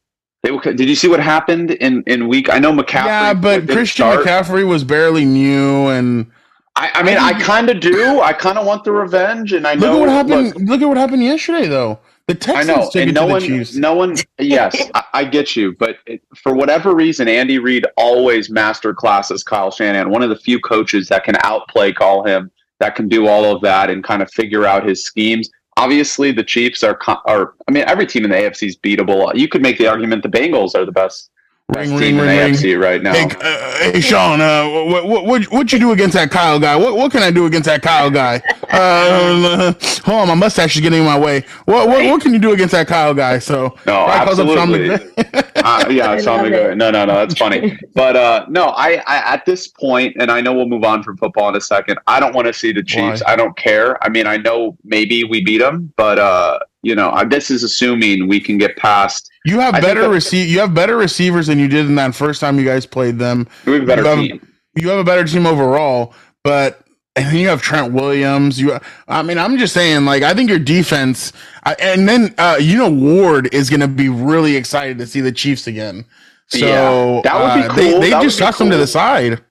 They 0.44 0.52
did 0.74 0.90
you 0.90 0.96
see 0.96 1.08
what 1.08 1.22
happened 1.22 1.72
in, 1.72 2.04
in 2.06 2.28
week? 2.28 2.50
I 2.50 2.60
know 2.60 2.74
McCaffrey. 2.74 3.06
Yeah, 3.06 3.34
but 3.34 3.66
Christian 3.66 4.06
start. 4.12 4.26
McCaffrey 4.26 4.68
was 4.68 4.84
barely 4.84 5.24
new, 5.24 5.88
and 5.88 6.30
I, 6.76 6.92
I 6.96 7.04
mean, 7.04 7.18
I, 7.18 7.40
kind 7.40 7.70
of 7.70 7.80
do. 7.80 8.20
I 8.20 8.34
kind 8.34 8.58
of 8.58 8.66
want 8.66 8.84
the 8.84 8.92
revenge, 8.92 9.54
and 9.54 9.66
I 9.66 9.76
know. 9.76 9.94
Look 9.94 9.96
at 9.96 10.00
what 10.00 10.10
happened. 10.10 10.48
Look, 10.48 10.70
look 10.70 10.82
at 10.82 10.86
what 10.90 10.98
happened 10.98 11.24
yesterday, 11.24 11.68
though. 11.68 12.00
The 12.28 12.36
Texans 12.36 12.70
I 12.70 12.74
know, 12.74 12.90
and 12.96 13.14
no 13.14 13.26
one, 13.26 13.42
Chiefs. 13.42 13.76
no 13.76 13.94
one. 13.94 14.16
Yes, 14.38 14.76
I, 14.94 15.04
I, 15.14 15.26
get 15.26 15.56
you, 15.56 15.76
but 15.78 15.98
it, 16.08 16.22
for 16.36 16.54
whatever 16.54 16.94
reason, 16.94 17.30
Andy 17.30 17.60
Reid 17.60 17.86
always 17.96 18.50
master 18.50 18.94
classes 18.94 19.44
Kyle 19.44 19.72
Shanahan. 19.72 20.10
One 20.10 20.24
of 20.24 20.30
the 20.30 20.38
few 20.38 20.60
coaches 20.60 21.08
that 21.08 21.24
can 21.24 21.36
outplay 21.44 21.94
call 21.94 22.26
him, 22.26 22.52
that 22.80 22.96
can 22.96 23.08
do 23.08 23.28
all 23.28 23.46
of 23.56 23.62
that, 23.62 23.90
and 23.90 24.04
kind 24.04 24.22
of 24.22 24.32
figure 24.32 24.66
out 24.66 24.86
his 24.86 25.06
schemes. 25.06 25.50
Obviously, 25.78 26.32
the 26.32 26.44
Chiefs 26.44 26.84
are, 26.84 27.00
are. 27.26 27.54
I 27.68 27.72
mean, 27.72 27.84
every 27.88 28.06
team 28.06 28.26
in 28.26 28.32
the 28.32 28.38
AFC 28.38 28.68
is 28.68 28.78
beatable. 28.78 29.34
You 29.36 29.48
could 29.48 29.62
make 29.62 29.78
the 29.78 29.88
argument 29.88 30.24
the 30.24 30.30
Bengals 30.30 30.76
are 30.76 30.86
the 30.86 30.92
best 30.92 31.32
Ring, 31.70 31.92
ring, 31.92 32.00
team 32.00 32.20
ring, 32.20 32.30
in 32.30 32.54
AFC 32.54 32.80
right 32.80 33.02
now. 33.02 33.14
Hey, 33.14 33.24
uh, 33.24 33.92
hey 33.92 34.02
Sean, 34.02 34.42
uh, 34.42 34.68
what, 34.70 35.08
what, 35.08 35.26
what, 35.26 35.44
what 35.46 35.74
you 35.74 35.80
do 35.80 35.92
against 35.92 36.14
that 36.14 36.30
Kyle 36.30 36.60
guy? 36.60 36.76
What, 36.76 36.96
what 36.96 37.12
can 37.12 37.24
I 37.24 37.32
do 37.32 37.46
against 37.46 37.66
that 37.66 37.82
Kyle 37.82 38.12
guy? 38.12 38.42
Uh, 38.70 39.74
hold 40.04 40.22
on, 40.22 40.28
my 40.28 40.34
mustache 40.36 40.76
is 40.76 40.82
getting 40.82 41.00
in 41.00 41.06
my 41.06 41.18
way. 41.18 41.46
What, 41.66 41.88
what, 41.88 42.04
what 42.06 42.22
can 42.22 42.34
you 42.34 42.40
do 42.40 42.52
against 42.52 42.74
that 42.74 42.88
Kyle 42.88 43.14
guy? 43.14 43.40
So, 43.40 43.78
no, 43.86 44.08
absolutely. 44.08 44.92
uh, 45.56 45.86
yeah, 45.90 46.20
Sean 46.20 46.44
McVay. 46.44 46.76
No, 46.76 46.92
no, 46.92 47.06
no, 47.06 47.14
that's 47.14 47.38
funny. 47.38 47.78
But 47.96 48.18
uh, 48.18 48.46
no, 48.50 48.66
I, 48.66 49.02
I 49.08 49.34
at 49.34 49.46
this 49.46 49.70
point, 49.70 50.18
and 50.20 50.30
I 50.30 50.42
know 50.42 50.54
we'll 50.54 50.68
move 50.68 50.84
on 50.84 51.02
from 51.02 51.18
football 51.18 51.50
in 51.50 51.56
a 51.56 51.62
second. 51.62 51.98
I 52.08 52.20
don't 52.20 52.36
want 52.36 52.48
to 52.48 52.54
see 52.54 52.74
the 52.74 52.84
Chiefs. 52.84 53.24
Why? 53.26 53.34
I 53.34 53.36
don't 53.36 53.56
care. 53.56 54.04
I 54.04 54.10
mean, 54.10 54.28
I 54.28 54.38
know 54.38 54.78
maybe 54.84 55.24
we 55.24 55.44
beat 55.44 55.60
them, 55.60 55.94
but 55.96 56.20
uh, 56.20 56.60
you 56.84 56.96
know, 56.96 57.24
this 57.28 57.50
is 57.50 57.64
assuming 57.64 58.28
we 58.28 58.40
can 58.40 58.58
get 58.58 58.78
past 58.78 59.32
you 59.46 59.60
have 59.60 59.76
I 59.76 59.82
better 59.82 60.10
receive. 60.10 60.48
You 60.48 60.60
have 60.60 60.74
better 60.74 60.96
receivers 60.96 61.48
than 61.48 61.60
you 61.60 61.68
did 61.68 61.86
in 61.86 61.96
that 61.96 62.16
first 62.16 62.40
time 62.40 62.58
you 62.58 62.66
guys 62.66 62.86
played 62.86 63.20
them. 63.20 63.48
We 63.66 63.74
have 63.74 63.84
a 63.84 63.86
better 63.86 64.02
you 64.02 64.08
have, 64.08 64.18
team. 64.18 64.48
You 64.76 64.90
have 64.90 65.00
a 65.00 65.04
better 65.04 65.26
team 65.26 65.46
overall, 65.46 66.14
but 66.44 66.82
and 67.16 67.26
then 67.28 67.36
you 67.36 67.50
have 67.50 67.62
Trent 67.62 67.94
Williams. 67.94 68.60
You, 68.60 68.80
I 69.08 69.22
mean, 69.22 69.38
I'm 69.38 69.58
just 69.58 69.74
saying, 69.74 70.06
like, 70.06 70.24
I 70.24 70.34
think 70.34 70.50
your 70.50 70.60
defense, 70.60 71.34
and 71.80 72.08
then 72.08 72.34
uh, 72.38 72.58
you 72.60 72.78
know 72.78 72.90
Ward 72.90 73.54
is 73.54 73.70
going 73.70 73.82
to 73.82 73.88
be 73.88 74.08
really 74.08 74.56
excited 74.56 74.98
to 75.00 75.06
see 75.06 75.20
the 75.20 75.32
Chiefs 75.32 75.68
again. 75.68 76.06
So 76.48 76.66
yeah, 76.66 77.22
that 77.24 77.36
would 77.36 77.62
be 77.62 77.68
cool. 77.68 77.98
Uh, 77.98 78.00
they, 78.00 78.10
they 78.12 78.24
just 78.24 78.40
tossed 78.40 78.60
cool. 78.60 78.68
him 78.68 78.72
to 78.72 78.78
the 78.78 78.88
side. 78.88 79.44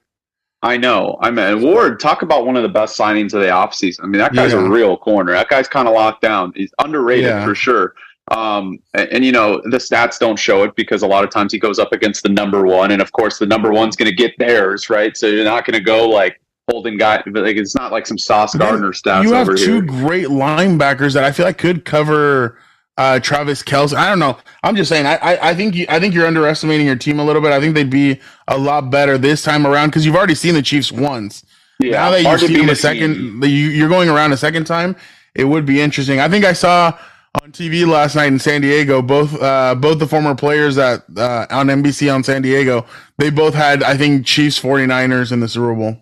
I 0.63 0.77
know. 0.77 1.17
I 1.19 1.29
mean, 1.29 1.61
Ward, 1.61 1.99
talk 1.99 2.21
about 2.21 2.45
one 2.45 2.55
of 2.55 2.63
the 2.63 2.69
best 2.69 2.97
signings 2.97 3.33
of 3.33 3.41
the 3.41 3.47
offseason. 3.47 3.99
I 4.03 4.07
mean, 4.07 4.19
that 4.19 4.33
guy's 4.33 4.53
yeah. 4.53 4.65
a 4.65 4.69
real 4.69 4.95
corner. 4.95 5.33
That 5.33 5.49
guy's 5.49 5.67
kind 5.67 5.89
of 5.89 5.93
locked 5.93 6.21
down. 6.21 6.53
He's 6.55 6.71
underrated 6.79 7.25
yeah. 7.25 7.45
for 7.45 7.53
sure. 7.53 7.93
Um, 8.31 8.79
and, 8.93 9.09
and, 9.09 9.25
you 9.25 9.33
know, 9.33 9.61
the 9.65 9.77
stats 9.77 10.17
don't 10.17 10.39
show 10.39 10.63
it 10.63 10.73
because 10.77 11.01
a 11.03 11.07
lot 11.07 11.25
of 11.25 11.29
times 11.29 11.51
he 11.51 11.59
goes 11.59 11.79
up 11.79 11.91
against 11.91 12.23
the 12.23 12.29
number 12.29 12.65
one. 12.65 12.91
And 12.91 13.01
of 13.01 13.11
course, 13.11 13.37
the 13.39 13.45
number 13.45 13.73
one's 13.73 13.97
going 13.97 14.09
to 14.09 14.15
get 14.15 14.31
theirs, 14.39 14.89
right? 14.89 15.17
So 15.17 15.27
you're 15.27 15.43
not 15.43 15.65
going 15.65 15.77
to 15.77 15.83
go 15.83 16.07
like 16.07 16.39
holding 16.71 16.97
guy, 16.97 17.21
like 17.25 17.57
it's 17.57 17.75
not 17.75 17.91
like 17.91 18.07
some 18.07 18.17
Sauce 18.17 18.55
Gardner 18.55 18.93
stats. 18.93 19.23
You 19.23 19.33
have 19.33 19.47
two 19.57 19.81
here. 19.81 19.81
great 19.81 20.27
linebackers 20.27 21.13
that 21.13 21.25
I 21.25 21.33
feel 21.33 21.45
like 21.45 21.57
could 21.57 21.83
cover 21.83 22.57
uh, 22.97 23.19
Travis 23.19 23.63
Kelce. 23.63 23.95
I 23.95 24.09
don't 24.09 24.19
know. 24.19 24.37
I'm 24.63 24.75
just 24.75 24.89
saying. 24.89 25.05
I, 25.05 25.15
I, 25.15 25.49
I 25.49 25.55
think 25.55 25.75
you, 25.75 25.85
I 25.89 25.99
think 25.99 26.13
you're 26.13 26.27
underestimating 26.27 26.85
your 26.85 26.95
team 26.95 27.19
a 27.19 27.25
little 27.25 27.41
bit. 27.41 27.51
I 27.51 27.59
think 27.59 27.75
they'd 27.75 27.89
be 27.89 28.19
a 28.47 28.57
lot 28.57 28.89
better 28.89 29.17
this 29.17 29.41
time 29.41 29.65
around 29.65 29.89
because 29.89 30.05
you've 30.05 30.15
already 30.15 30.35
seen 30.35 30.53
the 30.53 30.61
Chiefs 30.61 30.91
once. 30.91 31.45
Yeah, 31.79 31.91
now 31.91 32.11
that 32.11 32.23
you've 32.23 32.39
seen 32.39 32.67
the 32.67 32.75
second, 32.75 33.39
the, 33.39 33.49
you, 33.49 33.69
you're 33.69 33.89
going 33.89 34.09
around 34.09 34.31
a 34.31 34.37
second 34.37 34.65
time. 34.65 34.95
It 35.35 35.45
would 35.45 35.65
be 35.65 35.81
interesting. 35.81 36.19
I 36.19 36.29
think 36.29 36.45
I 36.45 36.53
saw 36.53 36.97
on 37.41 37.51
TV 37.51 37.87
last 37.87 38.15
night 38.15 38.27
in 38.27 38.37
San 38.37 38.61
Diego 38.61 39.01
both 39.01 39.41
uh, 39.41 39.73
both 39.73 39.97
the 39.97 40.07
former 40.07 40.35
players 40.35 40.75
that 40.75 41.03
uh, 41.17 41.47
on 41.49 41.67
NBC 41.67 42.13
on 42.13 42.23
San 42.23 42.43
Diego. 42.43 42.85
They 43.17 43.31
both 43.31 43.55
had 43.55 43.81
I 43.81 43.97
think 43.97 44.25
Chiefs 44.25 44.59
49ers 44.59 45.31
in 45.31 45.39
the 45.39 45.47
Super 45.47 45.73
Bowl. 45.73 45.97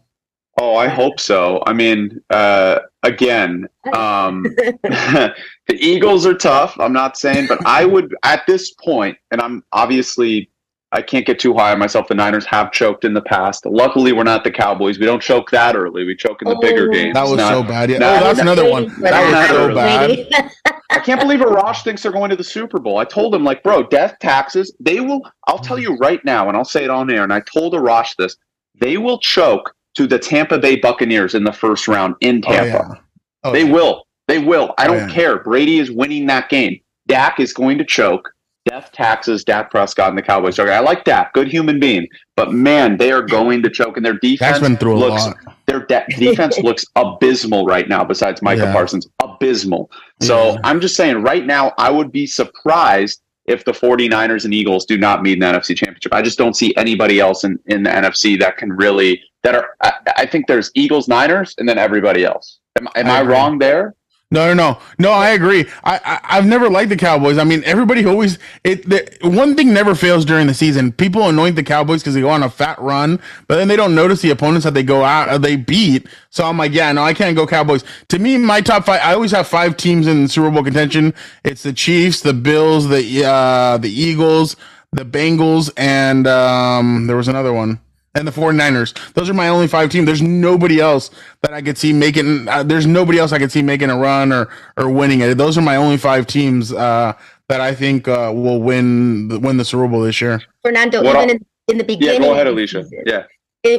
Oh, 0.59 0.75
I 0.75 0.87
hope 0.87 1.19
so. 1.19 1.63
I 1.65 1.73
mean, 1.73 2.21
uh, 2.29 2.79
again, 3.03 3.67
um, 3.93 4.43
the 4.83 5.33
Eagles 5.69 6.25
are 6.25 6.33
tough. 6.33 6.79
I'm 6.79 6.93
not 6.93 7.17
saying, 7.17 7.47
but 7.47 7.65
I 7.65 7.85
would 7.85 8.15
at 8.23 8.45
this 8.47 8.71
point, 8.73 9.17
and 9.31 9.41
I'm 9.41 9.63
obviously 9.71 10.49
I 10.93 11.01
can't 11.01 11.25
get 11.25 11.39
too 11.39 11.53
high 11.53 11.71
on 11.71 11.79
myself. 11.79 12.07
The 12.09 12.15
Niners 12.15 12.45
have 12.45 12.73
choked 12.73 13.05
in 13.05 13.13
the 13.13 13.21
past. 13.21 13.65
Luckily, 13.65 14.11
we're 14.11 14.23
not 14.23 14.43
the 14.43 14.51
Cowboys. 14.51 14.99
We 14.99 15.05
don't 15.05 15.21
choke 15.21 15.49
that 15.51 15.75
early. 15.75 16.03
We 16.03 16.15
choke 16.15 16.41
in 16.41 16.49
the 16.49 16.55
oh, 16.55 16.59
bigger 16.59 16.89
games. 16.89 17.13
That 17.13 17.23
was 17.23 17.37
not, 17.37 17.49
so 17.49 17.63
bad. 17.63 17.89
Yeah. 17.89 17.99
Not, 17.99 18.21
oh, 18.21 18.25
that's 18.25 18.39
another 18.39 18.69
one. 18.69 18.87
That 18.99 19.31
was 19.31 19.49
so 19.49 19.73
bad. 19.73 20.51
I 20.89 20.99
can't 20.99 21.21
believe 21.21 21.39
Arash 21.39 21.85
thinks 21.85 22.03
they're 22.03 22.11
going 22.11 22.29
to 22.29 22.35
the 22.35 22.43
Super 22.43 22.77
Bowl. 22.77 22.97
I 22.97 23.05
told 23.05 23.33
him, 23.33 23.45
like, 23.45 23.63
bro, 23.63 23.83
death 23.83 24.17
taxes. 24.19 24.75
They 24.81 24.99
will. 24.99 25.21
I'll 25.47 25.59
tell 25.59 25.79
you 25.79 25.95
right 25.95 26.23
now, 26.25 26.49
and 26.49 26.57
I'll 26.57 26.65
say 26.65 26.83
it 26.83 26.89
on 26.89 27.09
air. 27.09 27.23
And 27.23 27.31
I 27.31 27.39
told 27.39 27.73
Arash 27.73 28.17
this. 28.17 28.35
They 28.75 28.97
will 28.97 29.19
choke 29.19 29.73
to 29.95 30.07
the 30.07 30.19
Tampa 30.19 30.57
Bay 30.57 30.77
Buccaneers 30.77 31.35
in 31.35 31.43
the 31.43 31.53
first 31.53 31.87
round 31.87 32.15
in 32.21 32.41
oh, 32.45 32.51
Tampa. 32.51 32.85
Oh, 32.85 32.93
yeah. 32.93 33.01
oh, 33.43 33.51
they 33.51 33.65
yeah. 33.65 33.71
will. 33.71 34.07
They 34.27 34.39
will. 34.39 34.73
I 34.77 34.87
don't 34.87 34.95
oh, 34.95 35.07
yeah. 35.07 35.13
care. 35.13 35.39
Brady 35.39 35.79
is 35.79 35.91
winning 35.91 36.25
that 36.27 36.49
game. 36.49 36.79
Dak 37.07 37.39
is 37.39 37.53
going 37.53 37.77
to 37.77 37.85
choke. 37.85 38.31
Death 38.65 38.91
taxes 38.91 39.43
Dak 39.43 39.71
Prescott 39.71 40.09
and 40.09 40.17
the 40.17 40.21
Cowboys. 40.21 40.59
Okay, 40.59 40.71
I 40.71 40.81
like 40.81 41.03
Dak, 41.03 41.33
good 41.33 41.47
human 41.47 41.79
being, 41.79 42.07
but 42.35 42.53
man, 42.53 42.97
they 42.97 43.11
are 43.11 43.23
going 43.23 43.63
to 43.63 43.71
choke, 43.71 43.97
and 43.97 44.05
their 44.05 44.19
defense 44.19 44.59
been 44.59 44.77
through 44.77 44.99
looks 44.99 45.25
their 45.65 45.83
de- 45.87 46.05
defense 46.19 46.59
looks 46.63 46.85
abysmal 46.95 47.65
right 47.65 47.89
now. 47.89 48.03
Besides 48.03 48.43
Micah 48.43 48.71
Parsons, 48.71 49.07
abysmal. 49.19 49.89
So 50.21 50.59
I'm 50.63 50.79
just 50.79 50.95
saying, 50.95 51.23
right 51.23 51.43
now, 51.43 51.73
I 51.79 51.89
would 51.89 52.11
be 52.11 52.27
surprised 52.27 53.23
if 53.45 53.65
the 53.65 53.71
49ers 53.71 54.45
and 54.45 54.53
Eagles 54.53 54.85
do 54.85 54.97
not 54.97 55.23
meet 55.23 55.33
in 55.33 55.39
the 55.39 55.45
NFC 55.45 55.75
Championship. 55.75 56.13
I 56.13 56.21
just 56.21 56.37
don't 56.37 56.55
see 56.55 56.75
anybody 56.75 57.19
else 57.19 57.43
in, 57.43 57.59
in 57.67 57.83
the 57.83 57.89
NFC 57.89 58.39
that 58.39 58.57
can 58.57 58.71
really 58.71 59.21
that 59.43 59.55
are. 59.55 59.75
I, 59.81 59.93
I 60.17 60.25
think 60.25 60.47
there's 60.47 60.71
Eagles, 60.75 61.07
Niners, 61.07 61.55
and 61.57 61.67
then 61.67 61.77
everybody 61.77 62.23
else. 62.23 62.59
Am, 62.79 62.87
am 62.95 63.07
I, 63.07 63.19
I 63.19 63.23
wrong 63.23 63.57
there? 63.57 63.95
No, 64.31 64.47
no, 64.47 64.53
no, 64.53 64.79
no. 64.97 65.11
I 65.11 65.31
agree. 65.31 65.65
I, 65.83 66.19
I 66.23 66.35
have 66.35 66.45
never 66.45 66.69
liked 66.69 66.89
the 66.89 66.95
Cowboys. 66.95 67.37
I 67.37 67.43
mean, 67.43 67.63
everybody 67.65 68.05
always 68.05 68.39
it. 68.63 68.89
The, 68.89 69.17
one 69.23 69.55
thing 69.55 69.73
never 69.73 69.93
fails 69.93 70.23
during 70.23 70.47
the 70.47 70.53
season. 70.53 70.93
People 70.93 71.27
anoint 71.27 71.57
the 71.57 71.63
Cowboys 71.63 72.01
because 72.01 72.13
they 72.13 72.21
go 72.21 72.29
on 72.29 72.41
a 72.41 72.49
fat 72.49 72.79
run, 72.79 73.19
but 73.47 73.57
then 73.57 73.67
they 73.67 73.75
don't 73.75 73.93
notice 73.93 74.21
the 74.21 74.29
opponents 74.29 74.63
that 74.63 74.73
they 74.73 74.83
go 74.83 75.03
out 75.03 75.27
uh, 75.27 75.37
they 75.37 75.57
beat. 75.57 76.07
So 76.29 76.45
I'm 76.45 76.57
like, 76.57 76.71
yeah, 76.71 76.91
no, 76.93 77.03
I 77.03 77.13
can't 77.13 77.35
go 77.35 77.45
Cowboys. 77.45 77.83
To 78.07 78.19
me, 78.19 78.37
my 78.37 78.61
top 78.61 78.85
five. 78.85 79.01
I 79.03 79.13
always 79.13 79.31
have 79.31 79.47
five 79.47 79.75
teams 79.75 80.07
in 80.07 80.29
Super 80.29 80.49
Bowl 80.49 80.63
contention. 80.63 81.13
It's 81.43 81.63
the 81.63 81.73
Chiefs, 81.73 82.21
the 82.21 82.33
Bills, 82.33 82.87
the 82.87 83.25
uh, 83.25 83.77
the 83.79 83.89
Eagles, 83.91 84.55
the 84.93 85.03
Bengals, 85.05 85.69
and 85.75 86.25
um, 86.25 87.07
there 87.07 87.17
was 87.17 87.27
another 87.27 87.51
one 87.51 87.81
and 88.15 88.27
the 88.27 88.31
49ers. 88.31 89.13
Those 89.13 89.29
are 89.29 89.33
my 89.33 89.47
only 89.47 89.67
five 89.67 89.89
teams. 89.89 90.05
There's 90.05 90.21
nobody 90.21 90.79
else 90.79 91.11
that 91.41 91.53
I 91.53 91.61
could 91.61 91.77
see 91.77 91.93
making. 91.93 92.47
Uh, 92.47 92.63
there's 92.63 92.85
nobody 92.85 93.19
else 93.19 93.31
I 93.31 93.39
could 93.39 93.51
see 93.51 93.61
making 93.61 93.89
a 93.89 93.97
run 93.97 94.31
or 94.31 94.49
or 94.77 94.89
winning 94.89 95.21
it. 95.21 95.37
Those 95.37 95.57
are 95.57 95.61
my 95.61 95.75
only 95.75 95.97
five 95.97 96.27
teams 96.27 96.73
uh, 96.73 97.13
that 97.47 97.61
I 97.61 97.73
think 97.73 98.07
uh, 98.07 98.31
will 98.33 98.61
win 98.61 99.41
win 99.41 99.57
the 99.57 99.65
Super 99.65 99.87
Bowl 99.87 100.01
this 100.01 100.21
year. 100.21 100.41
Fernando, 100.61 101.03
what 101.03 101.15
even 101.15 101.29
in, 101.29 101.45
in, 101.67 101.77
the 101.77 101.83
beginning. 101.83 102.21
Yeah, 102.21 102.27
go 102.27 102.33
ahead, 102.33 102.47
Alicia. 102.47 102.85
Yeah 103.05 103.23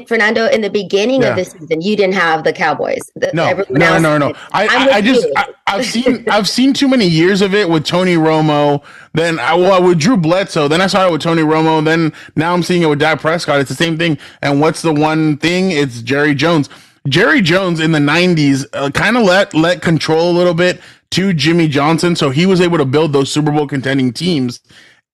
Fernando, 0.06 0.46
in 0.46 0.60
the 0.60 0.70
beginning 0.70 1.22
yeah. 1.22 1.30
of 1.30 1.36
the 1.36 1.44
season, 1.44 1.80
you 1.80 1.96
didn't 1.96 2.14
have 2.14 2.44
the 2.44 2.52
Cowboys. 2.52 3.10
The, 3.16 3.32
no, 3.34 3.64
no, 3.68 3.98
no, 3.98 4.16
no, 4.16 4.32
I, 4.52 4.68
I, 4.68 4.92
I 4.96 5.00
just, 5.00 5.26
I, 5.36 5.48
have 5.66 5.84
seen, 5.84 6.28
I've 6.30 6.48
seen 6.48 6.72
too 6.72 6.86
many 6.86 7.08
years 7.08 7.42
of 7.42 7.52
it 7.52 7.68
with 7.68 7.84
Tony 7.84 8.14
Romo. 8.14 8.84
Then 9.12 9.40
I, 9.40 9.54
well, 9.54 9.82
with 9.82 9.98
Drew 9.98 10.16
Bledsoe. 10.16 10.68
Then 10.68 10.80
I 10.80 10.86
saw 10.86 11.08
it 11.08 11.12
with 11.12 11.20
Tony 11.20 11.42
Romo. 11.42 11.84
Then 11.84 12.12
now 12.36 12.54
I'm 12.54 12.62
seeing 12.62 12.82
it 12.82 12.86
with 12.86 13.00
Dak 13.00 13.20
Prescott. 13.20 13.58
It's 13.58 13.70
the 13.70 13.74
same 13.74 13.98
thing. 13.98 14.18
And 14.40 14.60
what's 14.60 14.82
the 14.82 14.92
one 14.92 15.36
thing? 15.38 15.72
It's 15.72 16.00
Jerry 16.00 16.36
Jones. 16.36 16.68
Jerry 17.08 17.40
Jones 17.40 17.80
in 17.80 17.90
the 17.90 17.98
'90s 17.98 18.64
uh, 18.74 18.88
kind 18.90 19.16
of 19.16 19.24
let 19.24 19.52
let 19.52 19.82
control 19.82 20.30
a 20.30 20.36
little 20.36 20.54
bit 20.54 20.80
to 21.10 21.32
Jimmy 21.32 21.66
Johnson, 21.66 22.14
so 22.14 22.30
he 22.30 22.46
was 22.46 22.60
able 22.60 22.78
to 22.78 22.84
build 22.84 23.12
those 23.12 23.32
Super 23.32 23.50
Bowl 23.50 23.66
contending 23.66 24.12
teams. 24.12 24.60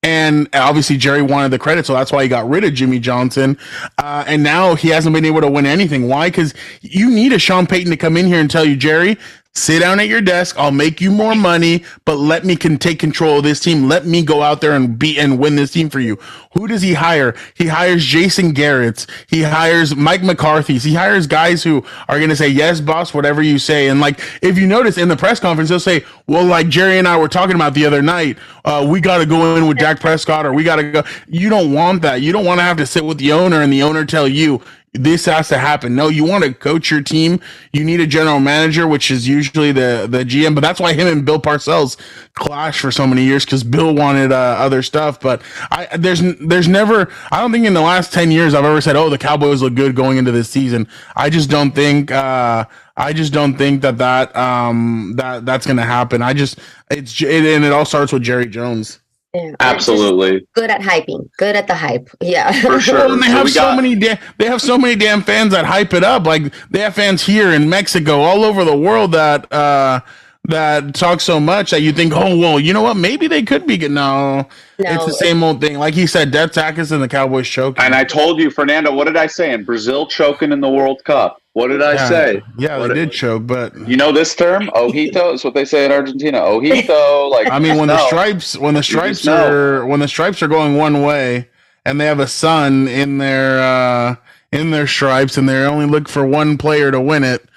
And 0.01 0.47
obviously 0.53 0.95
Jerry 0.95 1.21
wanted 1.21 1.49
the 1.49 1.59
credit, 1.59 1.85
so 1.85 1.93
that's 1.93 2.11
why 2.11 2.23
he 2.23 2.29
got 2.29 2.47
rid 2.47 2.63
of 2.63 2.73
Jimmy 2.73 2.99
Johnson. 2.99 3.57
Uh, 3.97 4.23
and 4.27 4.41
now 4.41 4.75
he 4.75 4.87
hasn't 4.89 5.13
been 5.13 5.25
able 5.25 5.41
to 5.41 5.49
win 5.49 5.65
anything. 5.65 6.07
Why? 6.07 6.29
Because 6.29 6.53
you 6.81 7.09
need 7.09 7.33
a 7.33 7.39
Sean 7.39 7.67
Payton 7.67 7.91
to 7.91 7.97
come 7.97 8.15
in 8.15 8.25
here 8.25 8.39
and 8.39 8.49
tell 8.49 8.63
you, 8.63 8.77
Jerry, 8.77 9.17
sit 9.53 9.79
down 9.79 9.99
at 9.99 10.07
your 10.07 10.21
desk. 10.21 10.57
I'll 10.57 10.71
make 10.71 11.01
you 11.01 11.11
more 11.11 11.35
money, 11.35 11.83
but 12.05 12.15
let 12.15 12.45
me 12.45 12.55
can 12.55 12.77
take 12.77 12.99
control 12.99 13.39
of 13.39 13.43
this 13.43 13.59
team. 13.59 13.87
Let 13.87 14.05
me 14.05 14.23
go 14.23 14.41
out 14.41 14.61
there 14.61 14.73
and 14.73 14.97
beat 14.97 15.17
and 15.17 15.39
win 15.39 15.55
this 15.55 15.71
team 15.71 15.89
for 15.89 15.99
you. 15.99 16.17
Who 16.53 16.67
does 16.67 16.81
he 16.81 16.93
hire? 16.93 17.35
He 17.55 17.67
hires 17.67 18.03
Jason 18.05 18.53
Garrett's. 18.53 19.05
He 19.27 19.43
hires 19.43 19.95
Mike 19.95 20.23
McCarthy's. 20.23 20.83
He 20.83 20.93
hires 20.93 21.27
guys 21.27 21.63
who 21.63 21.83
are 22.07 22.17
going 22.17 22.29
to 22.29 22.35
say, 22.35 22.47
yes, 22.47 22.79
boss, 22.79 23.13
whatever 23.13 23.41
you 23.41 23.59
say. 23.59 23.89
And 23.89 23.99
like, 23.99 24.19
if 24.41 24.57
you 24.57 24.65
notice 24.65 24.97
in 24.97 25.09
the 25.09 25.17
press 25.17 25.39
conference, 25.39 25.69
they'll 25.69 25.79
say, 25.79 26.05
well, 26.27 26.45
like 26.45 26.69
Jerry 26.69 26.97
and 26.97 27.07
I 27.07 27.17
were 27.17 27.27
talking 27.27 27.55
about 27.55 27.73
the 27.73 27.85
other 27.85 28.01
night, 28.01 28.37
uh, 28.65 28.85
we 28.89 29.01
got 29.01 29.17
to 29.17 29.25
go 29.25 29.55
in 29.55 29.67
with 29.67 29.77
Dak 29.77 29.99
Prescott 29.99 30.45
or 30.45 30.53
we 30.53 30.63
got 30.63 30.77
to 30.77 30.91
go. 30.91 31.03
You 31.27 31.49
don't 31.49 31.73
want 31.73 32.01
that. 32.03 32.21
You 32.21 32.31
don't 32.31 32.45
want 32.45 32.59
to 32.59 32.63
have 32.63 32.77
to 32.77 32.85
sit 32.85 33.03
with 33.03 33.17
the 33.17 33.31
owner 33.31 33.61
and 33.61 33.71
the 33.71 33.83
owner 33.83 34.05
tell 34.05 34.27
you, 34.27 34.61
this 34.93 35.25
has 35.25 35.47
to 35.49 35.57
happen. 35.57 35.95
No, 35.95 36.07
you 36.07 36.23
want 36.23 36.43
to 36.43 36.53
coach 36.53 36.89
your 36.89 37.01
team. 37.01 37.39
You 37.71 37.83
need 37.83 37.99
a 37.99 38.07
general 38.07 38.39
manager, 38.39 38.87
which 38.87 39.11
is 39.11 39.27
usually 39.27 39.71
the 39.71 40.07
the 40.09 40.23
GM. 40.23 40.55
But 40.55 40.61
that's 40.61 40.79
why 40.79 40.93
him 40.93 41.07
and 41.07 41.25
Bill 41.25 41.39
Parcells 41.39 41.97
clashed 42.33 42.79
for 42.79 42.91
so 42.91 43.05
many 43.05 43.23
years 43.23 43.45
because 43.45 43.63
Bill 43.63 43.93
wanted 43.93 44.31
uh, 44.31 44.35
other 44.35 44.81
stuff. 44.81 45.19
But 45.19 45.41
I 45.71 45.95
there's 45.97 46.21
there's 46.39 46.67
never 46.67 47.11
I 47.31 47.39
don't 47.39 47.51
think 47.51 47.65
in 47.65 47.73
the 47.73 47.81
last 47.81 48.11
ten 48.11 48.31
years 48.31 48.53
I've 48.53 48.65
ever 48.65 48.81
said 48.81 48.95
oh 48.95 49.09
the 49.09 49.17
Cowboys 49.17 49.61
look 49.61 49.75
good 49.75 49.95
going 49.95 50.17
into 50.17 50.31
this 50.31 50.49
season. 50.49 50.87
I 51.15 51.29
just 51.29 51.49
don't 51.49 51.71
think. 51.71 52.11
Uh, 52.11 52.65
I 52.97 53.13
just 53.13 53.31
don't 53.31 53.57
think 53.57 53.81
that 53.83 53.97
that 53.99 54.35
um 54.35 55.13
that 55.15 55.45
that's 55.45 55.65
gonna 55.65 55.85
happen. 55.85 56.21
I 56.21 56.33
just 56.33 56.59
it's 56.91 57.21
it, 57.21 57.45
and 57.45 57.63
it 57.63 57.71
all 57.71 57.85
starts 57.85 58.11
with 58.11 58.23
Jerry 58.23 58.47
Jones. 58.47 58.99
Yeah, 59.33 59.55
Absolutely. 59.59 60.47
Good 60.55 60.71
at 60.71 60.81
hyping. 60.81 61.29
Good 61.37 61.55
at 61.55 61.67
the 61.67 61.75
hype. 61.75 62.09
Yeah. 62.21 62.51
For 62.61 62.79
sure. 62.81 62.95
well, 62.95 63.13
and 63.13 63.21
they 63.21 63.27
so 63.27 63.33
have 63.33 63.49
so 63.49 63.61
got... 63.61 63.75
many 63.75 63.95
da- 63.95 64.17
they 64.37 64.45
have 64.47 64.61
so 64.61 64.77
many 64.77 64.95
damn 64.95 65.21
fans 65.21 65.51
that 65.51 65.65
hype 65.65 65.93
it 65.93 66.03
up. 66.03 66.25
Like 66.25 66.51
they 66.71 66.79
have 66.79 66.95
fans 66.95 67.23
here 67.25 67.51
in 67.51 67.69
Mexico, 67.69 68.21
all 68.21 68.43
over 68.43 68.63
the 68.65 68.75
world 68.77 69.11
that 69.11 69.51
uh 69.53 70.01
that 70.49 70.93
talk 70.93 71.21
so 71.21 71.39
much 71.39 71.71
that 71.71 71.81
you 71.81 71.91
think, 71.91 72.13
oh 72.13 72.37
well, 72.37 72.59
you 72.59 72.73
know 72.73 72.81
what? 72.81 72.97
Maybe 72.97 73.27
they 73.27 73.43
could 73.43 73.65
be 73.65 73.77
good. 73.77 73.91
No, 73.91 74.37
no 74.37 74.45
it's 74.77 75.05
the 75.05 75.13
same 75.13 75.43
old 75.43 75.61
thing. 75.61 75.77
Like 75.77 75.93
he 75.93 76.05
said, 76.05 76.31
Death 76.31 76.51
Tackers 76.51 76.91
and 76.91 77.01
the 77.01 77.07
Cowboys 77.07 77.47
choking. 77.47 77.83
And 77.83 77.95
I 77.95 78.03
told 78.03 78.39
you, 78.39 78.49
Fernando, 78.49 78.93
what 78.93 79.05
did 79.05 79.17
I 79.17 79.27
say? 79.27 79.53
In 79.53 79.63
Brazil 79.63 80.07
choking 80.07 80.51
in 80.51 80.61
the 80.61 80.69
World 80.69 81.03
Cup. 81.03 81.41
What 81.53 81.69
did 81.69 81.81
I 81.81 81.93
yeah, 81.93 82.07
say? 82.07 82.41
Yeah, 82.57 82.77
what 82.77 82.89
they 82.89 82.93
did 82.93 83.11
choke, 83.11 83.47
but 83.47 83.75
you 83.87 83.97
know 83.97 84.11
this 84.11 84.35
term, 84.35 84.67
ojito. 84.75 85.33
Is 85.33 85.43
what 85.43 85.53
they 85.53 85.65
say 85.65 85.85
in 85.85 85.91
Argentina. 85.91 86.39
Ojito. 86.39 87.29
Like 87.29 87.51
I 87.51 87.59
mean, 87.59 87.77
when 87.77 87.87
the 87.87 88.05
stripes, 88.07 88.57
when 88.57 88.73
the 88.73 88.83
stripes 88.83 89.27
are, 89.27 89.85
when 89.85 89.99
the 89.99 90.07
stripes 90.07 90.41
are 90.41 90.47
going 90.47 90.77
one 90.77 91.01
way, 91.03 91.47
and 91.85 91.99
they 91.99 92.05
have 92.05 92.19
a 92.19 92.27
sun 92.27 92.87
in 92.87 93.17
their 93.17 93.61
uh 93.61 94.15
in 94.51 94.71
their 94.71 94.87
stripes, 94.87 95.37
and 95.37 95.47
they 95.47 95.65
only 95.65 95.85
look 95.85 96.07
for 96.07 96.25
one 96.25 96.57
player 96.57 96.91
to 96.91 96.99
win 96.99 97.23
it. 97.23 97.48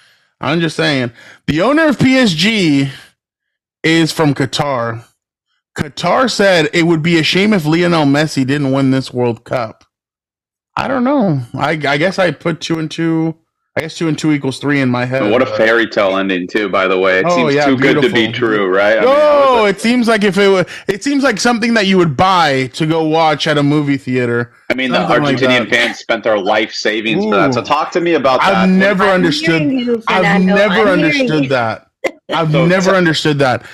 I'm 0.42 0.60
just 0.60 0.76
saying, 0.76 1.12
the 1.46 1.62
owner 1.62 1.88
of 1.88 1.98
PSG 1.98 2.90
is 3.84 4.12
from 4.12 4.34
Qatar. 4.34 5.04
Qatar 5.76 6.30
said 6.30 6.68
it 6.74 6.84
would 6.84 7.02
be 7.02 7.18
a 7.18 7.22
shame 7.22 7.52
if 7.52 7.64
Lionel 7.64 8.04
Messi 8.06 8.46
didn't 8.46 8.72
win 8.72 8.90
this 8.90 9.12
World 9.12 9.44
Cup. 9.44 9.84
I 10.76 10.88
don't 10.88 11.04
know. 11.04 11.42
I, 11.54 11.70
I 11.72 11.96
guess 11.96 12.18
I 12.18 12.32
put 12.32 12.60
two 12.60 12.78
and 12.78 12.90
two 12.90 13.36
I 13.74 13.80
guess 13.80 13.96
two 13.96 14.06
and 14.06 14.18
two 14.18 14.32
equals 14.32 14.58
three 14.58 14.82
in 14.82 14.90
my 14.90 15.06
head. 15.06 15.22
And 15.22 15.30
what 15.32 15.40
a 15.40 15.46
fairy 15.46 15.86
tale 15.88 16.18
ending 16.18 16.46
too, 16.46 16.68
by 16.68 16.86
the 16.86 16.98
way. 16.98 17.20
It 17.20 17.24
Oh, 17.26 17.34
seems 17.34 17.54
yeah, 17.54 17.64
too 17.64 17.78
good 17.78 18.02
to 18.02 18.12
be 18.12 18.30
true, 18.30 18.68
right? 18.68 18.98
I 18.98 19.00
mean, 19.00 19.08
I 19.08 19.42
Oh, 19.46 19.64
it 19.64 19.80
seems 19.80 20.06
like 20.08 20.24
if 20.24 20.36
it 20.36 20.48
was, 20.48 20.66
it 20.88 21.02
seems 21.02 21.24
like 21.24 21.40
something 21.40 21.72
that 21.72 21.86
you 21.86 21.96
would 21.96 22.14
buy 22.14 22.66
to 22.74 22.84
go 22.84 23.02
watch 23.04 23.46
at 23.46 23.56
a 23.56 23.62
movie 23.62 23.96
theater. 23.96 24.52
I 24.70 24.74
mean, 24.74 24.90
the 24.90 25.08
Something 25.08 25.22
like 25.22 25.36
Argentinian 25.36 25.70
that. 25.70 25.70
fans 25.70 25.98
spent 25.98 26.22
their 26.22 26.38
life 26.38 26.72
savings 26.74 27.24
for 27.24 27.34
that. 27.36 27.54
So 27.54 27.62
talk 27.62 27.90
to 27.92 28.02
me 28.02 28.12
about 28.12 28.40
that. 28.40 28.54
I've 28.54 28.68
never 28.68 29.04
I'm 29.04 29.14
understood. 29.14 29.62
I've 30.06 30.22
Fernando. 30.22 30.54
never 30.54 30.74
I'm 30.74 30.88
understood 30.88 31.48
that. 31.48 31.86
I've 32.28 32.52
So- 32.52 32.66
never 32.66 32.90
understood 32.90 33.38
that. 33.38 33.64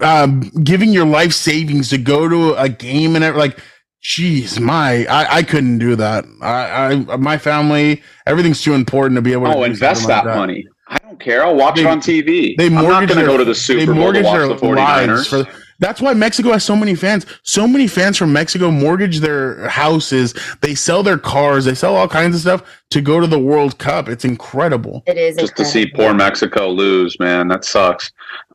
Um, 0.00 0.40
giving 0.62 0.90
your 0.90 1.04
life 1.04 1.32
savings 1.34 1.90
to 1.90 1.98
go 1.98 2.28
to 2.28 2.54
a 2.54 2.68
game 2.70 3.14
and 3.16 3.24
it, 3.24 3.34
like, 3.36 3.58
jeez, 4.04 4.60
my, 4.60 5.04
I, 5.06 5.36
I 5.38 5.42
couldn't 5.42 5.78
do 5.78 5.96
that. 5.96 6.24
I, 6.40 7.04
I, 7.08 7.16
my 7.16 7.38
family, 7.38 8.02
everything's 8.26 8.62
too 8.62 8.74
important 8.74 9.16
to 9.16 9.22
be 9.22 9.32
able 9.32 9.46
to. 9.46 9.54
Oh, 9.54 9.62
invest 9.64 10.06
that, 10.06 10.26
like 10.26 10.36
money. 10.36 10.66
I 10.86 10.98
don't 10.98 11.18
care. 11.18 11.44
I'll 11.44 11.56
watch 11.56 11.76
They- 11.76 11.82
it 11.82 11.86
on 11.86 12.00
TV. 12.00 12.56
They 12.56 12.66
I'm 12.66 12.74
not 12.74 13.08
going 13.08 13.18
to 13.20 13.26
go 13.26 13.36
to 13.38 13.44
the 13.44 13.52
they 13.52 13.54
Super 13.54 13.86
Bowl 13.86 13.94
to 13.94 14.00
mortgage 14.00 14.24
watch 14.24 14.38
their 14.38 14.48
the 14.48 14.54
49ers. 14.56 15.06
lives 15.06 15.26
for- 15.28 15.63
that's 15.78 16.00
why 16.00 16.14
Mexico 16.14 16.52
has 16.52 16.64
so 16.64 16.76
many 16.76 16.94
fans. 16.94 17.26
So 17.42 17.66
many 17.66 17.86
fans 17.86 18.16
from 18.16 18.32
Mexico 18.32 18.70
mortgage 18.70 19.18
their 19.20 19.68
houses. 19.68 20.34
They 20.60 20.74
sell 20.74 21.02
their 21.02 21.18
cars. 21.18 21.64
They 21.64 21.74
sell 21.74 21.96
all 21.96 22.08
kinds 22.08 22.34
of 22.36 22.40
stuff 22.42 22.62
to 22.90 23.00
go 23.00 23.20
to 23.20 23.26
the 23.26 23.38
World 23.38 23.78
Cup. 23.78 24.08
It's 24.08 24.24
incredible. 24.24 25.02
It 25.06 25.16
is 25.18 25.36
just 25.36 25.56
to 25.56 25.64
see 25.64 25.86
poor 25.86 26.14
Mexico 26.14 26.68
lose, 26.68 27.18
man. 27.18 27.48
That 27.48 27.64
sucks. 27.64 28.12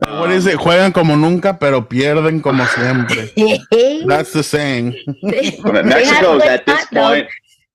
what 0.08 0.32
is 0.32 0.46
it? 0.46 0.58
Juegan 0.60 0.94
como 0.94 1.16
nunca, 1.16 1.54
pero 1.54 1.82
pierden 1.82 2.42
como 2.42 2.64
siempre. 2.66 3.30
That's 4.08 4.34
the 4.34 4.44
saying. 4.44 4.94
They- 5.24 5.60
Mexico 5.84 6.40
had 6.40 6.42
is 6.42 6.44
at 6.44 6.66
this 6.66 6.86
though. 6.92 7.02
point. 7.02 7.28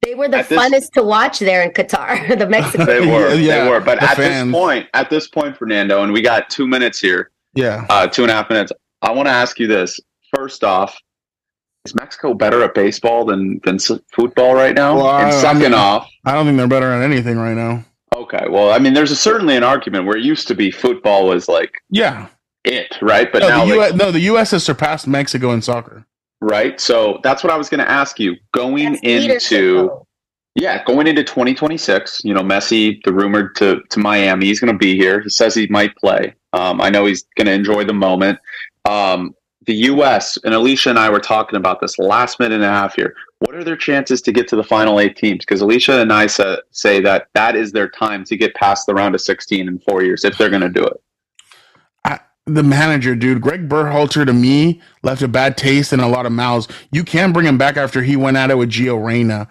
They 0.03 0.15
were 0.15 0.29
the 0.29 0.39
at 0.39 0.49
this- 0.49 0.59
funnest 0.59 0.93
to 0.93 1.03
watch 1.03 1.39
there 1.39 1.63
in 1.63 1.71
Qatar. 1.71 2.39
the 2.39 2.47
Mexicans. 2.47 2.87
They 2.87 3.01
were, 3.01 3.35
Yeah, 3.35 3.65
they 3.65 3.71
were. 3.71 3.81
But 3.81 4.01
the 4.01 4.11
at 4.11 4.17
fans. 4.17 4.51
this 4.53 4.61
point, 4.61 4.89
at 4.95 5.09
this 5.11 5.29
point, 5.29 5.57
Fernando, 5.57 6.03
and 6.03 6.13
we 6.13 6.21
got 6.23 6.51
two 6.51 6.67
minutes 6.67 6.99
here, 7.01 7.31
Yeah. 7.55 7.87
uh, 7.89 8.07
two 8.07 8.23
and 8.23 8.31
a 8.31 8.35
half 8.35 8.51
minutes. 8.51 8.71
I 9.05 9.13
want 9.13 9.27
to 9.29 9.33
ask 9.33 9.59
you 9.61 9.67
this. 9.67 10.01
First 10.35 10.65
off, 10.65 10.97
is 11.85 11.95
Mexico 11.95 12.35
better 12.35 12.63
at 12.65 12.75
baseball 12.75 13.25
than 13.25 13.61
than 13.65 13.79
football 14.13 14.55
right 14.55 14.75
now? 14.75 14.97
Well, 14.97 15.11
and 15.19 15.27
I- 15.27 15.29
I 15.29 15.41
second 15.41 15.61
mean- 15.63 15.75
off, 15.75 16.09
I 16.25 16.33
don't 16.33 16.47
think 16.47 16.57
they're 16.57 16.67
better 16.67 16.91
at 16.93 17.03
anything 17.03 17.39
right 17.39 17.55
now. 17.55 17.85
okay, 18.17 18.47
well, 18.49 18.71
I 18.73 18.79
mean, 18.79 18.95
there's 18.95 19.11
a, 19.11 19.17
certainly 19.17 19.57
an 19.57 19.63
argument 19.65 20.07
where 20.07 20.17
it 20.17 20.25
used 20.25 20.49
to 20.49 20.55
be 20.55 20.71
football 20.71 21.27
was 21.29 21.49
like 21.49 21.73
Yeah. 21.91 22.29
it, 22.65 22.97
right? 23.03 23.31
But 23.31 23.41
No, 23.41 23.49
now, 23.49 23.65
the 23.67 23.77
like, 23.77 23.91
US, 23.93 23.99
no, 23.99 24.11
the 24.11 24.21
U.S. 24.21 24.51
has 24.53 24.65
surpassed 24.65 25.07
Mexico 25.07 25.51
in 25.53 25.61
soccer. 25.63 26.07
right? 26.41 26.81
So 26.81 27.19
that's 27.23 27.43
what 27.45 27.53
I 27.53 27.57
was 27.57 27.69
going 27.69 27.81
to 27.85 27.91
ask 27.91 28.19
you. 28.21 28.37
Going 28.53 28.93
That's 29.03 29.51
into. 29.51 29.91
Yeah, 30.57 30.85
going 30.85 31.07
into 31.09 31.25
2026, 31.25 32.21
you 32.23 32.33
know, 32.33 32.43
Messi, 32.43 33.03
the 33.05 33.13
rumored 33.13 33.57
to, 33.57 33.81
to 33.91 33.99
Miami, 33.99 34.47
he's 34.47 34.61
going 34.61 34.73
to 34.73 34.79
be 34.79 34.95
here. 34.97 35.21
He 35.21 35.29
says 35.31 35.53
he 35.55 35.67
might 35.69 35.97
play. 35.97 36.33
Um, 36.53 36.81
I 36.81 36.91
know 36.91 37.07
he's 37.07 37.25
going 37.37 37.47
to 37.47 37.53
enjoy 37.53 37.85
the 37.85 37.93
moment. 37.93 38.39
Um, 38.85 39.35
the 39.66 39.74
U.S. 39.74 40.37
and 40.45 40.55
Alicia 40.55 40.91
and 40.91 40.99
I 40.99 41.09
were 41.09 41.20
talking 41.20 41.57
about 41.57 41.80
this 41.80 41.99
last 41.99 42.39
minute 42.39 42.57
and 42.57 42.64
a 42.64 42.68
half 42.68 42.95
here. 42.95 43.14
What 43.39 43.55
are 43.55 43.64
their 43.64 43.76
chances 43.76 44.20
to 44.22 44.32
get 44.32 44.49
to 44.49 44.57
the 44.57 44.64
final 44.64 45.01
eight 45.01 45.16
teams? 45.16 45.41
Because 45.41 45.61
Alicia 45.61 46.01
and 46.01 46.12
I 46.12 46.26
sa- 46.26 46.57
say 46.70 47.01
that 47.01 47.28
that 47.35 47.57
is 47.57 47.72
their 47.72 47.89
time 47.89 48.24
to 48.24 48.37
get 48.37 48.55
past 48.55 48.87
the 48.87 48.95
round 48.95 49.14
of 49.14 49.20
16 49.20 49.66
in 49.66 49.78
four 49.80 50.03
years 50.03 50.24
if 50.24 50.37
they're 50.37 50.51
going 50.51 50.62
to 50.62 50.68
do 50.68 50.85
it. 50.85 51.01
the 52.47 52.62
manager, 52.62 53.14
dude, 53.14 53.41
Greg 53.41 53.70
Berhalter, 53.70 54.26
to 54.26 54.32
me, 54.35 54.82
left 55.03 55.22
a 55.22 55.28
bad 55.28 55.57
taste 55.57 55.95
in 55.95 56.01
a 56.01 56.09
lot 56.09 56.26
of 56.26 56.32
mouths. 56.32 56.68
You 56.93 57.03
can 57.03 57.32
bring 57.32 57.47
him 57.47 57.57
back 57.57 57.78
after 57.78 58.03
he 58.03 58.16
went 58.16 58.37
at 58.37 58.51
it 58.51 58.59
with 58.59 58.68
Gio 58.68 59.03
Reyna. 59.03 59.49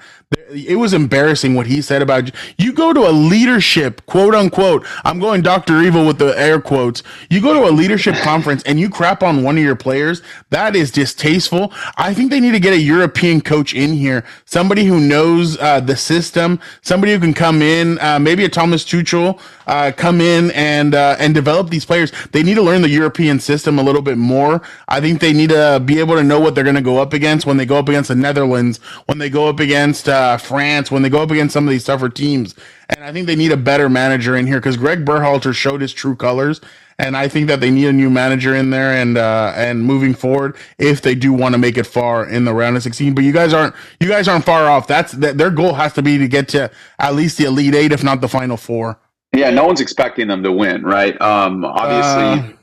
It 0.54 0.78
was 0.78 0.94
embarrassing 0.94 1.56
what 1.56 1.66
he 1.66 1.82
said 1.82 2.04
about 2.04 2.30
you. 2.58 2.74
Go 2.74 2.94
to 2.94 3.08
a 3.08 3.12
leadership, 3.12 4.06
quote 4.06 4.36
unquote. 4.36 4.86
I'm 5.04 5.20
going 5.20 5.42
Dr. 5.42 5.82
Evil 5.82 6.06
with 6.06 6.20
the 6.20 6.38
air 6.40 6.62
quotes. 6.62 7.02
You 7.30 7.42
go 7.42 7.54
to 7.54 7.68
a 7.68 7.72
leadership 7.72 8.16
conference 8.22 8.62
and 8.64 8.80
you 8.80 8.90
crap 8.90 9.24
on 9.24 9.44
one 9.44 9.58
of 9.58 9.64
your 9.64 9.76
players. 9.76 10.22
That 10.52 10.76
is 10.76 10.92
distasteful. 10.92 11.74
I 11.98 12.14
think 12.14 12.30
they 12.30 12.40
need 12.40 12.52
to 12.52 12.60
get 12.60 12.74
a 12.74 12.80
European 12.80 13.42
coach 13.42 13.74
in 13.74 13.94
here, 13.94 14.24
somebody 14.46 14.86
who 14.86 15.00
knows 15.00 15.58
uh, 15.58 15.80
the 15.80 15.96
system, 15.96 16.60
somebody 16.82 17.14
who 17.14 17.20
can 17.20 17.34
come 17.34 17.62
in, 17.62 18.00
uh, 18.00 18.20
maybe 18.20 18.46
a 18.46 18.50
Thomas 18.50 18.84
Tuchel, 18.86 19.40
uh, 19.68 19.92
come 19.96 20.22
in 20.22 20.52
and 20.52 20.96
uh, 20.96 21.16
and 21.20 21.34
develop 21.34 21.70
these 21.70 21.86
players. 21.86 22.12
They 22.32 22.44
need 22.44 22.56
to 22.56 22.62
learn 22.62 22.82
the 22.82 22.90
European 22.90 23.40
system 23.40 23.80
a 23.80 23.84
little 23.84 24.02
bit 24.02 24.18
more. 24.18 24.62
I 24.88 25.02
think 25.02 25.20
they 25.20 25.34
need 25.34 25.50
to 25.50 25.82
be 25.84 26.00
able 26.00 26.16
to 26.16 26.24
know 26.24 26.40
what 26.40 26.56
they're 26.56 26.64
going 26.64 26.76
to 26.76 26.82
go 26.82 27.02
up 27.02 27.14
against 27.14 27.46
when 27.46 27.58
they 27.58 27.66
go 27.66 27.78
up 27.78 27.90
against 27.90 28.10
the 28.10 28.16
Netherlands, 28.16 28.80
when 29.06 29.18
they 29.18 29.30
go 29.30 29.48
up 29.48 29.60
against 29.60 30.10
uh, 30.10 30.38
France, 30.38 30.92
when 30.92 31.02
they 31.02 31.10
go 31.10 31.22
up 31.22 31.32
against 31.32 31.54
some 31.54 31.68
of 31.68 31.72
these 31.72 31.84
tougher 31.86 32.10
teams. 32.10 32.56
And 32.90 33.04
I 33.04 33.12
think 33.12 33.28
they 33.28 33.36
need 33.36 33.52
a 33.52 33.58
better 33.58 33.90
manager 33.90 34.36
in 34.36 34.48
here 34.48 34.60
because 34.60 34.78
Greg 34.78 35.06
Berhalter 35.06 35.54
showed 35.54 35.82
his 35.82 35.94
true 35.94 36.16
colors. 36.16 36.62
And 37.00 37.18
I 37.18 37.28
think 37.28 37.48
that 37.48 37.60
they 37.60 37.72
need 37.72 37.88
a 37.88 37.94
new 37.94 38.10
manager 38.10 38.56
in 38.56 38.70
there 38.70 38.94
and 38.94 39.18
uh, 39.18 39.54
and 39.56 39.84
moving 39.84 40.14
forward 40.14 40.56
if 40.78 41.02
they 41.02 41.16
do 41.16 41.34
want 41.34 41.54
to 41.54 41.58
make 41.58 41.78
it 41.78 41.88
far 41.88 42.26
in 42.26 42.46
the 42.46 42.54
round 42.54 42.78
of 42.78 42.84
16. 42.84 43.16
But 43.16 43.24
you 43.24 43.32
guys 43.34 43.52
aren't 43.52 43.74
you 44.00 44.08
guys 44.08 44.28
aren't 44.28 44.46
far 44.46 44.70
off. 44.70 44.86
That's 44.86 45.14
that 45.14 45.38
their 45.38 45.50
goal 45.50 45.74
has 45.74 45.94
to 45.94 46.04
be 46.04 46.20
to 46.20 46.28
get 46.28 46.50
to 46.50 46.70
at 47.00 47.16
least 47.16 47.38
the 47.40 47.46
elite 47.46 47.74
eight, 47.74 47.92
if 47.92 48.04
not 48.04 48.22
the 48.22 48.30
final 48.30 48.58
four. 48.58 49.00
Yeah, 49.36 49.50
no 49.50 49.66
one's 49.66 49.82
expecting 49.82 50.28
them 50.28 50.44
to 50.44 50.52
win, 50.52 50.84
right? 50.84 51.20
Um, 51.22 51.66
obviously, 51.66 52.52
Uh, 52.54 52.58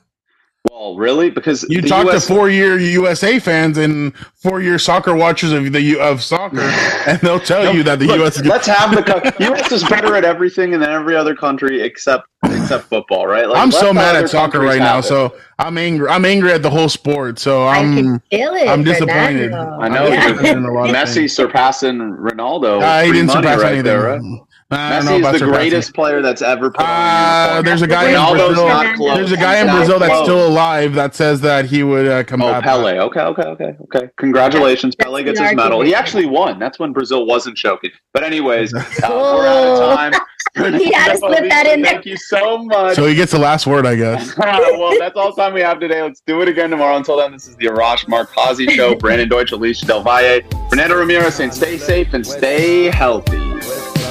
well, 0.71 0.97
really, 0.97 1.31
because 1.31 1.65
You 1.69 1.81
talk 1.83 2.07
US 2.07 2.27
to 2.27 2.33
four-year 2.35 2.79
USA 2.79 3.39
fans 3.39 3.77
and 3.79 4.13
four-year 4.43 4.79
soccer 4.79 5.15
watchers 5.15 5.53
of 5.53 5.73
the 5.73 5.81
U- 5.81 6.01
of 6.01 6.23
soccer, 6.23 6.61
and 7.07 7.19
they'll 7.21 7.41
tell 7.41 7.75
you 7.75 7.83
that 7.83 7.99
the 7.99 8.07
Look, 8.07 8.19
U.S. 8.19 8.37
is 8.39 8.47
let's 8.47 8.67
have 8.67 8.95
the 8.95 9.03
co- 9.03 9.21
U.S. 9.47 9.73
is 9.73 9.83
better 9.85 10.15
at 10.17 10.25
everything 10.25 10.71
than 10.71 10.83
every 10.85 11.17
other 11.17 11.35
country 11.35 11.81
except 11.83 12.27
except 12.45 12.85
football, 12.85 13.27
right? 13.27 13.49
Like, 13.49 13.59
I'm 13.59 13.73
so 13.73 13.93
mad 13.93 14.17
at 14.17 14.29
soccer 14.31 14.61
right 14.61 14.79
now, 14.79 14.99
it. 14.99 15.05
so 15.05 15.35
I'm 15.59 15.77
angry. 15.77 16.09
I'm 16.09 16.25
angry 16.25 16.53
at 16.53 16.63
the 16.63 16.71
whole 16.71 16.89
sport. 16.89 17.39
So 17.39 17.65
I 17.65 17.79
I'm. 17.79 17.95
can 17.97 18.21
feel 18.31 18.55
it. 18.55 18.69
I'm 18.69 18.85
disappointed. 18.85 19.51
Fernando. 19.51 19.81
I 19.81 19.89
know 19.89 20.07
Yeah. 20.07 20.55
a 20.59 20.71
lot 20.71 20.91
of 20.91 20.95
Messi 20.95 21.29
surpassing 21.29 21.99
Ronaldo. 21.99 22.81
Uh, 22.83 23.03
he 23.05 23.13
didn't 23.13 23.31
surpass 23.31 23.59
right 23.61 23.73
anything. 23.73 23.85
there, 23.85 24.03
right? 24.19 24.21
I 24.73 25.01
don't 25.01 25.05
Messi 25.05 25.19
about 25.21 25.35
is 25.35 25.41
the 25.41 25.47
surpassing. 25.47 25.49
greatest 25.53 25.95
player 25.95 26.23
that's 26.23 26.43
ever 26.43 26.71
played. 26.71 26.87
on 26.87 27.59
Uh, 27.59 27.63
there's 27.63 27.83
a 27.83 27.89
guy 27.89 28.09
in 28.11 28.37
Brazil. 28.37 28.69
not 28.69 28.95
close. 28.97 29.17
There's 29.17 29.33
a 29.33 29.37
guy 29.37 29.61
in 29.61 29.67
Brazil 29.67 29.99
that's 29.99 30.13
close. 30.13 30.27
still 30.27 30.47
alive 30.47 30.95
that 30.95 31.15
says 31.15 31.41
that 31.41 31.65
he 31.67 31.83
would 31.83 32.07
uh, 32.07 32.23
come 32.23 32.41
Oh, 32.43 32.53
back. 32.53 32.63
Pele. 32.63 32.99
Okay, 33.01 33.21
okay, 33.21 33.43
okay, 33.43 33.77
okay. 33.95 34.09
Congratulations. 34.19 34.95
That's 34.97 35.09
Pele 35.09 35.25
gets 35.25 35.41
his 35.41 35.55
medal. 35.55 35.81
He 35.81 35.93
actually 35.95 36.27
won. 36.27 36.59
That's 36.61 36.79
when 36.79 36.93
Brazil 36.93 37.27
wasn't 37.27 37.57
choking. 37.57 37.91
But 38.15 38.23
anyways, 38.23 38.73
uh, 38.75 38.85
we're 39.09 39.47
out 39.47 39.67
of 39.83 39.97
time. 39.97 40.13
He 40.57 40.93
had 40.93 41.13
to 41.13 41.19
slip 41.19 41.49
that 41.49 41.67
in 41.69 41.81
there. 41.83 41.93
Thank 41.93 42.07
you 42.07 42.17
so 42.17 42.59
much. 42.65 42.97
So 42.97 43.07
he 43.07 43.15
gets 43.15 43.31
the 43.31 43.39
last 43.39 43.69
word, 43.69 43.87
I 43.87 43.95
guess. 43.95 44.37
well, 44.39 44.99
that's 44.99 45.15
all 45.17 45.33
the 45.33 45.41
time 45.41 45.55
we 45.55 45.61
have 45.61 45.79
today. 45.79 46.03
Let's 46.03 46.23
do 46.27 46.41
it 46.43 46.49
again 46.49 46.71
tomorrow. 46.71 46.97
Until 46.97 47.19
then, 47.19 47.31
this 47.31 47.47
is 47.47 47.55
the 47.57 47.67
Arash 47.67 48.07
Markazi 48.07 48.69
Show. 48.73 48.97
Brandon 48.97 49.29
Deutsch, 49.29 49.53
Alicia 49.53 49.87
Del 49.87 50.03
Valle, 50.03 50.41
Fernando 50.69 50.97
Ramirez 50.99 51.39
and 51.39 51.55
stay 51.55 51.79
safe 51.79 52.15
and 52.15 52.27
stay 52.27 52.87
healthy. 52.91 53.39